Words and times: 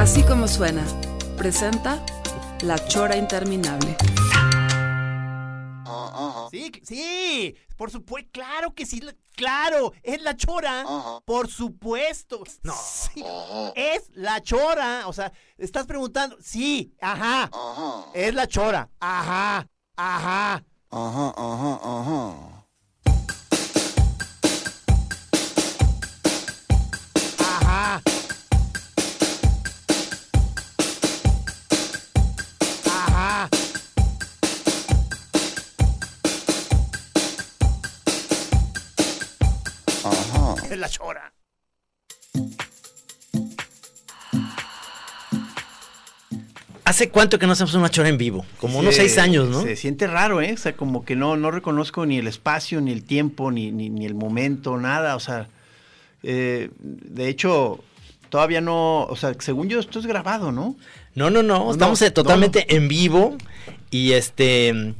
Así 0.00 0.22
como 0.22 0.48
suena, 0.48 0.82
presenta 1.36 2.02
La 2.62 2.78
Chora 2.88 3.16
Interminable. 3.16 3.96
Sí, 6.50 6.72
sí, 6.82 7.54
por 7.76 7.90
supuesto, 7.90 8.30
claro 8.32 8.74
que 8.74 8.84
sí, 8.86 9.00
la- 9.00 9.14
claro, 9.36 9.92
es 10.02 10.20
la 10.22 10.34
chora, 10.36 10.84
por 11.24 11.48
supuesto. 11.48 12.42
No, 12.62 12.72
sí, 12.74 13.22
es 13.76 14.10
la 14.14 14.40
chora, 14.42 15.02
o 15.06 15.12
sea, 15.12 15.32
estás 15.58 15.86
preguntando, 15.86 16.36
sí, 16.40 16.92
ajá, 17.00 17.48
es 18.14 18.34
la 18.34 18.46
chora, 18.48 18.88
ajá, 18.98 19.68
ajá. 19.96 20.64
Ajá, 20.92 21.34
ajá, 21.36 21.78
ajá. 21.82 22.00
Ajá. 22.00 22.59
Es 40.70 40.78
la 40.78 40.88
chora. 40.88 41.32
¿Hace 46.84 47.08
cuánto 47.10 47.38
que 47.38 47.46
no 47.46 47.52
hacemos 47.52 47.74
una 47.74 47.88
chora 47.88 48.08
en 48.08 48.18
vivo? 48.18 48.44
Como 48.58 48.78
unos 48.80 48.94
Se- 48.96 49.02
seis 49.02 49.18
años, 49.18 49.48
¿no? 49.48 49.62
Se 49.62 49.76
siente 49.76 50.06
raro, 50.08 50.40
¿eh? 50.40 50.52
O 50.54 50.56
sea, 50.56 50.76
como 50.76 51.04
que 51.04 51.14
no, 51.14 51.36
no 51.36 51.50
reconozco 51.52 52.04
ni 52.04 52.18
el 52.18 52.26
espacio, 52.26 52.80
ni 52.80 52.90
el 52.90 53.04
tiempo, 53.04 53.52
ni, 53.52 53.70
ni, 53.70 53.90
ni 53.90 54.06
el 54.06 54.14
momento, 54.14 54.76
nada. 54.76 55.14
O 55.14 55.20
sea, 55.20 55.46
eh, 56.24 56.70
de 56.80 57.28
hecho, 57.28 57.84
todavía 58.28 58.60
no, 58.60 59.04
o 59.04 59.14
sea, 59.14 59.34
según 59.38 59.68
yo, 59.68 59.78
esto 59.78 60.00
es 60.00 60.06
grabado, 60.06 60.50
¿no? 60.50 60.74
No, 61.14 61.30
no, 61.30 61.42
no, 61.44 61.64
No, 61.66 61.70
estamos 61.70 62.00
no, 62.00 62.06
eh, 62.06 62.10
totalmente 62.10 62.74
en 62.74 62.88
vivo 62.88 63.36
y 63.90 64.12
este 64.12 64.94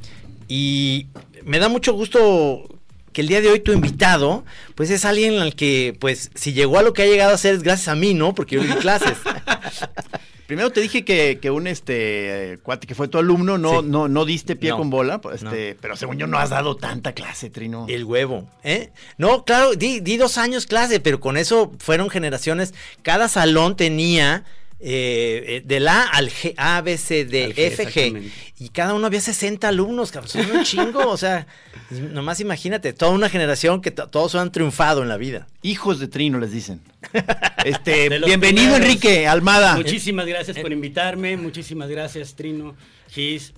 y 0.47 1.07
me 1.43 1.59
da 1.59 1.67
mucho 1.67 1.93
gusto 1.93 2.70
que 3.13 3.21
el 3.21 3.27
día 3.27 3.41
de 3.41 3.49
hoy 3.49 3.59
tu 3.59 3.71
invitado 3.73 4.43
pues 4.75 4.89
es 4.89 5.05
alguien 5.05 5.39
al 5.39 5.55
que 5.55 5.95
pues 5.99 6.31
si 6.35 6.53
llegó 6.53 6.77
a 6.79 6.83
lo 6.83 6.93
que 6.93 7.03
ha 7.03 7.05
llegado 7.05 7.33
a 7.33 7.37
ser 7.37 7.55
es 7.55 7.63
gracias 7.63 7.87
a 7.89 7.95
mí, 7.95 8.13
¿no? 8.13 8.33
Porque 8.35 8.55
yo 8.55 8.61
le 8.63 8.69
di 8.69 8.75
clases. 8.75 9.17
Primero 10.47 10.69
te 10.69 10.81
dije 10.81 11.05
que, 11.05 11.39
que 11.41 11.49
un 11.49 11.65
este 11.65 12.59
cuate 12.63 12.85
que 12.85 12.93
fue 12.93 13.07
tu 13.07 13.17
alumno 13.17 13.57
no, 13.57 13.79
Sí. 13.81 13.87
no, 13.87 14.09
no 14.09 14.25
diste 14.25 14.57
pie 14.57 14.71
No, 14.71 14.77
con 14.79 14.89
bola, 14.89 15.21
pues, 15.21 15.41
este, 15.43 15.77
pero 15.79 15.95
según 15.95 16.17
yo 16.17 16.27
no 16.27 16.37
has 16.37 16.49
dado 16.49 16.75
tanta 16.75 17.13
clase, 17.13 17.49
Trino. 17.49 17.85
El 17.87 18.03
huevo, 18.03 18.49
¿eh? 18.63 18.91
No, 19.17 19.45
claro, 19.45 19.75
di, 19.75 20.01
di 20.01 20.17
dos 20.17 20.37
años 20.37 20.65
clase, 20.65 20.99
pero 20.99 21.21
con 21.21 21.37
eso 21.37 21.71
fueron 21.79 22.09
generaciones. 22.09 22.73
Cada 23.01 23.29
salón 23.29 23.77
tenía 23.77 24.43
eh, 24.83 25.43
eh, 25.47 25.61
del 25.65 25.87
A 25.87 26.03
al 26.03 26.29
G, 26.29 26.53
A, 26.57 26.81
B, 26.81 26.97
C, 26.97 27.23
D, 27.25 27.45
Al 27.45 27.53
G, 27.53 27.57
F, 27.67 27.87
G. 27.87 28.31
Y 28.59 28.69
cada 28.69 28.93
uno 28.93 29.07
había 29.07 29.21
60 29.21 29.67
alumnos, 29.67 30.11
cabrón. 30.11 30.29
Son 30.29 30.51
un 30.57 30.63
chingo, 30.63 31.07
o 31.07 31.17
sea, 31.17 31.45
nomás 31.91 32.39
imagínate, 32.39 32.93
toda 32.93 33.11
una 33.11 33.29
generación 33.29 33.81
que 33.81 33.91
to- 33.91 34.07
todos 34.07 34.35
han 34.35 34.51
triunfado 34.51 35.01
en 35.03 35.09
la 35.09 35.17
vida. 35.17 35.47
Hijos 35.61 35.99
de 35.99 36.07
Trino 36.07 36.39
les 36.39 36.51
dicen. 36.51 36.81
Este, 37.63 38.09
De 38.09 38.19
bienvenido 38.19 38.73
primeros. 38.73 38.87
Enrique 38.87 39.27
Almada. 39.27 39.75
Muchísimas 39.75 40.25
gracias 40.25 40.57
por 40.57 40.71
invitarme, 40.71 41.37
muchísimas 41.37 41.89
gracias 41.89 42.33
Trino, 42.35 42.75
Gis. 43.09 43.53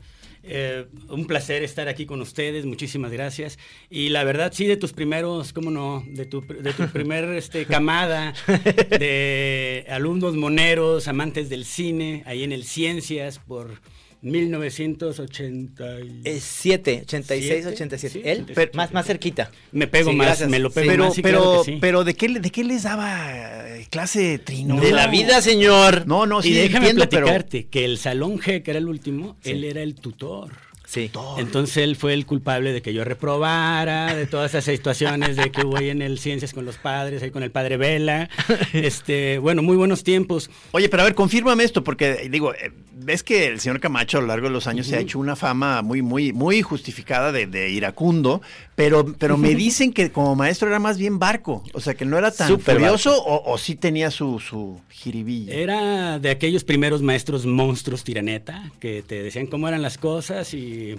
Eh, 0.46 0.86
un 1.10 1.26
placer 1.26 1.64
estar 1.64 1.88
aquí 1.88 2.06
con 2.06 2.22
ustedes, 2.22 2.66
muchísimas 2.66 3.12
gracias. 3.12 3.58
Y 3.90 4.10
la 4.10 4.24
verdad, 4.24 4.52
sí, 4.54 4.66
de 4.66 4.76
tus 4.76 4.92
primeros, 4.92 5.54
cómo 5.54 5.72
no, 5.72 6.04
de 6.06 6.26
tu, 6.26 6.42
de 6.42 6.74
tu 6.74 6.88
primer 6.92 7.26
este, 7.30 7.66
camada 7.66 8.34
de 8.48 9.86
alumnos 9.90 10.36
moneros, 10.36 11.08
amantes 11.08 11.50
del 11.50 11.64
cine, 11.64 12.24
ahí 12.26 12.44
en 12.44 12.52
el 12.52 12.66
Ciencias 12.66 13.40
por 13.40 13.80
1980. 14.24 16.00
y- 16.02 16.22
Es 16.24 16.44
7, 16.44 17.02
86, 17.04 17.44
¿Siete? 17.64 17.68
87. 17.76 18.14
Sí, 18.14 18.22
Él, 18.24 18.42
87. 18.44 18.78
más, 18.78 18.94
más 18.94 19.06
cerquita. 19.06 19.52
Me 19.72 19.88
pego 19.88 20.12
Sí, 20.12 20.16
más, 20.16 20.28
gracias. 20.28 20.50
me 20.50 20.60
lo 20.60 20.72
pego 20.72 20.88
pero, 20.90 21.06
más, 21.06 21.14
sí, 21.14 21.22
pero, 21.22 21.40
claro 21.42 21.64
que 21.64 21.78
pero 21.82 22.04
¿de 22.04 22.14
qué, 22.16 22.28
de 22.40 22.50
qué 22.50 22.64
les 22.64 22.84
daba 22.84 23.78
eh, 23.78 23.88
clase 23.90 24.40
Trino? 24.40 24.80
De 24.80 24.92
la 24.92 25.08
vida, 25.08 25.42
señor. 25.42 26.08
No, 26.08 26.26
no, 26.26 26.42
sí, 26.42 26.50
y 26.50 26.54
déjame 26.54 26.90
entiendo, 26.90 27.10
pero... 27.10 27.26
platicarte 27.28 27.68
que 27.68 27.86
el 27.86 27.98
Salón 27.98 28.40
G, 28.40 28.64
que 28.64 28.72
era 28.72 28.80
el 28.80 28.88
último, 28.88 29.38
él 29.44 29.64
era 29.64 29.82
el 29.82 29.96
tutor. 29.96 30.52
Sí. 30.94 31.10
Entonces 31.40 31.78
él 31.78 31.96
fue 31.96 32.14
el 32.14 32.28
culpable 32.28 32.72
de 32.72 32.84
que 32.84 32.94
yo 32.94 33.04
reprobara, 33.04 34.14
de 34.14 34.28
todas 34.28 34.52
esas 34.52 34.66
situaciones 34.66 35.36
de 35.36 35.52
que 35.52 35.64
ahí 35.76 35.90
en 35.90 36.04
el 36.04 36.20
Ciencias 36.20 36.54
con 36.54 36.66
los 36.66 36.78
padres, 36.78 37.24
ahí 37.24 37.32
con 37.32 37.42
el 37.42 37.50
padre 37.50 37.78
Vela. 37.78 38.30
Este, 38.74 39.40
bueno, 39.40 39.64
muy 39.64 39.76
buenos 39.76 40.04
tiempos. 40.04 40.52
Oye, 40.72 40.90
pero 40.90 41.02
a 41.02 41.06
ver, 41.06 41.16
confírmame 41.16 41.64
esto, 41.64 41.84
porque 41.84 42.28
digo, 42.30 42.54
eh, 42.54 42.72
ves 42.94 43.24
que 43.24 43.48
el 43.48 43.60
señor 43.60 43.80
Camacho 43.80 44.20
a 44.20 44.22
lo 44.22 44.28
largo 44.28 44.48
de 44.48 44.54
los 44.54 44.68
años 44.68 44.86
se 44.86 44.96
ha 44.96 45.00
hecho 45.00 45.18
una 45.18 45.36
fama 45.36 45.82
muy, 45.82 46.04
muy, 46.04 46.32
muy 46.32 46.62
justificada 46.62 47.32
de, 47.32 47.48
de 47.48 47.72
iracundo, 47.72 48.44
pero, 48.76 49.14
pero 49.18 49.38
me 49.38 49.54
dicen 49.56 49.94
que 49.94 50.12
como 50.12 50.36
maestro 50.36 50.68
era 50.68 50.80
más 50.80 50.98
bien 50.98 51.20
barco, 51.20 51.64
o 51.74 51.80
sea, 51.80 51.94
que 51.94 52.06
no 52.06 52.18
era 52.18 52.32
tan 52.32 52.60
furioso 52.60 53.22
o, 53.24 53.52
o 53.52 53.58
sí 53.58 53.76
tenía 53.76 54.10
su, 54.12 54.40
su 54.40 54.80
jiribilla. 54.90 55.54
Era 55.54 56.20
de 56.20 56.30
aquellos 56.30 56.64
primeros 56.64 57.02
maestros 57.02 57.46
monstruos 57.46 58.04
tiraneta 58.04 58.72
que 58.80 59.04
te 59.04 59.22
decían 59.22 59.48
cómo 59.48 59.68
eran 59.68 59.82
las 59.82 59.98
cosas 59.98 60.54
y, 60.54 60.96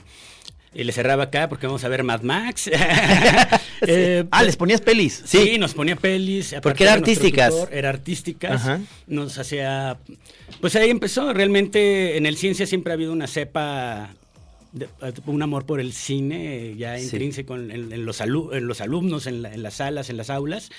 y 0.72 0.84
le 0.84 0.92
cerraba 0.92 1.24
acá 1.24 1.48
porque 1.48 1.66
vamos 1.66 1.84
a 1.84 1.88
ver 1.88 2.02
Mad 2.04 2.22
Max. 2.22 2.70
Eh, 3.86 4.24
ah, 4.30 4.42
les 4.42 4.56
ponías 4.56 4.80
pelis. 4.80 5.22
Sí, 5.26 5.58
nos 5.58 5.74
ponía 5.74 5.94
pelis. 5.94 6.52
aparte 6.54 6.62
Porque 6.70 6.84
era 6.84 6.94
artísticas. 6.94 7.50
tutor, 7.50 7.68
era 7.74 7.91
artísticas. 7.91 8.52
Ajá. 8.62 8.80
Nos 9.06 9.36
hacía. 9.36 9.98
Pues 10.62 10.74
ahí 10.76 10.88
empezó. 10.88 11.34
Realmente 11.34 12.16
en 12.16 12.24
el 12.24 12.38
ciencia 12.38 12.66
siempre 12.66 12.92
ha 12.92 12.94
habido 12.94 13.12
una 13.12 13.26
cepa. 13.26 14.14
De- 14.74 14.88
un 15.26 15.40
amor 15.42 15.64
por 15.64 15.80
el 15.80 15.92
cine 15.92 16.74
ya 16.76 16.98
Sí. 16.98 17.04
intrínseco 17.04 17.54
en, 17.56 17.70
en- 17.70 17.92
en 17.92 18.04
los, 18.04 18.20
alu- 18.20 18.54
en 18.54 18.66
los 18.66 18.80
alumnos, 18.80 19.26
en, 19.26 19.40
la- 19.42 19.54
en 19.54 19.62
las 19.62 19.74
salas, 19.74 20.10
en 20.10 20.16
las 20.18 20.28
aulas. 20.30 20.70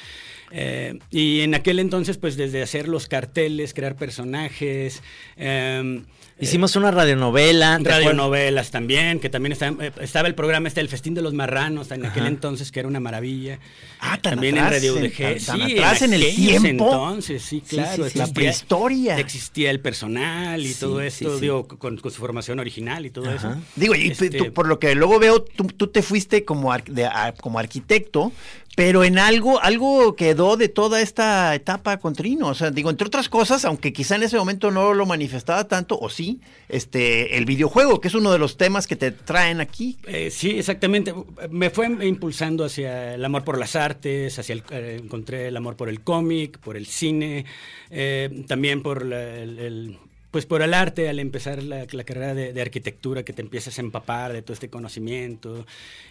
Eh, 0.51 0.99
y 1.09 1.41
en 1.41 1.55
aquel 1.55 1.79
entonces, 1.79 2.17
pues 2.17 2.37
desde 2.37 2.61
hacer 2.61 2.87
los 2.87 3.07
carteles, 3.07 3.73
crear 3.73 3.95
personajes, 3.95 5.01
eh, 5.37 6.03
Hicimos 6.37 6.75
una 6.75 6.91
radionovela. 6.91 7.77
¿te 7.77 7.81
acuerdas? 7.83 7.99
radionovelas 8.03 8.69
también, 8.69 9.21
que 9.21 9.29
también 9.29 9.53
está- 9.53 9.69
eh, 9.79 9.91
estaba 10.01 10.27
el 10.27 10.35
programa 10.35 10.67
este, 10.67 10.81
El 10.81 10.89
Festín 10.89 11.13
de 11.13 11.21
los 11.21 11.33
Marranos, 11.33 11.89
en 11.91 12.05
aquel 12.05 12.25
entonces, 12.27 12.73
que 12.73 12.81
era 12.81 12.89
una 12.89 12.99
maravilla. 12.99 13.59
Ah, 14.01 14.17
tan 14.21 14.33
también 14.33 14.57
atrás, 14.57 14.83
en 14.83 14.93
Radio 14.93 14.97
en- 14.97 15.03
UDG. 15.05 15.17
tan- 15.17 15.39
sí, 15.39 15.45
tan 15.45 15.61
atrás 15.61 16.01
en 16.01 16.13
el 16.13 16.35
tiempo. 16.35 16.67
entonces, 16.67 17.41
sí, 17.41 17.61
claro. 17.61 18.03
sí, 18.03 18.09
sí, 18.11 18.17
la 18.19 18.27
prehistoria. 18.27 19.17
Existía 19.17 19.71
el 19.71 19.79
personal 19.79 20.59
y 20.61 20.73
Sí, 20.73 20.79
todo 20.81 20.99
sí, 20.99 21.05
esto, 21.07 21.35
sí. 21.35 21.41
digo, 21.41 21.67
con, 21.69 21.97
con 21.97 22.11
su 22.11 22.19
formación 22.19 22.59
original 22.59 23.05
y 23.05 23.11
todo 23.11 23.29
Ajá. 23.29 23.35
eso. 23.35 23.55
Digo, 23.77 23.95
y 23.95 24.09
Este, 24.11 24.29
tú- 24.29 24.51
por 24.51 24.67
lo 24.67 24.77
que 24.77 24.93
luego 24.93 25.19
veo, 25.19 25.41
tú, 25.41 25.63
tú 25.67 25.87
te 25.87 26.01
fuiste 26.01 26.43
como, 26.43 26.73
ar- 26.73 26.83
de- 26.83 27.05
a- 27.05 27.33
como 27.39 27.59
arquitecto, 27.59 28.33
pero 28.75 29.05
en 29.05 29.17
algo, 29.19 29.61
algo 29.63 30.17
quedó 30.17 30.57
de 30.57 30.67
toda 30.67 30.99
esta 31.01 31.55
etapa 31.55 31.95
con 31.97 32.13
Trino. 32.13 32.47
O 32.49 32.53
sea, 32.53 32.71
digo, 32.71 32.89
entre 32.89 33.07
otras 33.07 33.29
cosas, 33.29 33.63
aunque 33.63 33.93
quizá 33.93 34.17
en 34.17 34.23
ese 34.23 34.35
momento 34.37 34.69
no 34.69 34.93
lo 34.93 35.05
manifestaba 35.05 35.63
tanto, 35.65 35.97
o 35.97 36.09
sí, 36.09 36.24
este, 36.69 37.37
el 37.37 37.45
videojuego, 37.45 37.99
que 38.01 38.07
es 38.07 38.13
uno 38.15 38.31
de 38.31 38.37
los 38.39 38.57
temas 38.57 38.87
que 38.87 38.95
te 38.95 39.11
traen 39.11 39.61
aquí. 39.61 39.97
Eh, 40.07 40.29
sí, 40.31 40.51
exactamente. 40.59 41.13
Me 41.49 41.69
fue 41.69 41.87
impulsando 42.05 42.65
hacia 42.65 43.15
el 43.15 43.23
amor 43.25 43.43
por 43.43 43.57
las 43.57 43.75
artes, 43.75 44.37
hacia 44.39 44.55
eh, 44.71 44.99
encontré 45.03 45.47
el 45.47 45.57
amor 45.57 45.75
por 45.75 45.89
el 45.89 46.01
cómic, 46.01 46.57
por 46.59 46.75
el 46.77 46.85
cine, 46.85 47.45
eh, 47.89 48.43
también 48.47 48.81
por 48.81 49.05
la- 49.05 49.35
el, 49.37 49.97
pues 50.31 50.45
por 50.45 50.61
el 50.61 50.73
arte 50.73 51.07
al 51.07 51.19
empezar 51.19 51.63
la, 51.63 51.85
la 51.89 52.03
carrera 52.03 52.33
de, 52.33 52.51
de 52.51 52.61
arquitectura 52.61 53.23
que 53.23 53.31
te 53.31 53.41
empiezas 53.41 53.77
a 53.77 53.81
empapar 53.81 54.33
de 54.33 54.41
todo 54.41 54.53
este 54.53 54.69
conocimiento 54.69 55.65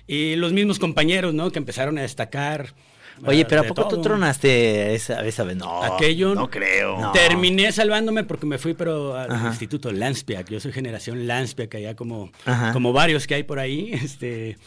y 0.07 0.37
los 0.37 0.53
mismos 0.55 0.79
compañeros, 0.79 1.35
¿no? 1.35 1.51
Que 1.53 1.59
empezaron 1.59 1.99
a 1.99 2.03
destacar. 2.03 2.75
Oye, 3.27 3.45
pero 3.45 3.61
¿a 3.63 3.65
poco 3.65 3.89
tú 3.89 4.01
tronaste 4.01 4.95
esa, 4.95 5.25
esa 5.25 5.45
vez? 5.45 5.57
No. 5.57 5.83
Aquello 5.83 6.35
no 6.35 6.51
creo. 6.51 7.01
No. 7.01 7.13
Terminé 7.13 7.71
salvándome 7.73 8.25
porque 8.25 8.47
me 8.47 8.59
fui 8.59 8.75
pero 8.75 9.17
al 9.17 9.31
Ajá. 9.31 9.49
Instituto 9.49 9.91
Lanspiak. 9.93 10.49
Yo 10.51 10.61
soy 10.61 10.73
generación 10.73 11.27
Lanspiak, 11.27 11.75
allá 11.77 11.95
como, 11.95 12.31
Ajá. 12.45 12.73
como 12.73 12.93
varios 12.93 13.27
que 13.27 13.35
hay 13.37 13.43
por 13.45 13.59
ahí. 13.59 13.93
Este, 14.05 14.59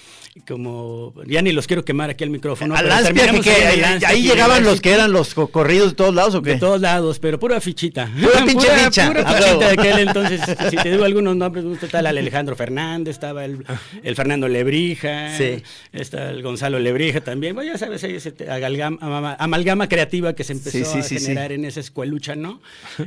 como 0.48 1.14
ya 1.26 1.42
ni 1.42 1.52
los 1.52 1.66
quiero 1.68 1.84
quemar 1.84 2.10
aquí 2.12 2.24
al 2.24 2.30
micrófono. 2.30 2.76
Al 2.76 2.88
Lanspia, 2.88 3.32
que, 3.32 3.42
que- 3.42 4.06
ahí, 4.06 4.22
llegaban 4.24 4.64
los 4.64 4.82
que 4.82 4.92
eran 4.92 5.12
los 5.12 5.34
co- 5.34 5.48
corridos 5.48 5.90
de 5.90 5.96
todos 5.96 6.14
lados 6.14 6.36
o 6.36 6.42
qué? 6.42 6.52
De 6.52 6.60
todos 6.60 6.80
lados, 6.82 7.20
pero 7.20 7.40
pura 7.40 7.60
fichita. 7.60 8.08
Pura 8.22 8.46
pinche 8.46 8.68
ficha. 8.70 9.08
Pura 9.08 9.24
Ah, 9.26 9.34
fichita 9.34 9.58
de 9.58 9.72
aquel 9.74 10.00
entonces. 10.08 10.42
Si 10.70 10.76
te 10.78 10.92
digo 10.92 11.04
algunos 11.06 11.36
nombres, 11.36 11.66
está 11.82 12.00
el 12.02 12.08
Alejandro 12.08 12.56
Fernández, 12.56 13.14
estaba 13.16 13.46
el, 13.46 13.66
el 14.04 14.16
Fernando 14.16 14.48
Lebrija, 14.48 15.36
Sí. 15.38 15.64
está 15.92 16.30
el 16.30 16.42
Gonzalo 16.44 16.78
Lebrija 16.80 17.22
también. 17.22 17.56
Bueno, 17.56 17.72
ya 17.74 17.78
sabes, 17.80 18.04
ahí 18.04 18.16
ese 18.16 18.32
amalgama, 18.50 18.98
ama- 19.02 19.36
amalgama 19.40 19.88
creativa 19.90 20.34
que 20.34 20.44
se 20.44 20.54
empezó 20.54 20.78
Sí, 20.78 20.84
sí, 20.86 21.00
a 21.00 21.04
sí, 21.04 21.20
sí. 21.20 21.26
generar 21.28 21.52
en 21.52 21.66
esa 21.66 21.80
escuelucha, 21.80 22.36
¿no? 22.36 22.62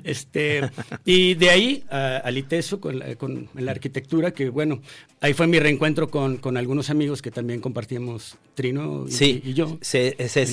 Este, 0.04 0.62
y 1.04 1.34
de 1.34 1.50
ahí 1.50 1.84
a- 1.90 2.18
al 2.18 2.38
ITESO 2.38 2.80
con 2.80 2.98
la, 2.98 3.14
con 3.16 3.48
la 3.54 3.70
arquitectura, 3.72 4.32
que 4.32 4.48
bueno, 4.50 4.80
ahí 5.20 5.32
fue 5.34 5.46
mi 5.46 5.58
reencuentro 5.58 6.10
con, 6.10 6.36
con 6.38 6.56
algunos 6.56 6.90
amigos 6.90 7.22
que 7.22 7.30
también 7.30 7.60
compartíamos 7.60 8.36
Trino 8.54 9.06
y, 9.08 9.12
Sí, 9.12 9.40
y 9.44 9.54
yo. 9.54 9.78
Se, 9.80 10.16
se 10.28 10.44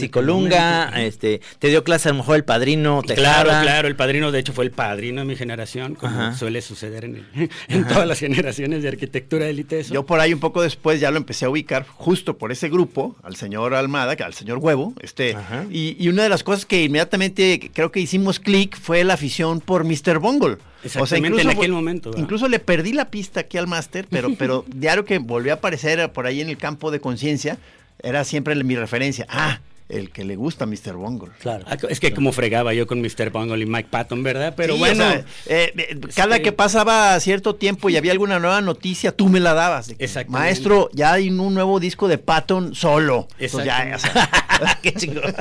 momento. 0.91 0.97
este, 0.97 1.41
te 1.59 1.67
dio 1.69 1.83
clase 1.83 2.09
a 2.09 2.11
lo 2.13 2.19
mejor 2.19 2.35
el 2.37 2.43
padrino 2.45 3.01
Claro, 3.01 3.49
Tejada. 3.49 3.61
claro, 3.63 3.87
el 3.87 3.95
padrino 3.95 4.31
de 4.31 4.39
hecho 4.39 4.53
fue 4.53 4.65
el 4.65 4.71
padrino 4.71 5.21
de 5.21 5.25
mi 5.25 5.35
generación, 5.35 5.95
como 5.95 6.11
Ajá. 6.13 6.35
suele 6.37 6.61
suceder 6.61 7.05
en, 7.05 7.25
el- 7.35 7.49
en 7.67 7.87
todas 7.87 8.07
las 8.07 8.19
generaciones 8.19 8.81
de 8.83 8.89
arquitectura 8.89 9.45
de 9.45 9.53
ITESO. 9.53 9.93
Yo 9.93 10.05
por 10.05 10.19
ahí 10.19 10.33
un 10.33 10.39
poco 10.39 10.61
después 10.61 10.99
ya 10.99 11.11
lo 11.11 11.17
empecé 11.17 11.45
a 11.45 11.49
ubicar 11.49 11.85
justo 11.87 12.37
por 12.37 12.51
ese 12.51 12.69
grupo, 12.69 13.15
al 13.23 13.35
señor 13.35 13.73
Almada, 13.73 14.15
que 14.15 14.23
al 14.23 14.33
señor 14.33 14.59
Huevo, 14.67 14.93
este, 14.99 15.33
y, 15.71 15.95
y 15.97 16.09
una 16.09 16.23
de 16.23 16.29
las 16.29 16.43
cosas 16.43 16.65
que 16.65 16.83
inmediatamente 16.83 17.71
creo 17.73 17.89
que 17.89 18.01
hicimos 18.01 18.41
clic 18.41 18.77
fue 18.77 19.01
la 19.05 19.13
afición 19.13 19.61
por 19.61 19.85
Mr. 19.85 20.19
Bungle. 20.19 20.57
Exactamente, 20.83 21.41
en 21.41 21.49
aquel 21.49 21.71
momento, 21.71 22.09
¿verdad? 22.09 22.21
Incluso 22.21 22.49
le 22.49 22.59
perdí 22.59 22.91
la 22.91 23.09
pista 23.09 23.39
aquí 23.39 23.57
al 23.57 23.65
máster, 23.65 24.07
pero, 24.09 24.35
pero 24.37 24.65
diario 24.75 25.05
que 25.05 25.19
volvió 25.19 25.53
a 25.53 25.55
aparecer 25.55 26.11
por 26.11 26.25
ahí 26.25 26.41
en 26.41 26.49
el 26.49 26.57
campo 26.57 26.91
de 26.91 26.99
conciencia, 26.99 27.57
era 28.03 28.25
siempre 28.25 28.61
mi 28.61 28.75
referencia. 28.75 29.25
Ah, 29.29 29.61
el 29.89 30.09
que 30.11 30.25
le 30.25 30.35
gusta 30.35 30.65
a 30.65 30.67
Mr. 30.67 30.93
Bungle. 30.95 31.29
Claro. 31.39 31.65
Ah, 31.67 31.77
Es 31.89 31.99
que 31.99 32.13
como 32.13 32.31
fregaba 32.31 32.73
yo 32.73 32.87
con 32.87 33.01
Mr. 33.01 33.29
Bungle 33.31 33.63
y 33.63 33.65
Mike 33.65 33.87
Patton, 33.89 34.21
¿verdad? 34.23 34.53
Pero 34.55 34.73
Sí, 34.73 34.79
bueno, 34.79 35.05
o 35.05 35.07
sea, 35.07 35.25
eh, 35.45 35.73
eh, 35.77 35.99
cada 36.15 36.39
que 36.39 36.51
pasaba 36.51 37.19
cierto 37.19 37.55
tiempo 37.55 37.89
y 37.89 37.95
había 37.97 38.11
alguna 38.11 38.39
nueva 38.39 38.59
noticia, 38.61 39.11
tú 39.11 39.29
me 39.29 39.39
la 39.39 39.53
dabas. 39.53 39.89
Exactamente. 39.97 40.29
Maestro, 40.31 40.89
ya 40.93 41.13
hay 41.13 41.29
un 41.29 41.53
nuevo 41.53 41.79
disco 41.79 42.07
de 42.07 42.17
Patton 42.17 42.75
solo. 42.75 43.27
Entonces, 43.39 43.65
ya, 43.65 43.93
o 43.95 43.99
sea, 43.99 44.29
Qué 44.81 44.91
chingón. 44.93 45.33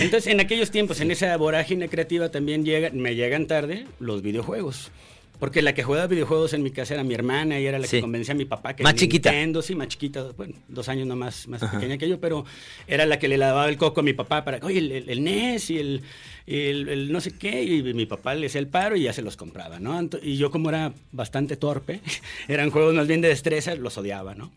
entonces 0.00 0.32
en 0.32 0.40
aquellos 0.40 0.70
tiempos, 0.70 1.00
en 1.00 1.10
esa 1.10 1.36
vorágine 1.36 1.88
creativa 1.88 2.30
también 2.30 2.64
llega, 2.64 2.90
me 2.92 3.14
llegan 3.14 3.46
tarde 3.46 3.86
los 4.00 4.22
videojuegos. 4.22 4.90
Porque 5.38 5.62
la 5.62 5.72
que 5.72 5.82
jugaba 5.84 6.06
videojuegos 6.08 6.52
en 6.52 6.62
mi 6.64 6.70
casa 6.72 6.94
era 6.94 7.04
mi 7.04 7.14
hermana 7.14 7.60
y 7.60 7.66
era 7.66 7.78
la 7.78 7.86
Sí. 7.86 7.98
que 7.98 8.00
convencía 8.00 8.34
a 8.34 8.36
mi 8.36 8.44
papá 8.44 8.74
que 8.74 8.82
Más 8.82 8.94
chiquita. 8.96 9.30
Nintendo, 9.30 9.62
sí, 9.62 9.74
más 9.76 9.86
chiquita, 9.88 10.24
bueno, 10.36 10.54
dos 10.66 10.88
años 10.88 11.06
nomás 11.06 11.46
más 11.46 11.62
pequeña 11.64 11.96
que 11.96 12.08
yo, 12.08 12.18
pero 12.18 12.44
era 12.88 13.06
la 13.06 13.18
que 13.20 13.28
le 13.28 13.38
lavaba 13.38 13.68
el 13.68 13.76
coco 13.76 14.00
a 14.00 14.02
mi 14.02 14.14
papá 14.14 14.44
para, 14.44 14.58
oye, 14.66 14.78
el, 14.78 14.90
el- 14.90 15.08
el 15.10 15.22
NES 15.22 15.70
y 15.70 15.78
el, 15.78 16.02
el- 16.46 16.88
el 16.88 17.12
no 17.12 17.20
sé 17.20 17.30
qué, 17.32 17.62
y 17.62 17.82
mi 17.94 18.06
papá 18.06 18.34
le 18.34 18.46
hacía 18.48 18.60
el 18.60 18.66
paro 18.66 18.96
y 18.96 19.02
ya 19.02 19.12
se 19.12 19.22
los 19.22 19.36
compraba, 19.36 19.78
¿no? 19.78 20.08
Y 20.22 20.36
yo 20.38 20.50
como 20.50 20.70
era 20.70 20.92
bastante 21.12 21.56
torpe, 21.56 22.00
eran 22.48 22.70
juegos 22.70 22.94
más 22.94 23.06
bien 23.06 23.20
de 23.20 23.28
destreza, 23.28 23.74
los 23.76 23.96
odiaba, 23.96 24.34
¿no? 24.34 24.50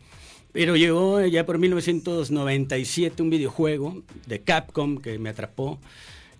Pero 0.52 0.76
llegó 0.76 1.24
ya 1.24 1.46
por 1.46 1.58
1997 1.58 3.22
un 3.22 3.30
videojuego 3.30 4.02
de 4.26 4.40
Capcom 4.40 4.98
que 4.98 5.18
me 5.18 5.30
atrapó, 5.30 5.78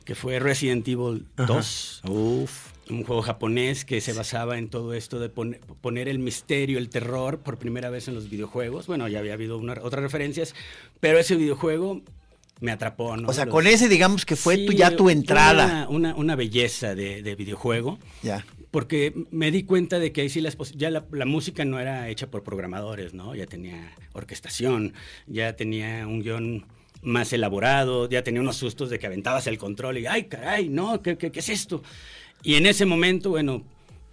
que 0.04 0.14
fue 0.14 0.38
Resident 0.40 0.86
Evil 0.88 1.26
2. 1.36 2.02
Uf. 2.08 2.71
Un 2.90 3.04
juego 3.04 3.22
japonés 3.22 3.84
que 3.84 4.00
se 4.00 4.12
basaba 4.12 4.58
en 4.58 4.68
todo 4.68 4.92
esto 4.94 5.20
de 5.20 5.28
pone- 5.28 5.60
poner 5.80 6.08
el 6.08 6.18
misterio, 6.18 6.78
el 6.78 6.88
terror 6.88 7.38
por 7.38 7.56
primera 7.58 7.90
vez 7.90 8.08
en 8.08 8.14
los 8.14 8.28
videojuegos. 8.28 8.86
Bueno, 8.88 9.06
ya 9.08 9.20
había 9.20 9.34
habido 9.34 9.56
una- 9.56 9.74
otras 9.82 10.02
referencias, 10.02 10.54
pero 11.00 11.18
ese 11.18 11.36
videojuego 11.36 12.02
me 12.60 12.72
atrapó. 12.72 13.16
¿no? 13.16 13.28
o 13.28 13.32
sea, 13.32 13.44
Los- 13.44 13.52
con 13.52 13.66
ese 13.66 13.88
digamos 13.88 14.24
que 14.26 14.36
fue 14.36 14.56
Sí, 14.56 14.66
tu, 14.66 14.72
ya 14.72 14.96
tu 14.96 15.10
entrada. 15.10 15.64
Una, 15.64 15.88
una- 15.88 16.14
una 16.16 16.36
belleza 16.36 16.94
de, 16.94 17.22
de 17.22 17.34
videojuego. 17.36 17.98
Ya. 18.22 18.44
Porque 18.72 19.12
me 19.30 19.50
di 19.50 19.62
cuenta 19.64 19.98
de 19.98 20.12
que 20.12 20.22
ahí 20.22 20.28
sí 20.28 20.40
las 20.40 20.56
ya 20.74 20.90
la, 20.90 21.04
la 21.12 21.24
música 21.26 21.64
no 21.64 21.78
era 21.78 22.08
hecha 22.08 22.28
por 22.30 22.42
programadores, 22.42 23.14
¿no? 23.14 23.34
Ya 23.34 23.46
tenía 23.46 23.92
orquestación, 24.14 24.94
ya 25.26 25.54
tenía 25.56 26.06
un 26.06 26.20
guion 26.22 26.66
más 27.02 27.32
elaborado, 27.32 28.08
ya 28.08 28.22
tenía 28.22 28.40
unos 28.40 28.56
sustos 28.56 28.88
de 28.88 28.98
que 28.98 29.06
aventabas 29.06 29.46
el 29.46 29.58
control 29.58 29.98
y, 29.98 30.06
ay, 30.06 30.24
caray, 30.24 30.68
no, 30.68 31.02
¿qué, 31.02 31.18
qué, 31.18 31.30
qué 31.30 31.40
es 31.40 31.48
esto? 31.50 31.82
Y 32.42 32.54
en 32.56 32.66
ese 32.66 32.86
momento, 32.86 33.30
bueno, 33.30 33.62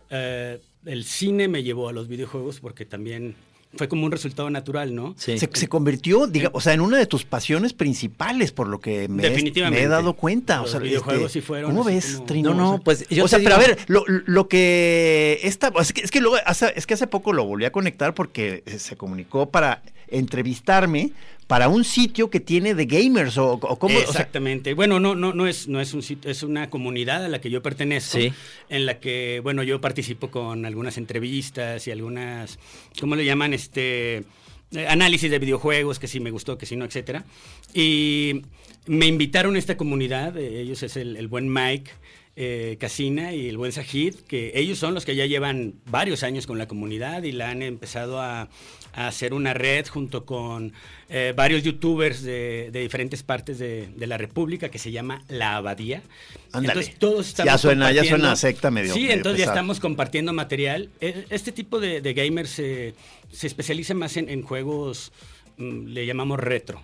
eh, 0.09 0.59
el 0.85 1.03
cine 1.03 1.47
me 1.47 1.63
llevó 1.63 1.89
a 1.89 1.93
los 1.93 2.07
videojuegos 2.07 2.59
porque 2.59 2.85
también 2.85 3.35
fue 3.75 3.87
como 3.87 4.03
un 4.05 4.11
resultado 4.11 4.49
natural, 4.49 4.95
¿no? 4.95 5.13
Sí. 5.17 5.37
Se, 5.37 5.47
se 5.53 5.67
convirtió, 5.67 6.25
diga, 6.25 6.49
o 6.53 6.59
sea, 6.61 6.73
en 6.73 6.81
una 6.81 6.97
de 6.97 7.05
tus 7.05 7.23
pasiones 7.23 7.73
principales, 7.73 8.51
por 8.51 8.67
lo 8.67 8.79
que 8.79 9.07
me, 9.07 9.23
he- 9.23 9.29
Definitivamente. 9.29 9.79
me 9.81 9.85
he 9.85 9.89
dado 9.89 10.13
cuenta. 10.13 10.57
Los 10.57 10.69
o 10.69 10.71
sea, 10.71 10.79
videojuegos 10.79 11.25
este, 11.27 11.39
sí 11.41 11.45
fueron 11.45 11.71
¿Cómo 11.71 11.83
ves, 11.83 12.13
como- 12.15 12.25
Trino? 12.25 12.53
No, 12.55 12.71
no, 12.73 12.81
pues, 12.83 13.07
yo 13.09 13.25
o 13.25 13.27
sea, 13.27 13.37
pero 13.37 13.53
a 13.55 13.59
ver, 13.59 13.77
lo, 13.87 14.03
lo 14.07 14.47
que 14.47 15.39
esta, 15.43 15.71
es 15.79 15.93
que, 15.93 16.01
es 16.01 16.09
que 16.09 16.19
luego 16.19 16.37
hace, 16.47 16.73
es 16.75 16.87
que 16.87 16.95
hace 16.95 17.05
poco 17.05 17.31
lo 17.31 17.45
volví 17.45 17.65
a 17.65 17.71
conectar 17.71 18.15
porque 18.15 18.63
se 18.77 18.97
comunicó 18.97 19.49
para 19.51 19.83
entrevistarme 20.07 21.11
para 21.49 21.67
un 21.67 21.83
sitio 21.83 22.29
que 22.29 22.39
tiene 22.39 22.75
de 22.75 22.85
gamers 22.85 23.39
o, 23.39 23.53
o 23.53 23.79
cómo. 23.79 23.95
o 23.97 23.99
sea, 24.01 24.07
Exactamente. 24.11 24.75
bueno, 24.75 24.99
no, 24.99 25.15
no, 25.15 25.33
no 25.33 25.47
es, 25.47 25.67
no 25.67 25.81
es 25.81 25.95
un 25.95 26.03
sitio, 26.03 26.29
es 26.29 26.43
una 26.43 26.69
comunidad 26.69 27.25
a 27.25 27.27
la 27.27 27.41
que 27.41 27.49
yo 27.49 27.63
pertenezco, 27.63 28.19
Sí. 28.19 28.31
en 28.69 28.85
la 28.85 28.99
que, 28.99 29.39
bueno, 29.43 29.63
yo 29.63 29.81
participo 29.81 30.29
con 30.29 30.63
algunas 30.67 30.99
entrevistas 30.99 31.87
y 31.87 31.91
algunas, 31.91 32.59
¿cómo 32.99 33.15
le 33.15 33.25
llaman? 33.25 33.55
Este 33.55 34.25
análisis 34.87 35.31
de 35.31 35.39
videojuegos, 35.39 35.97
que 35.97 36.07
sí 36.07 36.19
me 36.19 36.29
gustó, 36.29 36.55
que 36.59 36.67
sí 36.67 36.75
no, 36.75 36.85
etcétera. 36.85 37.25
Y 37.73 38.43
me 38.85 39.07
invitaron 39.07 39.55
a 39.55 39.59
esta 39.59 39.75
comunidad, 39.75 40.37
eh, 40.37 40.61
ellos 40.61 40.83
es 40.83 40.97
el, 40.97 41.17
el 41.17 41.27
buen 41.27 41.51
Mike. 41.51 41.89
Eh, 42.41 42.77
Casina 42.79 43.33
y 43.33 43.49
el 43.49 43.57
buen 43.57 43.73
Sajid, 43.73 44.15
que 44.27 44.53
ellos 44.55 44.79
son 44.79 44.93
los 44.93 45.03
que 45.03 45.13
ya 45.13 45.25
llevan 45.25 45.73
varios 45.85 46.23
años 46.23 46.47
con 46.47 46.57
la 46.57 46.69
comunidad 46.69 47.23
y 47.23 47.33
la 47.33 47.49
han 47.49 47.61
empezado 47.61 48.21
a, 48.21 48.47
a 48.93 49.07
hacer 49.07 49.33
una 49.33 49.53
red 49.53 49.85
junto 49.87 50.25
con 50.25 50.71
eh, 51.09 51.33
varios 51.35 51.63
youtubers 51.63 52.23
de, 52.23 52.69
de 52.71 52.79
diferentes 52.79 53.23
partes 53.23 53.59
de, 53.59 53.89
de 53.93 54.07
la 54.07 54.17
República 54.17 54.69
que 54.69 54.79
se 54.79 54.91
llama 54.93 55.21
La 55.27 55.57
Abadía. 55.57 56.01
Ándale. 56.53 56.67
Entonces 56.79 56.97
todos 56.97 57.27
estamos 57.27 57.51
Ya 57.51 57.57
suena- 57.57 57.91
ya 57.91 58.05
suena 58.05 58.35
secta 58.37 58.71
medio- 58.71 58.93
Sí, 58.93 59.01
medio 59.01 59.15
entonces 59.15 59.39
ya 59.39 59.51
estamos 59.51 59.81
compartiendo 59.81 60.31
material. 60.31 60.89
Eh, 61.01 61.25
Este 61.29 61.51
tipo 61.51 61.81
de, 61.81 61.99
de 61.99 62.13
gamers 62.13 62.57
eh, 62.59 62.93
se 63.33 63.47
especializa 63.47 63.93
más 63.95 64.15
en, 64.15 64.29
en 64.29 64.43
juegos, 64.43 65.11
mm, 65.57 65.87
le 65.87 66.05
llamamos 66.05 66.39
retro. 66.39 66.81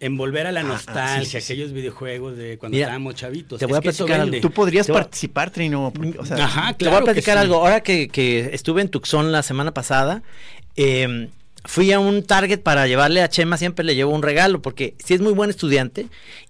En 0.00 0.16
volver 0.16 0.46
a 0.46 0.52
la 0.52 0.60
Ah, 0.60 0.64
ah, 0.64 0.68
nostalgia, 0.68 1.24
sí, 1.24 1.30
sí, 1.30 1.40
sí. 1.40 1.52
aquellos 1.52 1.72
videojuegos 1.72 2.36
de 2.36 2.58
cuando 2.58 2.74
Mira, 2.74 2.86
estábamos 2.88 3.14
chavitos. 3.14 3.58
te 3.58 3.64
Es 3.64 3.68
voy 3.68 3.78
a 3.78 3.80
platicar 3.80 4.20
vende. 4.20 4.40
Tú 4.40 4.50
podrías 4.50 4.86
voy 4.88 4.94
participar, 4.96 5.50
Trino. 5.50 5.92
porque, 5.94 6.18
o 6.18 6.24
sea, 6.26 6.44
Ajá, 6.44 6.72
Te 6.74 6.84
voy 6.84 6.90
claro 6.90 6.96
a 6.98 7.04
platicar 7.04 7.38
algo. 7.38 7.56
Ahora 7.56 7.80
que, 7.82 8.08
que 8.08 8.50
estuve 8.52 8.82
en 8.82 8.88
Tucson 8.90 9.32
la 9.32 9.42
semana 9.42 9.72
pasada, 9.72 10.22
eh, 10.76 11.28
fui 11.64 11.90
a 11.92 11.98
un 11.98 12.22
Target 12.24 12.60
para 12.60 12.86
llevarle 12.86 13.22
a 13.22 13.28
Chema, 13.28 13.56
siempre 13.56 13.84
le 13.84 13.94
llevo 13.94 14.12
un 14.12 14.22
regalo, 14.22 14.60
porque 14.62 14.94
sí 15.02 15.14
es 15.14 15.20
muy 15.20 15.32
buen 15.32 15.48
estudiante 15.50 16.06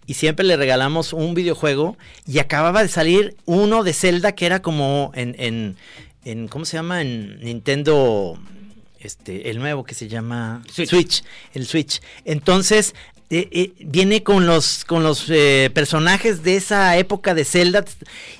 y 0.07 0.15
siempre 0.15 0.45
le 0.45 0.57
regalamos 0.57 1.13
un 1.13 1.35
videojuego 1.35 1.97
y 2.27 2.39
acababa 2.41 2.83
de 2.83 2.89
salir 2.89 3.37
uno 3.45 3.83
de 3.85 3.93
Zelda 3.93 4.33
que 4.33 4.47
era 4.47 4.61
como 4.61 5.13
en, 5.15 5.35
en, 5.39 5.77
en 6.25 6.49
¿cómo 6.49 6.65
se 6.65 6.77
llama? 6.77 7.01
En 7.01 7.41
Nintendo, 7.41 8.39
este, 9.01 9.51
el 9.51 9.59
nuevo 9.59 9.85
que 9.85 9.95
se 9.95 10.09
llama 10.09 10.63
Switch. 10.71 10.91
Switch, 10.91 11.23
el 11.55 11.65
Switch. 11.67 12.01
Entonces... 12.25 12.95
eh, 13.29 13.49
eh, 13.51 13.73
viene 13.81 14.23
con 14.23 14.47
los 14.47 14.85
con 14.85 15.03
los 15.03 15.25
eh, 15.31 15.71
personajes 15.75 16.45
de 16.45 16.57
esa 16.57 16.97
época 16.97 17.35
de 17.35 17.45
Zelda 17.45 17.85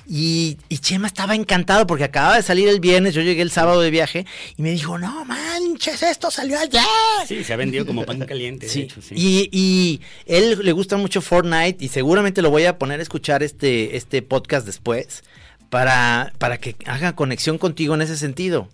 y, 0.07 0.57
y 0.69 0.77
Chema 0.77 1.07
estaba 1.07 1.35
encantado 1.35 1.85
porque 1.85 2.05
acababa 2.05 2.37
de 2.37 2.41
salir 2.43 2.69
el 2.69 2.79
viernes, 2.79 3.13
yo 3.13 3.21
llegué 3.21 3.41
el 3.41 3.51
sábado 3.51 3.81
de 3.81 3.91
viaje 3.91 4.25
y 4.55 4.61
me 4.61 4.71
dijo, 4.71 4.97
no 4.97 5.25
manches, 5.25 6.03
esto 6.03 6.31
salió 6.31 6.57
ayer. 6.57 6.81
Sí, 7.27 7.43
se 7.43 7.51
ha 7.51 7.57
vendido 7.57 7.85
como 7.85 8.05
pan 8.05 8.19
caliente, 8.25 8.67
de 8.67 8.71
Sí, 8.71 8.81
hecho, 8.83 9.01
sí. 9.01 9.13
Y, 9.17 9.49
y 9.51 10.01
él 10.25 10.57
le 10.63 10.71
gusta 10.71 10.95
mucho 10.95 11.21
Fortnite 11.21 11.83
y 11.83 11.89
seguramente 11.89 12.41
lo 12.41 12.49
voy 12.49 12.63
a 12.63 12.77
poner 12.77 13.01
a 13.01 13.03
escuchar 13.03 13.43
este, 13.43 13.97
este 13.97 14.21
podcast 14.21 14.65
después 14.65 15.23
para, 15.69 16.31
para 16.37 16.59
que 16.59 16.77
haga 16.85 17.13
conexión 17.13 17.57
contigo 17.57 17.93
en 17.93 18.01
ese 18.03 18.15
sentido. 18.15 18.69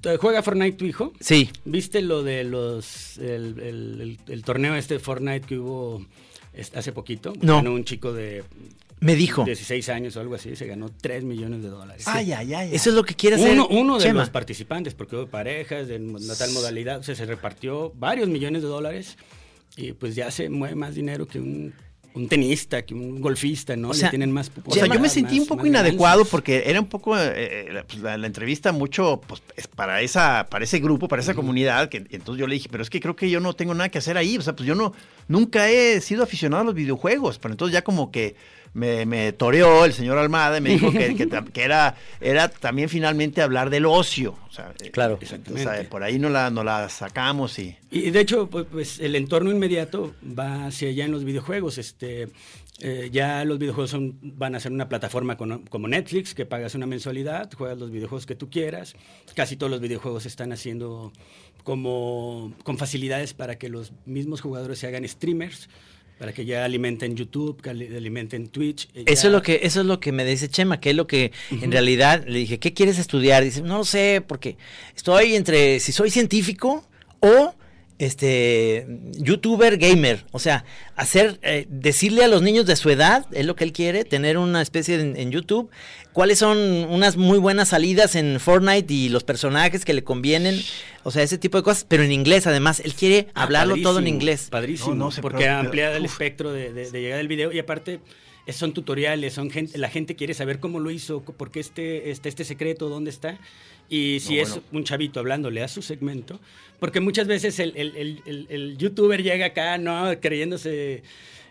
¿Te 0.00 0.16
¿Juega 0.16 0.42
Fortnite 0.42 0.76
tu 0.76 0.84
hijo? 0.84 1.12
Sí, 1.20 1.50
¿Viste 1.64 2.02
lo 2.02 2.22
de 2.22 2.44
los 2.44 3.18
el, 3.18 3.58
el- 3.60 4.00
el- 4.00 4.18
el 4.28 4.42
torneo 4.44 4.74
este 4.74 4.94
de 4.94 5.00
Fortnite 5.00 5.46
que 5.46 5.58
hubo 5.58 6.04
hace 6.74 6.92
poquito? 6.92 7.32
No. 7.40 7.56
Ganó 7.56 7.72
un 7.72 7.84
chico 7.84 8.12
de 8.12 8.44
me 9.00 9.16
dijo. 9.16 9.44
16 9.44 9.88
años 9.88 10.16
o 10.16 10.20
algo 10.20 10.36
así, 10.36 10.54
se 10.54 10.64
ganó 10.66 10.88
3 10.88 11.24
millones 11.24 11.62
de 11.64 11.68
dólares. 11.70 12.04
Ay, 12.06 12.32
ay, 12.32 12.54
ay. 12.54 12.70
Eso 12.72 12.90
es 12.90 12.94
lo 12.94 13.02
que 13.02 13.14
quiere 13.14 13.34
hacer 13.34 13.52
Uno, 13.52 13.66
uno 13.68 13.96
de 13.98 14.04
Chema. 14.04 14.20
los 14.20 14.30
participantes, 14.30 14.94
porque 14.94 15.16
hubo 15.16 15.26
parejas 15.26 15.88
de 15.88 15.98
tal 16.38 16.52
modalidad, 16.52 17.00
o 17.00 17.02
sea, 17.02 17.16
se 17.16 17.26
repartió 17.26 17.90
varios 17.96 18.28
millones 18.28 18.62
de 18.62 18.68
dólares 18.68 19.16
y 19.76 19.92
pues 19.92 20.14
ya 20.14 20.30
se 20.30 20.50
mueve 20.50 20.76
más 20.76 20.94
dinero 20.94 21.26
que 21.26 21.40
un, 21.40 21.74
un 22.14 22.28
tenista, 22.28 22.82
que 22.82 22.94
un 22.94 23.20
golfista, 23.20 23.74
¿no? 23.76 23.88
O 23.88 23.92
Le 23.92 23.98
sea, 23.98 24.10
tienen 24.10 24.30
más 24.30 24.50
O 24.64 24.74
sea, 24.74 24.86
yo 24.86 25.00
me 25.00 25.08
sentí 25.08 25.36
más- 25.36 25.42
un 25.42 25.46
poco 25.48 25.66
inadecuado 25.66 26.16
ganancias. 26.18 26.30
porque 26.30 26.62
era 26.66 26.80
un 26.80 26.86
poco 26.88 27.16
eh, 27.18 27.32
eh, 27.34 27.68
la, 27.72 27.84
pues, 27.84 28.00
la- 28.00 28.18
la 28.18 28.26
entrevista 28.26 28.70
mucho 28.72 29.20
pues, 29.26 29.42
es 29.56 29.66
para 29.66 30.00
esa 30.02 30.46
para 30.50 30.64
ese 30.64 30.78
grupo, 30.80 31.08
para 31.08 31.22
esa 31.22 31.34
comunidad, 31.34 31.88
que 31.88 32.04
entonces 32.10 32.38
yo 32.40 32.46
le 32.46 32.54
dije, 32.54 32.68
pero 32.70 32.82
es 32.82 32.90
que 32.90 33.00
creo 33.00 33.16
que 33.16 33.30
yo 33.30 33.40
no 33.40 33.54
tengo 33.54 33.72
nada 33.74 33.88
que 33.88 33.98
hacer 33.98 34.16
ahí, 34.18 34.36
o 34.36 34.42
sea, 34.42 34.54
pues 34.54 34.66
yo 34.66 34.74
no 34.74 34.92
nunca 35.28 35.68
he 35.70 36.00
sido 36.00 36.22
aficionado 36.22 36.62
a 36.62 36.64
los 36.66 36.74
videojuegos, 36.74 37.38
pero 37.38 37.52
entonces 37.54 37.72
ya 37.72 37.82
como 37.82 38.10
que 38.10 38.34
me, 38.74 39.04
me 39.04 39.32
toreó 39.32 39.84
el 39.84 39.92
señor 39.92 40.16
Almada 40.16 40.56
y 40.56 40.60
me 40.62 40.70
dijo 40.70 40.90
que, 40.92 41.14
que 41.14 41.28
tam- 41.28 41.50
que 41.52 41.62
era 41.62 41.94
era 42.22 42.48
también 42.48 42.88
finalmente 42.88 43.42
hablar 43.42 43.68
del 43.68 43.84
ocio, 43.84 44.34
o 44.48 44.50
sea, 44.52 44.72
eh, 44.82 44.90
Claro. 44.90 45.18
o 45.22 45.58
sea, 45.58 45.88
por 45.90 46.02
ahí 46.02 46.18
no 46.18 46.30
la 46.30 46.48
no 46.50 46.64
la 46.64 46.88
sacamos 46.88 47.58
y 47.58 47.76
Y 47.90 48.10
de 48.10 48.20
hecho, 48.20 48.48
pues, 48.48 48.64
pues, 48.72 48.98
el 49.00 49.14
entorno 49.16 49.50
inmediato 49.50 50.14
va 50.38 50.66
hacia 50.66 50.88
allá 50.88 51.04
en 51.04 51.10
los 51.12 51.24
videojuegos. 51.24 51.76
Este, 51.76 52.28
eh, 52.84 53.10
ya 53.12 53.44
los 53.44 53.58
videojuegos 53.60 53.90
son- 53.90 54.18
van 54.22 54.56
a 54.56 54.60
ser 54.60 54.72
una 54.72 54.88
plataforma 54.88 55.36
con- 55.36 55.62
como 55.66 55.86
Netflix, 55.86 56.34
que 56.34 56.44
pagas 56.46 56.74
una 56.74 56.86
mensualidad, 56.86 57.48
juegas 57.56 57.78
los 57.78 57.92
videojuegos 57.92 58.26
que 58.26 58.34
tú 58.34 58.50
quieras. 58.50 58.94
Casi 59.36 59.54
todos 59.56 59.70
los 59.70 59.80
videojuegos 59.80 60.26
están 60.26 60.50
haciendo 60.52 61.12
como 61.62 62.52
con 62.64 62.78
facilidades 62.78 63.34
para 63.34 63.56
que 63.56 63.68
los 63.68 63.92
mismos 64.04 64.40
jugadores 64.40 64.78
se 64.80 64.86
hagan 64.88 65.06
streamers, 65.08 65.68
para 66.18 66.32
que 66.32 66.44
ya 66.44 66.64
alimenten 66.64 67.16
YouTube, 67.16 67.60
que 67.62 67.70
ali- 67.70 67.94
alimenten 67.96 68.48
Twitch. 68.48 68.88
eh, 68.94 69.04
Eso 69.06 69.28
es 69.28 69.32
lo 69.32 69.42
que 69.42 69.60
eso 69.62 69.80
es 69.80 69.86
lo 69.86 69.98
que 70.00 70.12
me 70.12 70.24
dice 70.24 70.48
Chema, 70.48 70.80
que 70.80 70.90
es 70.90 70.96
lo 70.96 71.06
que 71.06 71.32
en 71.50 71.70
realidad 71.72 72.24
le 72.26 72.38
dije, 72.40 72.58
¿qué 72.58 72.72
quieres 72.72 72.98
estudiar? 72.98 73.42
Dice, 73.44 73.62
no 73.62 73.78
lo 73.78 73.84
sé, 73.84 74.22
porque 74.26 74.56
estoy 74.96 75.34
entre 75.34 75.80
si 75.80 75.92
soy 75.92 76.10
científico 76.10 76.84
o 77.20 77.54
este 78.04 78.86
youtuber 79.18 79.76
gamer, 79.78 80.24
o 80.32 80.38
sea, 80.38 80.64
hacer 80.96 81.38
eh, 81.42 81.66
decirle 81.68 82.24
a 82.24 82.28
los 82.28 82.42
niños 82.42 82.66
de 82.66 82.76
su 82.76 82.90
edad, 82.90 83.26
es 83.32 83.46
lo 83.46 83.56
que 83.56 83.64
él 83.64 83.72
quiere, 83.72 84.04
tener 84.04 84.38
una 84.38 84.60
especie 84.62 84.98
de- 84.98 85.20
en, 85.22 85.30
YouTube, 85.30 85.70
cuáles 86.12 86.38
son 86.38 86.58
unas 86.58 87.16
muy 87.16 87.38
buenas 87.38 87.68
salidas 87.70 88.14
en 88.16 88.38
Fortnite 88.40 88.92
y 88.92 89.08
los 89.08 89.24
personajes 89.24 89.84
que 89.84 89.92
le 89.94 90.04
convienen, 90.04 90.60
o 91.04 91.10
sea, 91.10 91.22
ese 91.22 91.38
tipo 91.38 91.56
de 91.58 91.62
cosas, 91.64 91.84
pero 91.88 92.02
en 92.02 92.12
inglés 92.12 92.46
además, 92.46 92.80
él 92.80 92.94
quiere 92.94 93.28
Ah, 93.34 93.44
hablarlo 93.44 93.76
todo 93.82 93.98
en 93.98 94.08
inglés. 94.08 94.48
Padrísimo, 94.50 94.94
No, 94.94 95.04
no 95.06 95.10
sé, 95.10 95.22
porque 95.22 95.44
pero, 95.70 95.92
el 95.94 96.04
espectro 96.04 96.52
de, 96.52 96.72
de, 96.72 96.90
de 96.90 97.00
llegada 97.00 97.18
del 97.18 97.28
video. 97.28 97.52
Y 97.52 97.58
aparte 97.58 98.00
son 98.48 98.72
tutoriales, 98.74 99.34
son 99.34 99.50
gente, 99.50 99.78
la 99.78 99.88
gente 99.88 100.16
quiere 100.16 100.34
saber 100.34 100.58
cómo 100.60 100.80
lo 100.80 100.90
hizo, 100.90 101.20
por 101.22 101.50
qué 101.50 101.60
este, 101.60 102.10
este, 102.10 102.28
este 102.28 102.44
secreto, 102.44 102.88
dónde 102.88 103.10
está. 103.10 103.38
Y 103.88 104.18
si 104.20 104.36
No, 104.36 104.42
es 104.42 104.48
bueno. 104.50 104.64
un 104.72 104.84
chavito 104.84 105.20
hablándole 105.20 105.62
a 105.62 105.68
su 105.68 105.82
segmento, 105.82 106.40
porque 106.80 107.00
muchas 107.00 107.26
veces 107.26 107.58
el, 107.58 107.72
el- 107.76 108.20
el- 108.24 108.46
el- 108.48 108.76
youtuber 108.78 109.22
llega 109.22 109.46
acá, 109.46 109.76
¿no? 109.78 110.18
Creyéndose 110.20 111.02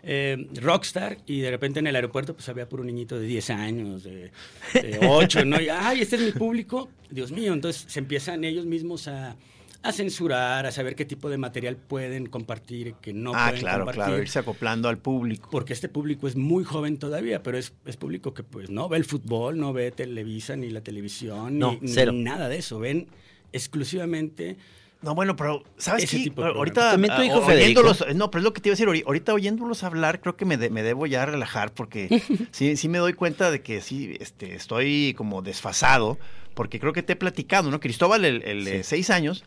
eh, 0.04 0.48
rockstar 0.60 1.18
y 1.28 1.40
de 1.40 1.50
repente 1.52 1.78
en 1.78 1.86
el 1.86 1.94
aeropuerto 1.94 2.34
pues 2.34 2.48
había 2.48 2.68
puro 2.68 2.82
niñito 2.82 3.20
de 3.20 3.26
10 3.28 3.50
años, 3.50 4.02
de, 4.02 4.32
de 4.74 4.98
8, 5.08 5.44
¿no? 5.44 5.60
Y, 5.60 5.68
ay, 5.68 6.00
este 6.00 6.16
es 6.16 6.22
mi 6.22 6.32
público, 6.32 6.88
Dios 7.08 7.30
mío, 7.30 7.52
entonces 7.52 7.84
se 7.86 8.00
empiezan 8.00 8.42
ellos 8.42 8.66
mismos 8.66 9.06
a, 9.06 9.36
a 9.84 9.92
censurar, 9.92 10.64
a 10.66 10.70
saber 10.72 10.94
qué 10.94 11.04
tipo 11.04 11.28
de 11.28 11.38
material 11.38 11.76
pueden 11.76 12.26
compartir, 12.26 12.94
que 13.02 13.12
no 13.12 13.32
ah, 13.34 13.46
pueden 13.48 13.60
claro, 13.60 13.78
compartir. 13.80 14.04
claro, 14.04 14.22
irse 14.22 14.38
acoplando 14.38 14.88
al 14.88 14.98
público. 14.98 15.48
Porque 15.50 15.72
este 15.72 15.88
público 15.88 16.28
es 16.28 16.36
muy 16.36 16.62
joven 16.64 16.98
todavía, 16.98 17.42
pero 17.42 17.58
es, 17.58 17.72
es 17.84 17.96
público 17.96 18.32
que 18.32 18.42
pues 18.44 18.70
no 18.70 18.88
ve 18.88 18.98
el 18.98 19.04
fútbol, 19.04 19.58
no 19.58 19.72
ve 19.72 19.90
Televisa 19.90 20.54
ni 20.56 20.70
la 20.70 20.82
televisión, 20.82 21.58
No, 21.58 21.78
ni, 21.80 21.88
cero. 21.88 22.12
ni 22.12 22.22
nada 22.22 22.48
de 22.48 22.58
eso. 22.58 22.78
Ven 22.78 23.08
exclusivamente 23.52 24.56
No, 25.02 25.14
bueno, 25.16 25.34
pero 25.34 25.64
¿sabes 25.78 26.04
Ese 26.04 26.18
qué? 26.18 26.22
tipo 26.24 26.44
ahorita 26.44 26.92
También 26.92 27.14
tu 27.16 27.20
ah, 27.20 27.24
hijo, 27.26 27.38
o- 27.38 27.42
Federico. 27.46 27.80
oyéndolos- 27.80 28.14
no, 28.14 28.30
pero 28.30 28.38
es 28.40 28.44
lo 28.44 28.52
que 28.52 28.60
te 28.60 28.68
iba 28.68 28.74
a 28.74 28.76
decir, 28.76 28.86
ahori- 28.88 29.04
ahorita 29.04 29.34
oyéndolos 29.34 29.82
hablar, 29.82 30.20
creo 30.20 30.36
que 30.36 30.44
me, 30.44 30.56
de- 30.56 30.70
me 30.70 30.84
debo 30.84 31.06
ya 31.06 31.26
relajar 31.26 31.72
porque 31.74 32.08
sí, 32.52 32.76
sí 32.76 32.88
me 32.88 32.98
doy 32.98 33.14
cuenta 33.14 33.50
de 33.50 33.62
que 33.62 33.80
sí, 33.80 34.16
este, 34.20 34.54
estoy 34.54 35.14
como 35.16 35.42
desfasado, 35.42 36.18
porque 36.54 36.78
creo 36.78 36.92
que 36.92 37.02
te 37.02 37.14
he 37.14 37.16
platicado, 37.16 37.70
¿no? 37.70 37.80
Cristóbal, 37.80 38.24
el, 38.24 38.42
el 38.44 38.64
de 38.64 38.84
seis 38.84 39.10
años, 39.10 39.44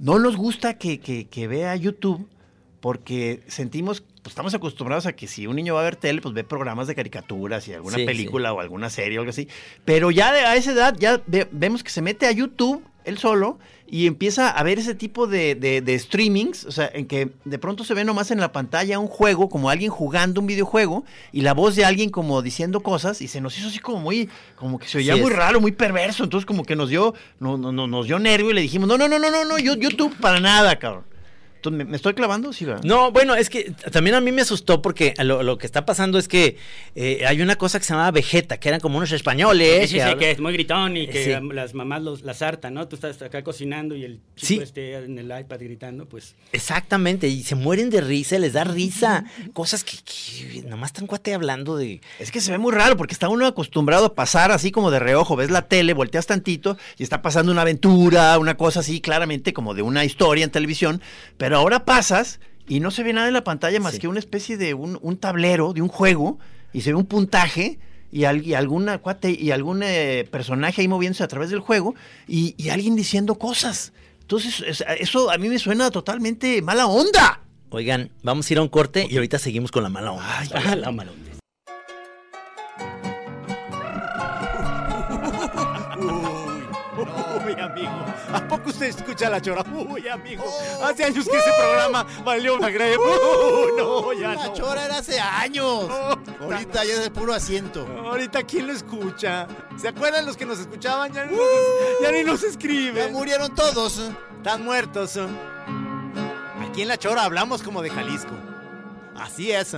no 0.00 0.18
nos 0.18 0.36
gusta 0.36 0.74
que, 0.78 0.98
que- 0.98 1.28
que 1.28 1.46
vea 1.46 1.76
YouTube 1.76 2.26
porque 2.80 3.42
sentimos, 3.46 4.00
pues 4.22 4.28
estamos 4.32 4.54
acostumbrados 4.54 5.04
a 5.06 5.12
que 5.12 5.26
si 5.28 5.46
un 5.46 5.56
niño 5.56 5.74
va 5.74 5.80
a 5.82 5.84
ver 5.84 5.96
tele, 5.96 6.22
pues 6.22 6.34
ve 6.34 6.44
programas 6.44 6.86
de 6.86 6.94
caricaturas 6.94 7.68
y 7.68 7.74
alguna 7.74 7.96
Sí, 7.96 8.06
película 8.06 8.52
o 8.54 8.60
alguna 8.60 8.88
serie 8.88 9.18
o 9.18 9.20
algo 9.20 9.30
así. 9.30 9.48
Pero 9.84 10.10
ya 10.10 10.32
de- 10.32 10.40
a 10.40 10.56
esa 10.56 10.72
edad 10.72 10.96
ya 10.98 11.20
ve- 11.26 11.46
vemos 11.52 11.82
que 11.84 11.90
se 11.90 12.00
mete 12.02 12.26
a 12.26 12.32
YouTube 12.32 12.82
él 13.04 13.18
solo 13.18 13.58
y 13.90 14.06
empieza 14.06 14.48
a 14.50 14.62
ver 14.62 14.78
ese 14.78 14.94
tipo 14.94 15.26
de, 15.26 15.54
de- 15.56 15.80
de 15.80 15.98
streamings, 15.98 16.64
o 16.64 16.70
sea, 16.70 16.88
en 16.94 17.06
que 17.06 17.30
de 17.44 17.58
pronto 17.58 17.82
se 17.84 17.92
ve 17.94 18.04
nomás 18.04 18.30
en 18.30 18.38
la 18.40 18.52
pantalla 18.52 18.98
un 19.00 19.08
juego, 19.08 19.48
como 19.48 19.68
alguien 19.68 19.90
jugando 19.90 20.40
un 20.40 20.46
videojuego, 20.46 21.04
y 21.32 21.40
la 21.40 21.52
voz 21.54 21.74
de 21.76 21.84
alguien 21.84 22.10
como 22.10 22.40
diciendo 22.40 22.80
cosas, 22.80 23.20
y 23.20 23.26
se 23.28 23.40
nos 23.40 23.58
hizo 23.58 23.68
así 23.68 23.80
como 23.80 23.98
muy, 23.98 24.28
como 24.56 24.78
que 24.78 24.86
se 24.86 24.98
oía 24.98 25.14
Sí 25.16 25.20
muy 25.20 25.30
es. 25.32 25.36
raro, 25.36 25.60
muy 25.60 25.72
perverso, 25.72 26.22
entonces 26.24 26.46
como 26.46 26.64
que 26.64 26.76
nos 26.76 26.88
dio, 26.88 27.14
no, 27.40 27.58
no, 27.58 27.72
no- 27.72 27.86
nos 27.88 28.06
dio 28.06 28.18
nervio 28.18 28.50
y 28.50 28.54
le 28.54 28.60
dijimos, 28.60 28.88
no, 28.88 28.96
no, 28.96 29.08
no, 29.08 29.18
no, 29.18 29.28
no, 29.30 29.44
no, 29.44 29.58
yo- 29.58 29.74
YouTube 29.74 30.14
para 30.20 30.38
nada, 30.40 30.78
cabrón. 30.78 31.09
¿Me, 31.70 31.84
me 31.84 31.96
estoy 31.96 32.14
clavando? 32.14 32.52
Sí, 32.52 32.64
¿verdad? 32.64 32.82
No, 32.84 33.10
bueno, 33.12 33.34
es 33.34 33.50
que 33.50 33.72
también 33.92 34.14
a 34.16 34.20
mí 34.20 34.32
me 34.32 34.42
asustó 34.42 34.80
porque 34.80 35.14
lo, 35.22 35.42
lo 35.42 35.58
que 35.58 35.66
está 35.66 35.84
pasando 35.84 36.18
es 36.18 36.28
que 36.28 36.56
eh, 36.94 37.24
hay 37.26 37.42
una 37.42 37.56
cosa 37.56 37.78
que 37.78 37.84
se 37.84 37.92
llamaba 37.92 38.10
Vegeta, 38.12 38.58
que 38.58 38.68
eran 38.68 38.80
como 38.80 38.96
unos 38.96 39.12
españoles. 39.12 39.82
Sí, 39.82 39.88
sí, 39.88 39.94
que 39.94 40.00
sí, 40.00 40.06
hablan- 40.06 40.18
que 40.18 40.30
es 40.30 40.40
muy 40.40 40.52
gritón 40.54 40.96
y 40.96 41.06
que 41.08 41.24
Sí. 41.24 41.30
las 41.52 41.74
mamás 41.74 42.02
los, 42.02 42.22
las 42.22 42.40
hartan, 42.40 42.74
¿no? 42.74 42.88
Tú 42.88 42.96
estás 42.96 43.20
acá 43.20 43.44
cocinando 43.44 43.94
y 43.96 44.04
el 44.04 44.20
chico 44.36 44.46
Sí. 44.46 44.58
esté 44.62 44.94
en 44.94 45.18
el 45.18 45.26
iPad 45.26 45.58
gritando, 45.60 46.06
pues... 46.06 46.34
Exactamente, 46.52 47.26
y 47.28 47.42
se 47.42 47.54
mueren 47.56 47.90
de 47.90 48.00
risa, 48.00 48.38
les 48.38 48.52
da 48.52 48.64
risa. 48.64 49.24
Cosas 49.52 49.82
que, 49.84 49.96
que 50.04 50.62
nomás 50.68 50.90
están 50.90 51.06
cuate 51.06 51.34
hablando 51.34 51.76
de. 51.76 52.00
Es 52.18 52.30
que 52.30 52.40
se 52.40 52.52
ve 52.52 52.58
muy 52.58 52.72
raro 52.72 52.96
porque 52.96 53.12
está 53.12 53.28
uno 53.28 53.46
acostumbrado 53.46 54.06
a 54.06 54.14
pasar 54.14 54.52
así 54.52 54.70
como 54.70 54.90
de 54.90 54.98
reojo, 55.00 55.36
ves 55.36 55.50
la 55.50 55.66
tele, 55.68 55.94
volteas 55.94 56.26
tantito 56.26 56.76
y 56.96 57.02
está 57.02 57.22
pasando 57.22 57.50
una 57.50 57.62
aventura, 57.62 58.38
una 58.38 58.56
cosa 58.56 58.80
así 58.80 59.00
claramente 59.00 59.52
como 59.52 59.74
de 59.74 59.82
una 59.82 60.04
historia 60.04 60.44
en 60.44 60.50
televisión, 60.50 61.02
pero 61.38 61.49
ahora 61.56 61.84
pasas 61.84 62.40
y 62.68 62.80
no 62.80 62.90
se 62.90 63.02
ve 63.02 63.12
nada 63.12 63.28
en 63.28 63.34
la 63.34 63.44
pantalla 63.44 63.80
más 63.80 63.94
Sí. 63.94 63.98
que 64.00 64.08
una 64.08 64.18
especie 64.18 64.56
de 64.56 64.74
un, 64.74 64.98
un 65.02 65.16
tablero, 65.16 65.72
de 65.72 65.82
un 65.82 65.88
juego, 65.88 66.38
y 66.72 66.82
se 66.82 66.90
ve 66.90 66.96
un 66.96 67.06
puntaje 67.06 67.78
y, 68.12 68.24
al- 68.24 68.46
y 68.46 68.54
alguna 68.54 68.98
cuate 68.98 69.30
y 69.30 69.50
algún 69.50 69.82
eh, 69.82 70.26
personaje 70.30 70.82
ahí 70.82 70.88
moviéndose 70.88 71.22
a 71.24 71.28
través 71.28 71.50
del 71.50 71.60
juego 71.60 71.94
y, 72.28 72.54
y 72.56 72.68
alguien 72.70 72.94
diciendo 72.96 73.36
cosas. 73.36 73.92
Entonces, 74.20 74.62
es- 74.66 74.84
eso 75.00 75.30
a 75.30 75.38
mí 75.38 75.48
me 75.48 75.58
suena 75.58 75.90
totalmente 75.90 76.62
mala 76.62 76.86
onda. 76.86 77.40
Oigan, 77.70 78.10
vamos 78.22 78.48
a 78.48 78.52
ir 78.52 78.58
a 78.58 78.62
un 78.62 78.68
corte 78.68 79.06
y 79.08 79.14
ahorita 79.16 79.38
seguimos 79.38 79.70
con 79.70 79.82
la 79.82 79.88
mala 79.88 80.12
onda. 80.12 80.24
Ah, 80.54 80.74
la 80.76 80.90
mala 80.92 81.10
onda. 81.12 81.29
¿A 88.32 88.46
poco 88.48 88.70
usted 88.70 88.86
escucha 88.86 89.28
la 89.28 89.40
chora? 89.40 89.64
Uy, 89.72 90.08
amigo. 90.08 90.44
Hace 90.84 91.04
años 91.04 91.28
que 91.28 91.36
ese 91.36 91.50
programa 91.58 92.06
valió 92.24 92.54
una 92.56 92.68
greve. 92.70 92.96
Uy, 92.98 93.72
no, 93.76 94.12
ya 94.12 94.34
La 94.34 94.46
no. 94.46 94.52
chora 94.52 94.84
era 94.84 94.98
hace 94.98 95.18
años. 95.18 95.66
Oh, 95.90 96.16
Ahorita 96.42 96.84
ya 96.84 96.94
es 96.94 97.02
de 97.02 97.10
puro 97.10 97.34
asiento. 97.34 97.86
Ahorita, 98.04 98.42
¿quién 98.44 98.66
lo 98.66 98.72
escucha? 98.72 99.46
¿Se 99.76 99.88
acuerdan 99.88 100.26
los 100.26 100.36
que 100.36 100.46
nos 100.46 100.58
escuchaban? 100.58 101.12
Ya 101.12 101.24
ni, 101.26 101.36
nos, 101.36 101.44
ya 102.02 102.12
ni 102.12 102.24
nos 102.24 102.40
Ya 102.42 102.48
escriben. 102.48 103.12
murieron 103.12 103.54
todos. 103.54 103.98
Están 104.36 104.64
muertos. 104.64 105.18
Aquí 106.68 106.82
en 106.82 106.88
La 106.88 106.96
Chora 106.98 107.24
hablamos 107.24 107.62
como 107.62 107.82
de 107.82 107.90
Jalisco. 107.90 108.32
Así 109.16 109.50
es. 109.52 109.76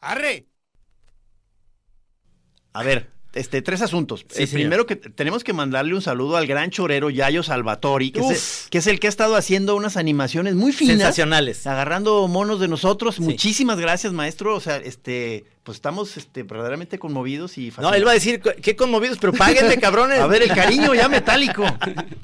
¡Arre! 0.00 0.46
A 2.72 2.82
ver, 2.82 3.10
este, 3.34 3.60
tres 3.62 3.82
asuntos. 3.82 4.24
Sí, 4.30 4.44
el 4.44 4.48
primero 4.48 4.86
que 4.86 4.96
tenemos 4.96 5.44
que 5.44 5.52
mandarle 5.52 5.94
un 5.94 6.02
saludo 6.02 6.36
al 6.36 6.46
gran 6.46 6.70
chorero 6.70 7.10
Yayo 7.10 7.42
Salvatori, 7.42 8.10
que, 8.10 8.20
es 8.20 8.64
el, 8.64 8.70
que 8.70 8.78
es 8.78 8.86
el 8.86 9.00
que 9.00 9.06
ha 9.06 9.10
estado 9.10 9.36
haciendo 9.36 9.76
unas 9.76 9.96
animaciones 9.96 10.54
muy 10.54 10.72
finas. 10.72 10.96
Sensacionales. 10.96 11.66
Agarrando 11.66 12.26
monos 12.26 12.58
de 12.58 12.68
nosotros. 12.68 13.16
Sí. 13.16 13.22
Muchísimas 13.22 13.78
gracias, 13.78 14.12
maestro. 14.12 14.54
O 14.54 14.60
sea, 14.60 14.78
este, 14.78 15.44
pues 15.68 15.76
estamos 15.76 16.16
este, 16.16 16.44
verdaderamente 16.44 16.98
conmovidos 16.98 17.58
y 17.58 17.66
No, 17.66 17.72
fascinados. 17.72 17.96
él 17.98 18.06
va 18.06 18.10
a 18.12 18.14
decir, 18.14 18.40
qué 18.40 18.74
conmovidos, 18.74 19.18
pero 19.20 19.34
páguenle, 19.34 19.76
cabrones. 19.80 20.18
A 20.18 20.26
ver, 20.26 20.40
el 20.42 20.48
cariño 20.54 20.94
ya 20.94 21.10
metálico. 21.10 21.62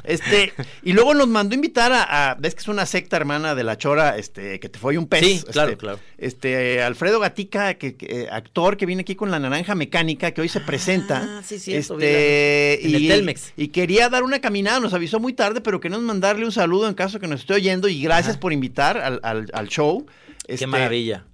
Este, 0.03 0.53
y 0.83 0.93
luego 0.93 1.15
nos 1.15 1.29
mandó 1.29 1.55
invitar 1.55 1.91
a, 1.93 2.31
a- 2.33 2.35
ves 2.35 2.55
que 2.55 2.61
es 2.61 2.69
una 2.69 2.85
secta 2.85 3.17
hermana 3.17 3.55
de 3.55 3.65
la 3.65 3.79
Chora, 3.79 4.19
este, 4.19 4.61
que 4.61 4.69
te 4.69 4.79
fue 4.79 4.97
un 4.99 5.07
pez. 5.07 5.21
Sí, 5.25 5.33
este, 5.37 5.53
claro, 5.53 5.79
claro. 5.79 5.99
Este, 6.19 6.83
Alfredo 6.83 7.21
Gatica, 7.21 7.75
que, 7.75 7.97
que, 7.97 8.29
actor 8.31 8.77
que 8.77 8.85
viene 8.85 9.01
aquí 9.03 9.15
con 9.15 9.31
la 9.31 9.39
naranja 9.39 9.75
mecánica, 9.75 10.33
que 10.33 10.43
hoy 10.43 10.49
se 10.51 10.61
presenta. 10.61 11.39
Ah, 11.39 11.43
sí, 11.43 11.59
cierto, 11.59 11.95
Este, 11.95 12.87
en 12.87 12.95
el 12.97 13.09
Telmex. 13.09 13.53
y 13.57 13.69
quería 13.69 14.09
dar 14.11 14.25
una 14.25 14.41
caminada, 14.41 14.79
nos 14.81 14.93
avisó 14.95 15.21
muy 15.21 15.33
tarde, 15.33 15.61
pero 15.63 15.81
queremos 15.81 16.03
mandarle 16.05 16.45
un 16.45 16.53
saludo 16.53 16.87
en 16.87 16.95
caso 16.95 17.19
que 17.19 17.27
nos 17.27 17.41
esté 17.41 17.55
oyendo 17.55 17.89
y 17.89 18.03
gracias 18.03 18.33
Ajá. 18.35 18.41
por 18.41 18.53
invitar 18.53 18.99
al, 18.99 19.21
al- 19.23 19.51
al 19.55 19.69
show. 19.69 20.05
Qué 20.47 20.55
Este, 20.55 20.67
maravilla. 20.67 21.25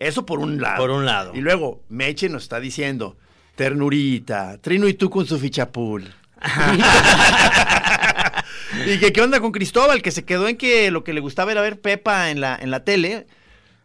Eso 0.00 0.26
por 0.26 0.40
un 0.40 0.60
lado. 0.60 0.78
Por 0.78 0.90
un 0.90 1.06
lado. 1.06 1.32
Y 1.34 1.40
luego, 1.40 1.80
Meche 1.88 2.28
nos 2.28 2.42
está 2.42 2.58
diciendo, 2.58 3.16
Ternurita. 3.54 4.58
Trino 4.60 4.88
y 4.88 4.94
tú 4.94 5.10
con 5.10 5.26
su 5.26 5.38
fichapul. 5.38 6.12
y 8.86 8.98
que 8.98 9.12
qué 9.12 9.20
onda 9.20 9.40
con 9.40 9.52
Cristóbal, 9.52 10.02
que 10.02 10.10
se 10.10 10.24
quedó 10.24 10.48
en 10.48 10.56
que 10.56 10.90
lo 10.90 11.04
que 11.04 11.12
le 11.12 11.20
gustaba 11.20 11.52
era 11.52 11.60
ver 11.60 11.80
Pepa 11.80 12.30
en 12.30 12.40
la, 12.40 12.58
en 12.60 12.70
la 12.70 12.84
tele. 12.84 13.26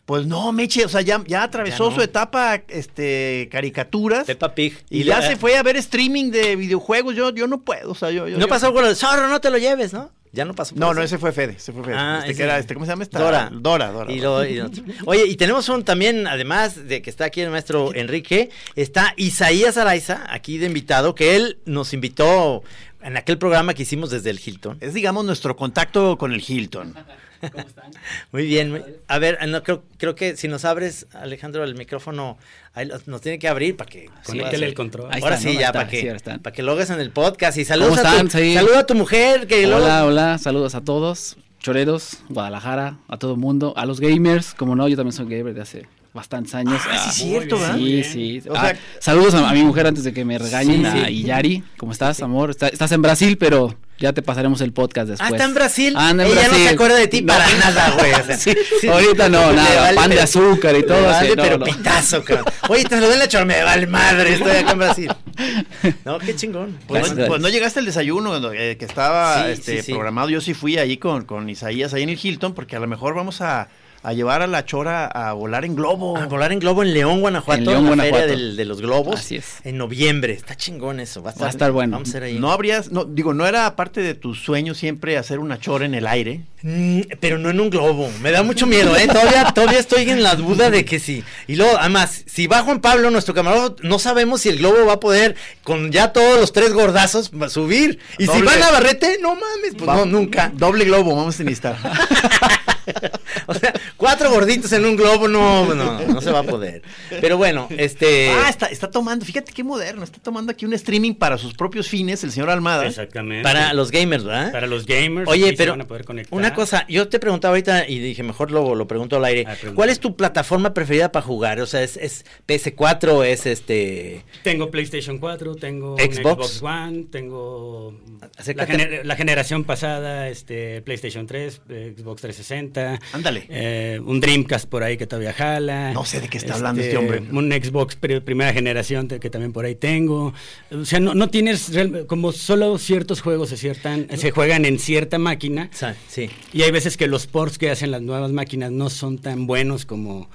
Pues 0.06 0.28
no, 0.28 0.52
Meche, 0.52 0.86
o 0.86 0.90
sea, 0.90 1.02
ya, 1.02 1.24
ya 1.26 1.42
atravesó 1.44 1.86
Ya 1.86 1.90
no. 1.90 1.96
su 1.96 2.02
etapa 2.04 2.62
este, 2.68 3.50
caricaturas. 3.52 4.26
Peppa 4.26 4.54
Pig. 4.54 4.78
y 4.90 5.04
ya 5.04 5.20
la- 5.20 5.28
se 5.28 5.36
fue 5.36 5.58
a 5.58 5.64
ver 5.64 5.78
streaming 5.78 6.30
de 6.30 6.56
videojuegos. 6.56 7.16
Yo, 7.16 7.34
yo 7.34 7.48
no 7.48 7.62
puedo, 7.62 7.92
o 7.92 7.96
sea, 7.96 8.12
yo. 8.12 8.28
yo 8.28 8.36
No 8.38 8.42
yo- 8.42 8.48
pasó 8.48 8.72
con 8.72 8.86
de 8.86 8.94
zorro, 8.96 9.28
no 9.28 9.42
te 9.42 9.50
lo 9.50 9.58
lleves, 9.58 9.94
¿no? 9.94 10.12
Ya 10.36 10.46
no 10.46 10.54
pasó. 10.54 10.76
por 10.76 10.80
No, 10.82 10.94
no, 10.94 11.02
ese 11.02 11.18
fue 11.18 11.32
Fede, 11.32 11.54
ese 11.58 11.72
fue 11.74 11.84
Fede. 11.84 11.96
Ah, 11.98 12.18
este 12.20 12.32
ese- 12.32 12.38
que 12.38 12.44
era, 12.44 12.60
este, 12.60 12.74
¿cómo 12.74 12.86
se 12.86 12.92
llama 12.92 13.04
esta? 13.04 13.18
Dora. 13.20 13.50
Dora, 13.52 13.92
Dora. 13.92 14.12
Y 14.12 14.20
Dora. 14.20 14.46
lo- 14.48 14.54
y 14.54 14.60
otro. 14.60 14.84
Oye, 15.06 15.26
y 15.26 15.36
tenemos 15.38 15.68
un 15.70 15.84
también, 15.84 16.28
además 16.28 16.88
de 16.88 17.02
que 17.02 17.10
está 17.10 17.26
aquí 17.26 17.42
el 17.42 17.50
maestro 17.50 17.94
Enrique, 17.96 18.50
está 18.76 19.14
Isaías 19.18 19.78
Araiza, 19.78 20.26
aquí 20.30 20.58
de 20.58 20.68
invitado, 20.68 21.16
que 21.16 21.36
él 21.36 21.58
nos 21.66 21.94
invitó 21.94 22.64
en 23.02 23.18
aquel 23.18 23.38
programa 23.38 23.74
que 23.74 23.84
hicimos 23.84 24.10
desde 24.10 24.30
el 24.32 24.40
Hilton. 24.44 24.78
Es, 24.82 24.94
digamos, 24.94 25.24
nuestro 25.26 25.56
contacto 25.56 26.18
con 26.18 26.32
el 26.34 26.44
Hilton. 26.46 26.94
Muy 28.32 28.46
bien. 28.46 28.84
A 29.08 29.20
ver, 29.20 29.38
no, 29.48 29.64
creo, 29.64 29.84
creo 29.98 30.16
que 30.16 30.36
si 30.38 30.48
nos 30.48 30.66
abres, 30.66 31.08
Alejandro, 31.14 31.64
el 31.64 31.76
micrófono, 31.76 32.38
ahí 32.74 32.90
nos 33.06 33.22
tiene 33.22 33.40
que 33.40 33.48
abrir 33.48 33.76
para 33.78 33.90
que... 33.90 34.10
Conéctele 34.26 34.66
el 34.68 34.74
control. 34.74 35.10
Ahí 35.12 35.22
Ahora 35.22 35.36
está, 35.36 35.50
sí, 35.50 35.56
¿no? 35.56 35.62
ya, 35.62 35.72
para 35.72 35.88
que, 35.88 36.02
sí, 36.02 36.08
están. 36.08 36.40
para 36.42 36.54
que 36.54 36.64
lo 36.64 36.72
hagas 36.74 36.90
en 36.90 37.00
el 37.00 37.12
podcast. 37.12 37.58
Y 37.58 37.66
saludos 37.66 37.98
¿Cómo 37.98 38.02
a 38.02 38.12
tu, 38.12 38.28
están? 38.28 38.42
Sí. 38.42 38.58
a 38.58 38.94
mujer. 38.94 39.48
Que 39.48 39.66
Hola, 39.68 40.06
hola, 40.06 40.38
saludos 40.38 40.76
a 40.76 40.82
todos, 40.82 41.38
choreros, 41.60 42.18
Guadalajara, 42.30 42.98
a 43.08 43.18
todo 43.18 43.34
el 43.34 43.40
mundo, 43.40 43.74
a 43.78 43.86
los 43.86 44.00
gamers, 44.00 44.54
como 44.54 44.76
no, 44.76 44.88
yo 44.88 44.96
también 44.96 45.14
soy 45.14 45.26
gamer 45.28 45.54
de 45.54 45.62
hace 45.62 45.86
bastantes 46.14 46.56
años. 46.56 46.82
Ah, 46.90 47.10
sí, 47.12 47.24
Ah, 47.26 47.28
cierto, 47.40 47.60
¿verdad? 47.60 47.76
Sí, 47.78 48.04
sí. 48.04 48.42
O 48.50 48.56
Ah, 48.56 48.70
sea- 48.70 48.80
saludos 49.00 49.34
a, 49.34 49.50
a 49.50 49.54
mi 49.54 49.64
mujer 49.64 49.86
antes 49.88 50.04
de 50.06 50.14
que 50.14 50.24
me 50.24 50.38
regañen, 50.38 50.82
Sí, 50.82 50.86
a 50.86 51.06
sí. 51.08 51.12
Iyari, 51.14 51.64
¿cómo 51.78 51.92
estás, 51.92 52.22
amor? 52.22 52.52
Está- 52.52 52.70
estás 52.70 52.92
en 52.94 53.02
Brasil, 53.02 53.38
pero 53.38 53.76
ya 54.00 54.12
te 54.14 54.22
pasaremos 54.22 54.62
el 54.62 54.74
podcast 54.74 55.08
Ah, 55.08 55.12
después. 55.12 55.32
está 55.32 55.44
en 55.46 55.54
Brasil. 55.54 55.94
Anda 55.98 56.26
en 56.26 56.32
Ella 56.32 56.48
no 56.50 56.54
se 56.56 56.70
acuerda 56.70 56.96
de 56.98 57.08
ti 57.08 57.22
No. 57.22 57.34
para 57.34 57.48
nada, 57.54 57.92
güey. 57.98 58.12
o 58.14 58.24
sea, 58.26 58.38
Sí, 58.38 58.54
sí. 58.82 58.88
ahorita 58.88 59.30
no, 59.30 59.54
nada, 59.54 59.82
vale, 59.82 59.96
pan 59.96 60.10
de 60.10 60.22
azúcar 60.22 60.76
y 60.76 60.84
todo, 60.86 60.98
sí, 61.00 61.06
vale, 61.06 61.36
no, 61.36 61.44
pero 61.44 61.58
no. 61.60 61.66
pitazo, 61.66 62.24
cabrón. 62.24 62.46
Oye, 62.70 62.84
te 62.86 63.00
lo 63.00 63.10
den 63.10 63.20
la 63.20 63.28
chorra, 63.28 63.46
me 63.46 63.64
vale 63.64 63.88
madre, 63.88 64.34
estoy 64.34 64.52
acá 64.58 64.72
en 64.72 64.78
Brasil. 64.80 65.12
No, 66.06 66.18
qué 66.20 66.36
chingón. 66.36 66.78
Pues, 66.88 67.04
Gracias. 67.08 67.28
pues 67.28 67.42
no 67.42 67.50
llegaste 67.50 67.80
al 67.80 67.86
desayuno 67.86 68.30
cuando, 68.30 68.54
eh, 68.54 68.78
que 68.78 68.86
estaba 68.86 69.44
Sí, 69.46 69.52
este, 69.52 69.78
sí, 69.78 69.84
sí. 69.84 69.92
programado. 69.94 70.30
Yo 70.30 70.40
sí 70.42 70.54
fui 70.54 70.78
ahí 70.78 70.98
con, 70.98 71.26
con 71.26 71.50
Isaías, 71.50 71.94
ahí 71.94 72.04
en 72.04 72.10
el 72.10 72.20
Hilton, 72.22 72.54
porque 72.54 72.76
a 72.76 72.80
lo 72.80 72.88
mejor 72.88 73.14
vamos 73.16 73.42
a, 73.42 73.68
a 74.08 74.14
llevar 74.14 74.42
a 74.42 74.48
la 74.48 74.66
chora 74.66 75.06
a 75.08 75.34
volar 75.34 75.66
en 75.66 75.76
globo. 75.76 76.18
A 76.18 76.26
volar 76.28 76.52
en 76.52 76.60
globo 76.60 76.84
en 76.84 76.94
León, 76.94 77.22
Guanajuato, 77.22 77.60
En 77.62 77.66
León, 77.86 77.98
la 77.98 78.04
feria 78.04 78.26
del- 78.28 78.56
de 78.56 78.66
los 78.66 78.82
globos. 78.82 79.20
Así 79.20 79.36
es. 79.38 79.56
En 79.64 79.78
noviembre. 79.78 80.34
Está 80.34 80.56
chingón 80.56 81.00
eso. 81.00 81.24
Va 81.24 81.30
a 81.30 81.34
estar, 81.34 81.44
Va 81.44 81.48
a 81.48 81.52
estar 81.52 81.72
bueno. 81.72 81.94
Vamos 81.94 82.10
a 82.10 82.12
ser 82.12 82.24
ahí. 82.24 82.38
No 82.40 82.52
habrías, 82.52 82.92
no, 82.92 83.06
digo, 83.06 83.34
no 83.34 83.46
era 83.48 83.76
parte 83.76 84.02
de 84.02 84.14
tu 84.14 84.36
sueño 84.36 84.74
siempre 84.76 85.18
hacer 85.18 85.40
una 85.40 85.60
chora 85.60 85.86
en 85.86 85.96
el 85.96 86.08
aire. 86.08 86.42
Mm, 86.62 87.02
pero 87.20 87.38
no 87.38 87.50
en 87.50 87.60
un 87.60 87.70
globo. 87.70 88.10
Me 88.22 88.32
da 88.32 88.42
mucho 88.42 88.66
miedo, 88.66 88.96
¿eh? 88.96 89.08
Todavía, 89.08 89.46
todavía 89.54 89.80
estoy 89.80 90.10
en 90.10 90.24
la 90.24 90.36
duda 90.36 90.70
de 90.72 90.84
que 90.86 91.00
sí. 91.00 91.24
Y 91.48 91.56
luego, 91.58 91.78
además, 91.78 92.24
si 92.26 92.48
va 92.48 92.64
Juan 92.64 92.82
Pablo, 92.82 93.12
nuestro 93.12 93.34
camarógrafo, 93.36 93.76
no 93.84 94.00
sabemos 94.00 94.42
si 94.42 94.50
el 94.50 94.58
globo 94.58 94.86
va 94.86 94.94
a 94.94 95.00
poder, 95.00 95.36
con 95.64 95.92
ya 95.92 96.12
todos 96.12 96.40
los 96.40 96.54
tres 96.54 96.74
gordazos, 96.74 97.32
va 97.40 97.46
a 97.48 97.50
subir. 97.50 98.00
Y 98.18 98.24
si 98.24 98.28
Doble. 98.28 98.46
va 98.46 98.54
a 98.54 98.58
Navarrete, 98.60 99.18
no 99.22 99.30
mames, 99.36 99.76
pues 99.78 99.88
Va- 99.90 99.96
no, 99.98 100.06
nunca. 100.06 100.52
Doble 100.56 100.86
globo, 100.86 101.16
vamos 101.16 101.40
a 101.40 101.44
necesitar. 101.44 101.78
o 103.48 103.54
sea, 103.54 103.74
cuatro 103.98 104.30
gorditos 104.32 104.72
en 104.74 104.86
un 104.86 104.96
globo, 104.96 105.28
no, 105.28 105.74
no, 105.74 106.00
no 106.02 106.22
se 106.22 106.32
va 106.32 106.40
a 106.40 106.44
poder. 106.44 106.82
Pero 107.22 107.38
bueno, 107.38 107.68
este. 107.78 108.30
ah, 108.30 108.50
está, 108.50 108.68
está 108.68 108.90
tomando, 108.92 109.26
fíjate 109.26 109.52
qué 109.54 109.64
moderno, 109.64 110.04
está 110.04 110.20
tomando 110.20 110.52
aquí 110.52 110.66
un 110.66 110.74
streaming 110.74 111.14
para 111.14 111.38
sus 111.38 111.54
propios 111.54 111.88
fines, 111.88 112.24
el 112.24 112.32
señor 112.32 112.50
Almada. 112.50 112.86
Exactamente. 112.86 113.44
para 113.44 113.74
los 113.74 113.92
gamers, 113.92 114.24
¿verdad? 114.24 114.52
Para 114.52 114.68
los 114.68 114.86
gamers. 114.86 115.30
Oye, 115.30 115.46
aquí 115.46 115.52
se 115.52 115.58
pero 115.58 115.72
van 115.74 115.82
a 115.82 115.88
poder 115.88 116.06
conectar. 116.06 116.38
una 116.38 116.54
cosa, 116.54 116.86
yo 116.88 117.08
te 117.08 117.20
preguntaba 117.20 117.52
ahorita 117.54 117.88
y 117.88 118.00
dije, 118.00 118.24
mejor 118.24 118.52
lo, 118.52 118.76
lo 118.76 118.88
pregunto 118.88 119.16
al 119.18 119.26
aire. 119.26 119.46
Ah. 119.48 119.56
¿Cuál 119.74 119.90
es 119.90 120.00
tu 120.00 120.16
plataforma 120.16 120.74
preferida 120.74 121.12
para 121.12 121.26
jugar? 121.26 121.60
O 121.60 121.66
sea, 121.66 121.84
¿es, 121.84 121.98
es 121.98 122.26
PS4 122.48 123.26
es 123.26 123.46
este... 123.46 124.24
Tengo 124.44 124.70
PlayStation 124.72 125.18
4, 125.20 125.56
tengo 125.56 125.96
Xbox. 125.98 126.16
Xbox 126.18 126.62
One, 126.64 127.06
tengo 127.12 128.00
la, 128.22 128.30
Acércate. 128.38 128.72
gener- 128.74 129.04
la 129.04 129.16
generación 129.16 129.64
pasada, 129.64 130.30
este 130.30 130.82
PlayStation 130.82 131.26
3, 131.28 131.62
eh, 131.70 131.94
Xbox 131.98 132.22
360. 132.22 132.75
Ándale. 133.14 133.46
eh, 133.50 134.00
un 134.06 134.20
Dreamcast 134.20 134.68
por 134.70 134.84
ahí 134.84 134.98
que 134.98 135.08
todavía 135.08 135.34
jala. 135.34 135.92
No 135.94 136.06
sé 136.06 136.22
de 136.22 136.28
qué 136.28 136.38
está 136.38 136.56
hablando 136.56 136.82
este 136.82 136.98
hombre. 136.98 137.24
Un 137.32 137.52
Xbox 137.52 137.96
pri- 137.96 138.20
primera 138.22 138.54
generación 138.54 139.08
que 139.08 139.30
también 139.30 139.54
por 139.54 139.66
ahí 139.66 139.76
tengo. 139.76 140.34
O 140.72 140.86
sea, 140.86 141.00
no, 141.00 141.14
no 141.14 141.30
tienes 141.30 141.74
real- 141.74 142.06
como 142.08 142.32
solo 142.32 142.78
ciertos 142.78 143.22
juegos 143.22 143.50
se, 143.50 143.58
ciertan, 143.58 144.08
se 144.18 144.32
juegan 144.32 144.66
en 144.66 144.80
cierta 144.80 145.18
máquina. 145.18 145.70
Sí. 146.08 146.30
Y 146.54 146.62
hay 146.64 146.72
veces 146.72 146.98
que 146.98 147.08
los 147.08 147.28
ports 147.28 147.58
que 147.58 147.70
hacen 147.72 147.92
las 147.92 148.02
nuevas 148.02 148.32
máquinas 148.32 148.72
no 148.72 148.90
son 148.90 149.18
tan 149.20 149.48
buenos 149.48 149.86
como 149.86 150.30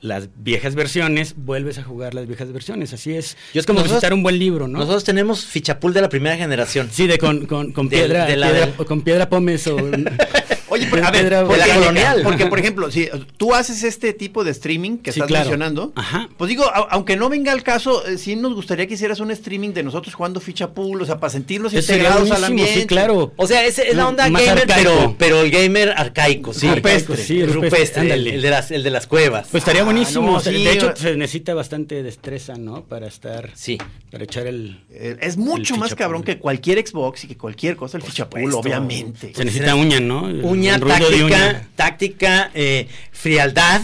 las 0.00 0.28
viejas 0.36 0.76
versiones, 0.76 1.34
vuelves 1.36 1.76
a 1.78 1.82
jugar 1.82 2.14
las 2.14 2.28
viejas 2.28 2.52
versiones. 2.52 2.92
Así 2.92 3.14
es. 3.14 3.36
Yo- 3.52 3.58
es 3.60 3.66
como 3.66 3.80
nosotros- 3.80 3.96
visitar 3.96 4.12
un 4.14 4.22
buen 4.22 4.38
libro, 4.38 4.68
¿no? 4.68 4.78
Nosotros 4.78 5.02
tenemos 5.02 5.44
fichapul 5.44 5.92
de 5.92 6.00
la 6.00 6.08
primera 6.08 6.36
generación. 6.36 6.88
Sí, 6.92 7.08
de 7.08 7.18
con, 7.18 7.46
con, 7.46 7.72
con 7.72 7.88
De- 7.88 7.96
piedra, 7.96 8.26
de 8.26 8.36
la- 8.36 8.46
piedra- 8.50 8.72
con 8.86 9.02
piedra 9.02 9.28
pómez 9.28 9.66
o... 9.66 9.76
Oye, 10.78 10.88
pero, 10.90 11.06
a 11.06 11.10
ver, 11.10 11.44
porque- 11.46 11.60
de 11.62 11.66
la 11.68 11.74
colonial. 11.74 12.20
Porque, 12.22 12.46
por 12.46 12.58
ejemplo, 12.58 12.90
si 12.90 13.08
tú 13.36 13.54
haces 13.54 13.82
este 13.84 14.12
tipo 14.12 14.44
de 14.44 14.50
streaming 14.52 14.98
que 14.98 15.12
Sí, 15.12 15.18
estás 15.20 15.28
claro. 15.28 15.44
mencionando, 15.44 15.92
Ajá. 15.96 16.28
pues 16.36 16.48
digo, 16.48 16.64
a- 16.64 16.88
aunque 16.90 17.16
no 17.16 17.28
venga 17.28 17.52
al 17.52 17.62
caso, 17.62 18.06
eh, 18.06 18.18
sí 18.18 18.36
nos 18.36 18.54
gustaría 18.54 18.86
que 18.86 18.94
hicieras 18.94 19.20
un 19.20 19.30
streaming 19.30 19.70
de 19.70 19.82
nosotros 19.82 20.14
jugando 20.14 20.40
ficha 20.40 20.70
pool, 20.72 21.02
o 21.02 21.06
sea, 21.06 21.18
para 21.18 21.30
sentirnos 21.30 21.72
Eso 21.72 21.92
integrados 21.92 22.30
al 22.30 22.44
ambiente. 22.44 22.80
sí, 22.82 22.86
claro. 22.86 23.32
O 23.36 23.46
sea, 23.46 23.64
es, 23.64 23.78
es 23.78 23.94
la 23.94 24.08
onda 24.08 24.28
Más 24.28 24.42
gamer, 24.44 24.62
arcaico. 24.62 24.90
pero, 24.90 25.14
pero 25.18 25.40
el 25.42 25.50
gamer 25.50 25.90
arcaico, 25.96 26.52
sí. 26.54 26.68
Rupestre, 26.68 27.16
sí, 27.16 27.40
el 27.40 27.52
rupestre, 27.52 27.78
rupestre, 27.78 28.02
el, 28.02 28.12
ándale. 28.12 28.34
el 28.36 28.42
de 28.42 28.50
las, 28.50 28.70
el 28.70 28.82
de 28.82 28.90
las 28.90 29.06
cuevas. 29.06 29.48
Pues 29.50 29.62
estaría 29.62 29.82
Ah, 29.82 29.84
buenísimo. 29.84 30.26
no, 30.26 30.34
O 30.36 30.40
sea, 30.40 30.52
sí, 30.52 30.64
de 30.64 30.72
hecho, 30.72 30.94
se 30.96 31.16
necesita 31.16 31.54
bastante 31.54 32.02
destreza, 32.02 32.54
¿no? 32.56 32.84
Para 32.84 33.06
estar... 33.06 33.50
Sí. 33.54 33.78
Para 34.10 34.24
echar 34.24 34.46
el... 34.46 34.80
Eh, 34.90 35.16
es 35.20 35.36
mucho 35.36 35.74
El 35.74 35.80
más 35.80 35.94
cabrón 35.94 36.22
que 36.22 36.38
cualquier 36.38 36.86
Xbox 36.86 37.24
y 37.24 37.28
que 37.28 37.36
cualquier 37.36 37.76
cosa, 37.76 37.96
el 37.98 38.02
ficha 38.02 38.28
pool, 38.28 38.52
obviamente. 38.54 39.32
Se 39.34 39.44
necesita 39.44 39.74
uña, 39.74 40.00
¿no? 40.00 40.22
Uña, 40.24 40.67
Un 40.76 40.80
ruido 40.80 41.10
de 41.10 41.16
táctica, 41.18 41.24
uña. 41.26 41.68
táctica, 41.76 42.50
eh, 42.54 42.88
frialdad. 43.12 43.82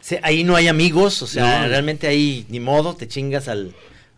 Se- 0.00 0.20
ahí 0.22 0.44
no 0.44 0.56
hay 0.56 0.68
amigos, 0.68 1.22
o 1.22 1.26
sea, 1.26 1.62
No. 1.62 1.68
realmente 1.68 2.06
ahí 2.06 2.44
ni 2.48 2.60
modo, 2.60 2.94
te 2.94 3.08
chingas 3.08 3.48
al, 3.48 3.74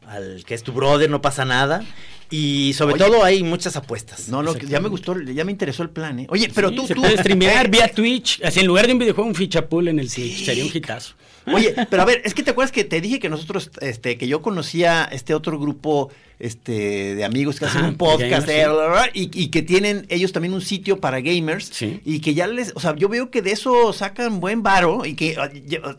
al 0.06 0.44
que 0.44 0.54
es 0.54 0.62
tu 0.62 0.72
brother, 0.72 1.08
no 1.10 1.22
pasa 1.22 1.44
nada. 1.44 1.84
Y 2.28 2.72
sobre 2.74 2.94
Oye. 2.94 3.04
todo 3.04 3.22
hay 3.22 3.44
muchas 3.44 3.76
apuestas. 3.76 4.28
No, 4.28 4.42
no, 4.42 4.52
que 4.54 4.66
ya 4.66 4.80
me 4.80 4.88
gustó, 4.88 5.16
ya 5.20 5.44
me 5.44 5.52
interesó 5.52 5.84
el 5.84 5.90
plan, 5.90 6.18
¿eh? 6.18 6.26
Oye, 6.28 6.50
pero 6.52 6.70
Sí, 6.70 6.74
tú, 6.74 6.86
se 6.88 6.94
tú... 6.96 7.02
puede 7.02 7.16
streamear 7.18 7.66
eh, 7.66 7.68
vía 7.72 7.86
Twitch. 7.88 8.40
Así 8.42 8.60
en 8.60 8.66
lugar 8.66 8.88
de 8.88 8.94
un 8.94 8.98
videojuego, 8.98 9.28
un 9.28 9.34
fichapool 9.36 9.86
en 9.86 10.00
el 10.00 10.12
Twitch. 10.12 10.44
Sería 10.44 10.64
un 10.64 10.70
hitazo. 10.74 11.14
Oye, 11.52 11.74
pero 11.90 12.02
a 12.02 12.04
ver, 12.04 12.22
es 12.24 12.34
que 12.34 12.42
te 12.42 12.50
acuerdas 12.50 12.72
que 12.72 12.84
te 12.84 13.00
dije 13.00 13.18
que 13.20 13.28
nosotros, 13.28 13.70
este, 13.80 14.18
que 14.18 14.26
yo 14.28 14.42
conocía 14.42 15.08
este 15.10 15.34
otro 15.34 15.58
grupo, 15.58 16.10
este, 16.38 17.14
de 17.14 17.24
amigos 17.24 17.58
que 17.58 17.64
hacen 17.66 17.84
un 17.84 17.96
podcast, 17.96 18.46
gamers, 18.46 19.06
eh, 19.06 19.10
sí. 19.14 19.30
y, 19.32 19.42
y 19.44 19.48
que 19.48 19.62
tienen 19.62 20.06
ellos 20.08 20.32
también 20.32 20.52
un 20.54 20.60
sitio 20.60 21.00
para 21.00 21.20
gamers, 21.20 21.66
Sí. 21.72 22.00
y 22.04 22.20
que 22.20 22.34
ya 22.34 22.46
les, 22.46 22.72
o 22.74 22.80
sea, 22.80 22.94
yo 22.96 23.08
veo 23.08 23.30
que 23.30 23.42
de 23.42 23.52
eso 23.52 23.92
sacan 23.92 24.40
buen 24.40 24.62
varo, 24.62 25.04
y 25.06 25.14
que 25.14 25.36
ah, 25.38 25.50